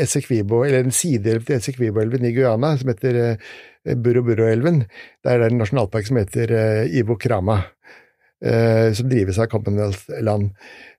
Essequibo, 0.01 0.63
eller 0.65 0.81
en 0.81 0.95
sideelv 0.95 1.45
til 1.45 1.59
Essequibo-elven 1.59 2.25
i 2.25 2.33
Guyana 2.33 2.73
som 2.81 2.89
heter 2.89 3.37
Burro-Burro-elven. 3.85 4.87
Der 5.21 5.35
er 5.35 5.43
det 5.43 5.51
en 5.53 5.61
nasjonalpark 5.61 6.09
som 6.09 6.17
heter 6.17 6.55
Ivo 6.89 7.19
Krama. 7.21 7.61
Eh, 8.39 8.93
som 8.93 9.09
drives 9.09 9.39
av 9.39 9.49
Commonwealth-land. 9.51 10.53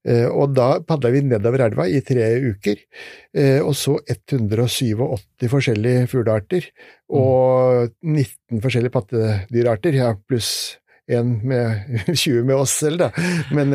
Eh, 0.04 0.26
og 0.28 0.52
da 0.52 0.74
padla 0.84 1.12
vi 1.14 1.22
nedover 1.24 1.62
elva 1.64 1.86
i 1.88 2.02
tre 2.04 2.26
uker, 2.36 2.82
eh, 3.32 3.60
og 3.64 3.72
så 3.80 3.96
187 4.04 5.48
forskjellige 5.48 6.10
fuglearter. 6.12 6.68
Og 7.08 7.94
19 8.04 8.60
forskjellige 8.60 8.92
pattedyrarter, 8.92 9.96
ja, 9.96 10.12
pluss 10.28 10.76
en 11.10 11.40
med 11.42 11.88
20 12.12 12.44
med 12.44 12.60
oss 12.60 12.76
selv, 12.84 13.00
da. 13.00 13.08
Men, 13.56 13.72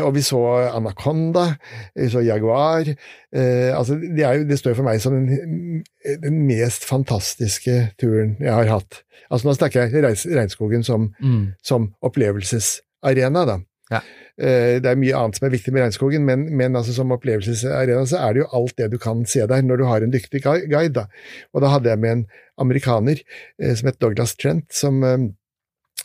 og 0.00 0.08
vi 0.16 0.24
så 0.24 0.40
anakonda, 0.72 1.44
vi 1.94 2.08
så 2.10 2.24
jaguar. 2.24 2.88
altså, 3.30 4.00
det, 4.00 4.24
jo, 4.24 4.48
det, 4.48 4.58
står 4.58 4.74
for 4.74 4.88
meg 4.88 5.04
som 5.04 5.14
den, 5.14 5.84
den, 6.24 6.40
mest 6.48 6.88
fantastiske 6.88 7.92
turen 8.00 8.34
jeg 8.40 8.50
har 8.50 8.72
hatt. 8.72 9.04
Altså 9.30 9.46
Nå 9.46 9.54
snakker 9.54 9.86
jeg 9.86 10.16
regnskogen 10.34 10.82
som, 10.86 11.12
mm. 11.22 11.54
som 11.62 11.92
opplevelses 12.02 12.80
arena, 13.06 13.44
da. 13.48 13.60
Ja. 13.92 14.00
Eh, 14.36 14.76
det 14.82 14.90
er 14.90 14.98
mye 15.00 15.16
annet 15.16 15.38
som 15.38 15.46
er 15.48 15.54
viktig 15.54 15.72
med 15.72 15.84
regnskogen, 15.84 16.26
men, 16.28 16.44
men 16.58 16.76
altså 16.76 16.92
som 16.96 17.14
opplevelsesarena 17.14 18.02
så 18.10 18.20
er 18.24 18.34
det 18.34 18.42
jo 18.42 18.50
alt 18.58 18.76
det 18.80 18.90
du 18.92 18.98
kan 19.00 19.22
se 19.28 19.46
der 19.48 19.64
når 19.64 19.80
du 19.80 19.86
har 19.88 20.04
en 20.04 20.12
dyktig 20.12 20.42
guide. 20.44 20.92
Da. 20.98 21.06
Og 21.54 21.64
da 21.64 21.72
hadde 21.72 21.92
jeg 21.92 22.02
med 22.02 22.14
en 22.18 22.24
amerikaner 22.60 23.22
eh, 23.22 23.74
som 23.78 23.90
het 23.90 24.00
Douglas 24.02 24.36
Trent, 24.36 24.68
som 24.74 25.00
eh, 25.06 25.30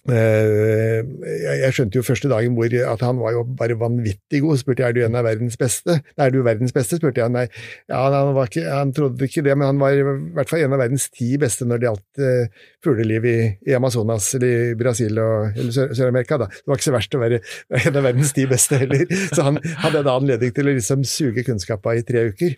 jeg 0.09 1.73
skjønte 1.75 1.99
jo 1.99 2.05
første 2.05 2.29
dagen 2.31 2.55
hvor, 2.57 2.73
at 2.73 3.03
han 3.05 3.19
var 3.21 3.35
jo 3.35 3.43
bare 3.57 3.77
vanvittig 3.77 4.41
god. 4.41 4.57
Spurte 4.57 4.81
jeg 4.81 4.89
er 4.89 4.95
du 4.97 5.01
en 5.05 5.17
av 5.19 5.27
verdens 5.27 5.57
beste. 5.61 5.99
Er 6.17 6.33
du 6.33 6.39
verdens 6.41 6.73
beste? 6.73 6.97
spurte 6.97 7.21
jeg. 7.21 7.29
Nei, 7.33 7.45
ja, 7.89 8.01
han, 8.09 8.33
ikke, 8.41 8.65
han, 8.65 8.93
trodde 8.97 9.27
ikke 9.27 9.43
det, 9.45 9.53
men 9.57 9.69
han 9.69 9.81
var 9.81 9.93
i 9.93 10.01
hvert 10.01 10.49
fall 10.49 10.63
en 10.65 10.73
av 10.73 10.81
verdens 10.81 11.05
ti 11.13 11.35
beste 11.41 11.67
når 11.69 11.81
det 11.81 11.87
gjaldt 11.89 12.23
uh, 12.23 12.65
fugleliv 12.81 13.27
i, 13.29 13.35
i, 13.69 13.75
Amazonas 13.77 14.31
eller 14.39 14.71
i 14.71 14.79
Brasil 14.79 15.21
og, 15.21 15.51
eller 15.53 15.93
Sør-Amerika. 15.93 16.39
Sør 16.41 16.49
det 16.49 16.71
var 16.71 16.81
ikke 16.81 16.89
så 16.89 16.95
verst 16.97 17.17
å 17.17 17.21
være 17.21 17.41
en 17.83 18.01
av 18.01 18.07
verdens 18.09 18.33
ti 18.37 18.47
beste 18.49 18.81
heller. 18.81 19.05
Så 19.29 19.45
han 19.45 19.61
hadde 19.85 20.03
da 20.07 20.17
anledning 20.17 20.55
til 20.55 20.65
å 20.65 20.75
liksom 20.75 21.05
suge 21.07 21.45
kunnskapa 21.45 21.93
i 21.99 22.05
tre 22.07 22.25
uker. 22.33 22.57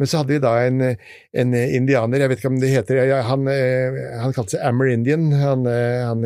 Men 0.00 0.08
så 0.08 0.22
hadde 0.22 0.38
vi 0.38 0.40
da 0.44 0.54
en, 0.64 0.80
en 0.88 1.58
indianer, 1.58 2.24
jeg 2.24 2.32
vet 2.32 2.42
ikke 2.42 2.52
om 2.54 2.60
det 2.62 2.72
heter 2.72 3.04
Han, 3.28 3.44
eh, 3.52 4.00
han 4.22 4.34
kalte 4.36 4.56
seg 4.56 4.64
Amerindian. 4.64 5.28
Han, 5.36 5.68
han 5.68 6.24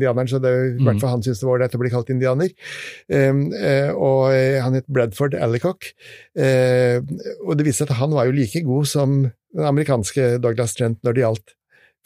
indianeren, 0.00 0.30
så 0.30 0.40
det, 0.42 0.50
i 0.50 0.80
hvert 0.80 0.96
mm. 0.96 1.02
fall 1.02 1.14
han 1.14 1.24
syntes 1.24 1.42
det 1.42 1.48
var 1.48 1.58
ålreit 1.58 1.76
å 1.76 1.82
bli 1.82 1.92
kalt 1.92 2.12
indianer. 2.14 2.54
Uh, 3.12 3.92
og 3.94 4.32
eh, 4.32 4.58
han 4.64 4.78
het 4.78 4.88
Bradford 4.88 5.36
Allicock. 5.36 5.92
Uh, 6.38 7.04
og 7.44 7.56
det 7.58 7.68
viste 7.68 7.84
seg 7.84 7.92
at 7.92 8.00
han 8.00 8.16
var 8.16 8.28
jo 8.28 8.36
like 8.36 8.64
god 8.66 8.90
som 8.90 9.22
den 9.28 9.66
amerikanske 9.66 10.36
Douglas 10.42 10.76
Trent 10.78 11.00
når 11.06 11.16
det 11.16 11.24
gjaldt 11.26 11.56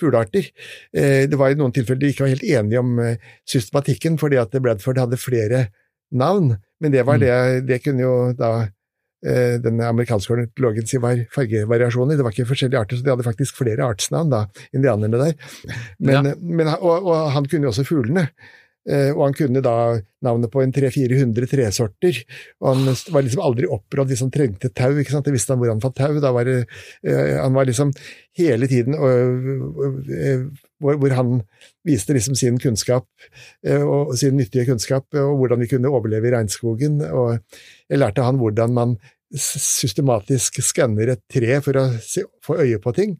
fuglearter. 0.00 0.46
Det 0.90 1.36
var 1.38 1.52
i 1.52 1.56
noen 1.60 1.70
tilfeller 1.70 2.00
de 2.02 2.08
ikke 2.10 2.24
var 2.24 2.32
helt 2.32 2.46
enige 2.48 2.80
om 2.80 2.96
systematikken, 3.46 4.16
fordi 4.18 4.40
at 4.40 4.56
Bradford 4.58 4.98
hadde 4.98 5.20
flere 5.22 5.60
navn, 6.10 6.56
men 6.82 6.90
det, 6.90 7.04
var 7.06 7.20
mm. 7.20 7.22
det, 7.22 7.36
det 7.68 7.78
kunne 7.84 8.02
jo 8.02 8.16
da 8.34 8.50
Eh, 9.24 9.54
den 9.64 9.80
amerikanske 9.80 10.34
ornitologen 10.34 10.86
sin 10.86 11.00
var 11.00 11.22
fargevariasjoner. 11.32 12.18
Det 12.18 12.26
var 12.26 12.34
ikke 12.34 12.50
forskjellige 12.50 12.80
arter, 12.80 12.98
så 12.98 13.06
de 13.06 13.14
hadde 13.14 13.24
faktisk 13.24 13.56
flere 13.62 13.86
artsnavn, 13.86 14.32
da, 14.32 14.42
indianerne 14.76 15.20
der. 15.22 15.38
Men, 15.98 16.28
ja. 16.28 16.34
men, 16.40 16.74
og, 16.76 17.08
og, 17.08 17.30
han 17.32 17.48
kunne 17.48 17.68
jo 17.68 17.72
også 17.72 17.86
fuglene. 17.88 18.28
Eh, 18.84 19.14
og 19.14 19.22
han 19.22 19.36
kunne 19.38 19.62
da 19.64 19.94
navnet 20.24 20.50
på 20.52 20.60
en 20.60 20.74
300-400 20.76 21.48
tresorter. 21.48 22.18
Og 22.60 22.68
han 22.68 22.98
var 23.14 23.24
liksom 23.24 23.40
aldri 23.46 23.70
opprådd 23.72 24.12
hvis 24.12 24.24
han 24.26 24.32
trengte 24.34 24.68
tau. 24.76 24.92
ikke 25.00 25.14
sant? 25.14 25.24
Det 25.24 25.32
visste 25.32 25.54
han 25.54 25.62
hvor 25.62 25.72
han 25.72 25.80
fant 25.80 25.96
tau. 25.96 26.20
Da 26.20 26.34
var 26.36 26.44
det, 26.44 26.58
eh, 27.08 27.38
han 27.38 27.56
var 27.56 27.64
liksom 27.70 27.94
hele 28.36 28.68
tiden 28.68 28.98
hvor 30.84 31.16
han 31.16 31.38
viste 31.86 32.12
liksom 32.12 32.36
sin 32.36 32.58
kunnskap 32.60 33.06
og 33.86 34.10
sin 34.18 34.34
nyttige 34.36 34.66
kunnskap, 34.66 35.06
og 35.14 35.36
hvordan 35.38 35.62
vi 35.62 35.68
kunne 35.70 35.92
overleve 35.92 36.28
i 36.28 36.32
regnskogen. 36.34 36.98
Og 37.14 37.38
jeg 37.88 38.00
lærte 38.02 38.26
han 38.26 38.40
hvordan 38.42 38.74
man 38.74 38.96
systematisk 39.32 40.60
skanner 40.62 41.14
et 41.14 41.22
tre 41.30 41.58
for 41.64 41.80
å 41.80 41.84
se, 42.02 42.24
få 42.44 42.58
øye 42.62 42.80
på 42.82 42.94
ting. 42.96 43.16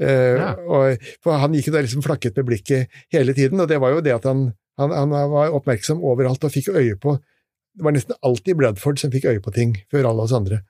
Uh, 0.00 0.38
ja. 0.38 0.52
og, 0.64 1.10
for 1.20 1.36
han 1.42 1.52
gikk 1.52 1.68
jo 1.68 1.74
da 1.74 1.82
liksom 1.84 2.04
flakket 2.04 2.38
med 2.40 2.46
blikket 2.48 3.02
hele 3.12 3.34
tiden, 3.36 3.60
og 3.60 3.68
det 3.68 3.76
var 3.82 3.92
jo 3.92 4.00
det 4.04 4.14
at 4.14 4.24
han, 4.30 4.46
han, 4.80 4.94
han, 4.96 5.12
var 5.12 5.52
oppmerksom 5.58 6.00
overalt 6.00 6.46
og 6.46 6.54
fikk 6.54 6.70
øye 6.72 6.96
på 6.96 7.18
Det 7.20 7.84
var 7.84 7.92
nesten 7.94 8.16
alltid 8.24 8.56
Bradford 8.56 8.98
som 8.98 9.12
fikk 9.12 9.28
øye 9.28 9.42
på 9.44 9.52
ting, 9.54 9.76
før 9.92 10.08
alle 10.08 10.24
oss 10.24 10.32
andre. 10.34 10.62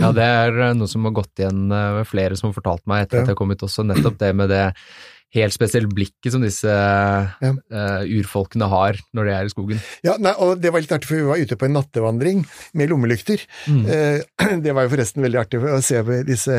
Ja, 0.00 0.12
det 0.14 0.24
er 0.24 0.58
eh, 0.60 0.74
noe 0.76 0.88
som 0.90 1.06
har 1.08 1.14
gått 1.16 1.40
igjen 1.40 1.66
med 1.70 2.00
eh, 2.02 2.08
flere 2.08 2.36
som 2.38 2.50
har 2.50 2.56
fortalt 2.56 2.84
meg 2.88 3.06
etter 3.06 3.20
ja. 3.20 3.24
at 3.24 3.32
jeg 3.32 3.38
kom 3.38 3.52
ut 3.52 3.64
også, 3.66 3.84
nettopp 3.88 4.18
det 4.20 4.32
med 4.36 4.52
det 4.52 4.64
helt 5.34 5.54
spesielt 5.54 5.90
blikket 5.94 6.32
som 6.32 6.44
disse 6.44 6.70
ja. 6.70 7.50
uh, 7.50 8.02
urfolkene 8.06 8.68
har 8.70 8.98
når 9.16 9.28
de 9.28 9.34
er 9.34 9.48
i 9.48 9.52
skogen. 9.52 9.82
Ja, 10.06 10.16
nei, 10.22 10.32
og 10.42 10.60
Det 10.62 10.72
var 10.72 10.84
litt 10.84 10.94
artig, 10.94 11.10
for 11.10 11.18
vi 11.18 11.28
var 11.28 11.42
ute 11.42 11.58
på 11.58 11.68
en 11.68 11.76
nattevandring 11.76 12.44
med 12.78 12.92
lommelykter. 12.92 13.42
Mm. 13.66 13.84
Uh, 13.86 14.56
det 14.64 14.74
var 14.76 14.86
jo 14.86 14.94
forresten 14.94 15.26
veldig 15.26 15.42
artig 15.42 15.60
å 15.60 15.82
se 15.84 16.02
disse 16.28 16.58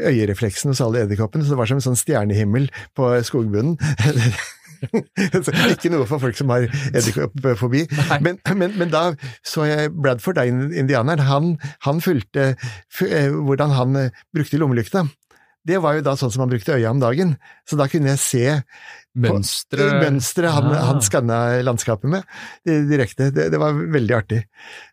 øyerefleksene 0.00 0.74
hos 0.74 0.84
alle 0.84 1.04
edderkoppene. 1.04 1.46
Så 1.46 1.54
det 1.54 1.60
var 1.60 1.70
som 1.70 1.80
en 1.80 1.88
sånn 1.90 2.00
stjernehimmel 2.00 2.70
på 2.96 3.12
skogbunnen. 3.26 3.76
ikke 5.72 5.90
noe 5.92 6.04
for 6.08 6.20
folk 6.20 6.36
som 6.36 6.50
har 6.52 6.66
edderkoppfobi. 6.68 7.86
Men, 8.24 8.40
men, 8.52 8.74
men, 8.76 8.90
da 8.92 9.08
så 9.46 9.64
jeg 9.68 9.92
Bradford, 9.94 10.36
da, 10.38 10.44
indianeren, 10.46 11.24
han, 11.26 11.54
han 11.86 12.02
fulgte 12.04 12.50
eh, 12.52 13.30
hvordan 13.32 13.72
han 13.76 14.02
brukte 14.36 14.60
lommelykta 14.60 15.06
det 15.66 15.80
var 15.82 15.96
jo 15.98 16.04
da 16.06 16.14
sånn 16.18 16.32
som 16.34 16.44
han 16.44 16.52
brukte 16.52 16.76
øya 16.76 16.92
om 16.92 17.02
dagen. 17.02 17.34
Så 17.66 17.78
da 17.78 17.88
kunne 17.90 18.14
jeg 18.14 18.22
se 18.22 18.44
mønsteret 19.16 20.02
mønstre 20.02 20.52
han, 20.52 20.68
ja. 20.74 20.84
han 20.90 21.00
skanna 21.04 21.40
landskapet 21.64 22.12
med 22.12 22.28
direkte. 22.90 23.32
Det, 23.34 23.48
det, 23.54 23.60
var 23.60 23.74
veldig 23.96 24.16
artig. 24.16 24.44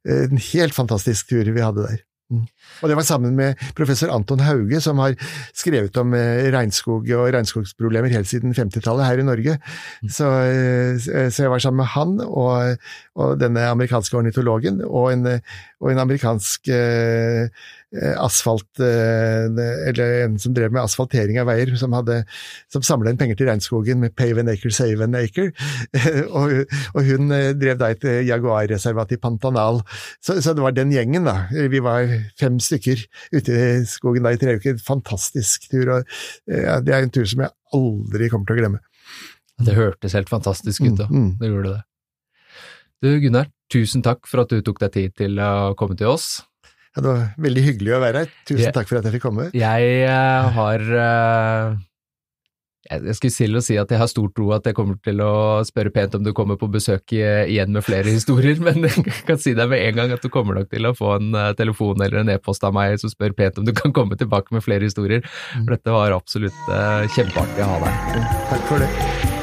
En 0.07 0.41
helt 0.53 0.75
fantastisk 0.75 1.29
tur 1.33 1.51
vi 1.51 1.63
hadde 1.63 1.85
der. 1.85 2.01
Mm. 2.31 2.45
Og 2.81 2.89
det 2.89 2.95
var 2.97 3.05
sammen 3.05 3.35
med 3.37 3.59
professor 3.77 4.09
Anton 4.09 4.41
Hauge, 4.41 4.79
som 4.81 4.97
har 5.03 5.13
skrevet 5.53 5.97
om 6.01 6.15
eh, 6.17 6.47
regnskog 6.55 7.09
og 7.13 7.27
regnskogsproblemer 7.35 8.15
helt 8.15 8.29
siden 8.29 8.55
50-tallet 8.57 9.05
her 9.05 9.21
i 9.21 9.27
Norge. 9.27 9.57
Mm. 10.01 10.09
Så, 10.09 10.31
eh, 10.47 10.97
så, 11.03 11.43
jeg 11.43 11.51
var 11.53 11.61
sammen 11.61 11.83
med 11.83 11.91
han 11.93 12.15
og, 12.25 12.89
og 13.19 13.37
denne 13.41 13.67
amerikanske 13.69 14.17
ornitologen 14.17 14.81
og 14.87 15.11
en, 15.13 15.27
og 15.83 15.91
en 15.91 16.03
amerikansk 16.07 16.71
eh, 16.73 17.51
Eh, 17.51 17.82
asfalt 17.93 18.81
eh, 18.81 19.45
Eller 19.89 20.23
en 20.23 20.37
som 20.41 20.53
drev 20.55 20.73
med 20.73 20.81
asfaltering 20.81 21.37
av 21.41 21.47
veier, 21.51 21.73
som, 21.77 21.93
hadde, 21.93 22.23
som 22.73 22.85
samla 22.85 23.11
inn 23.11 23.19
penger 23.19 23.37
til 23.37 23.49
regnskogen 23.49 24.01
med 24.01 24.15
Pave 24.17 24.41
an 24.41 24.49
acre, 24.51 24.71
save 24.73 25.05
an 25.05 25.17
acre. 25.19 25.51
og, 26.39 26.55
og, 26.93 27.01
hun 27.05 27.33
eh, 27.35 27.51
drev 27.57 27.77
da 27.81 27.91
et 27.93 28.07
jaguarreservat 28.29 29.13
i 29.13 29.19
Pantanal. 29.21 29.83
Så, 30.19 30.39
så, 30.41 30.55
det 30.55 30.65
var 30.65 30.75
den 30.75 30.93
gjengen, 30.93 31.27
da. 31.29 31.45
Vi 31.51 31.81
var 31.83 32.09
fem 32.39 32.57
stykker 32.63 33.03
ute 33.35 33.59
i 33.59 33.83
skogen 33.89 34.25
da 34.25 34.33
i 34.33 34.41
tre 34.41 34.57
uker. 34.57 34.79
Fantastisk 34.83 35.69
tur. 35.71 35.99
og 35.99 36.17
ja, 36.49 36.79
Det 36.81 36.95
er 36.95 37.05
en 37.05 37.13
tur 37.13 37.27
som 37.29 37.45
jeg 37.45 37.53
aldri 37.77 38.29
kommer 38.31 38.49
til 38.49 38.57
å 38.57 38.61
glemme. 38.63 38.83
Det 39.63 39.75
hørtes 39.77 40.15
helt 40.17 40.31
fantastisk 40.31 40.81
ut, 40.81 40.97
da. 40.97 41.07
Mm, 41.11 41.19
mm. 41.19 41.33
Det 41.39 41.51
gjorde 41.51 41.75
det. 41.75 41.83
Du 43.03 43.11
Gunnar, 43.19 43.51
tusen 43.71 44.03
takk 44.03 44.25
for 44.29 44.43
at 44.43 44.51
du 44.51 44.63
tok 44.65 44.81
deg 44.81 44.95
tid 44.95 45.15
til 45.19 45.39
å 45.43 45.73
komme 45.77 45.97
til 45.99 46.09
oss. 46.13 46.41
Ja, 46.93 47.01
det 47.01 47.09
var 47.09 47.23
veldig 47.41 47.63
hyggelig 47.65 47.95
å 47.95 48.03
være 48.03 48.21
her. 48.23 48.35
Tusen 48.45 48.75
takk 48.75 48.91
for 48.91 48.99
at 48.99 49.07
jeg 49.07 49.15
fikk 49.15 49.25
komme. 49.25 49.47
Jeg 49.57 49.89
eh, 50.05 50.51
har 50.57 50.83
eh, 50.99 51.79
jeg 52.83 53.15
skulle 53.17 53.33
til 53.33 53.57
å 53.57 53.63
si 53.63 53.77
at 53.79 53.89
jeg 53.89 53.97
har 53.97 54.09
stor 54.11 54.27
tro 54.35 54.51
at 54.53 54.67
jeg 54.67 54.75
kommer 54.77 54.99
til 55.01 55.23
å 55.23 55.63
spørre 55.65 55.89
pent 55.95 56.19
om 56.19 56.25
du 56.25 56.33
kommer 56.37 56.59
på 56.59 56.69
besøk 56.69 57.15
igjen 57.15 57.73
med 57.73 57.85
flere 57.87 58.13
historier, 58.17 58.61
men 58.61 58.85
jeg 58.89 59.25
kan 59.25 59.41
si 59.41 59.55
deg 59.57 59.71
med 59.73 59.81
en 59.87 60.01
gang 60.01 60.13
at 60.13 60.21
du 60.21 60.29
kommer 60.33 60.59
nok 60.59 60.69
til 60.69 60.85
å 60.85 60.93
få 60.97 61.15
en 61.17 61.33
eh, 61.33 61.53
telefon 61.57 62.03
eller 62.05 62.21
en 62.21 62.33
e-post 62.35 62.67
av 62.67 62.77
meg 62.77 62.99
som 63.01 63.09
spør 63.09 63.33
pent 63.39 63.57
om 63.57 63.65
du 63.65 63.73
kan 63.73 63.95
komme 63.95 64.19
tilbake 64.19 64.53
med 64.53 64.65
flere 64.65 64.85
historier. 64.85 65.25
For 65.55 65.73
dette 65.73 65.97
var 65.97 66.13
absolutt 66.13 66.67
kjempeartig 67.15 67.65
å 67.65 67.71
ha 67.73 67.87
deg. 67.87 68.29
Takk 68.53 68.69
for 68.69 68.85
det. 68.85 69.42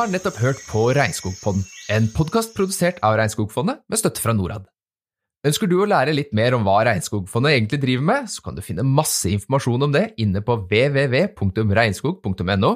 Har 0.00 0.08
nettopp 0.08 0.38
hørt 0.40 0.60
på 0.64 0.86
Regnskogpodden, 0.96 1.60
en 1.92 2.06
podkast 2.14 2.54
produsert 2.56 2.96
av 3.04 3.18
Regnskogfondet 3.18 3.82
med 3.90 3.98
støtte 4.00 4.22
fra 4.24 4.32
Norad. 4.32 4.64
Ønsker 5.44 5.68
du 5.68 5.76
å 5.76 5.88
lære 5.88 6.14
litt 6.14 6.32
mer 6.36 6.54
om 6.56 6.64
hva 6.64 6.84
Regnskogfondet 6.88 7.52
egentlig 7.52 7.80
driver 7.82 8.04
med, 8.08 8.30
så 8.32 8.40
kan 8.46 8.56
du 8.56 8.62
finne 8.64 8.84
masse 8.86 9.28
informasjon 9.28 9.84
om 9.84 9.92
det 9.92 10.06
inne 10.22 10.40
på 10.46 10.52
www.regnskog.no, 10.70 12.70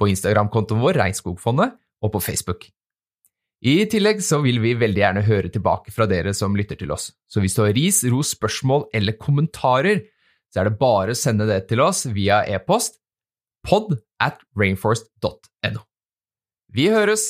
på 0.00 0.04
Instagram-kontoen 0.14 0.80
vår 0.80 0.94
Regnskogfondet 1.02 1.70
og 1.76 2.08
på 2.14 2.20
Facebook. 2.24 2.60
I 3.68 3.84
tillegg 3.92 4.18
så 4.24 4.40
vil 4.40 4.56
vi 4.64 4.72
veldig 4.80 5.02
gjerne 5.04 5.28
høre 5.28 5.52
tilbake 5.52 5.92
fra 5.92 6.08
dere 6.08 6.32
som 6.36 6.56
lytter 6.56 6.76
til 6.80 6.88
oss, 6.96 7.12
så 7.28 7.36
hvis 7.44 7.56
du 7.58 7.62
har 7.66 7.76
ris, 7.76 8.00
ros, 8.08 8.32
spørsmål 8.38 8.88
eller 8.96 9.20
kommentarer, 9.20 10.08
så 10.48 10.56
er 10.62 10.64
det 10.70 10.80
bare 10.80 11.12
å 11.12 11.20
sende 11.20 11.44
det 11.52 11.68
til 11.68 11.84
oss 11.84 12.08
via 12.16 12.48
e-post 12.48 12.96
pod 13.60 14.00
at 14.24 14.40
rainforest.no. 14.56 15.91
Vi 16.72 16.86
høres! 16.88 17.20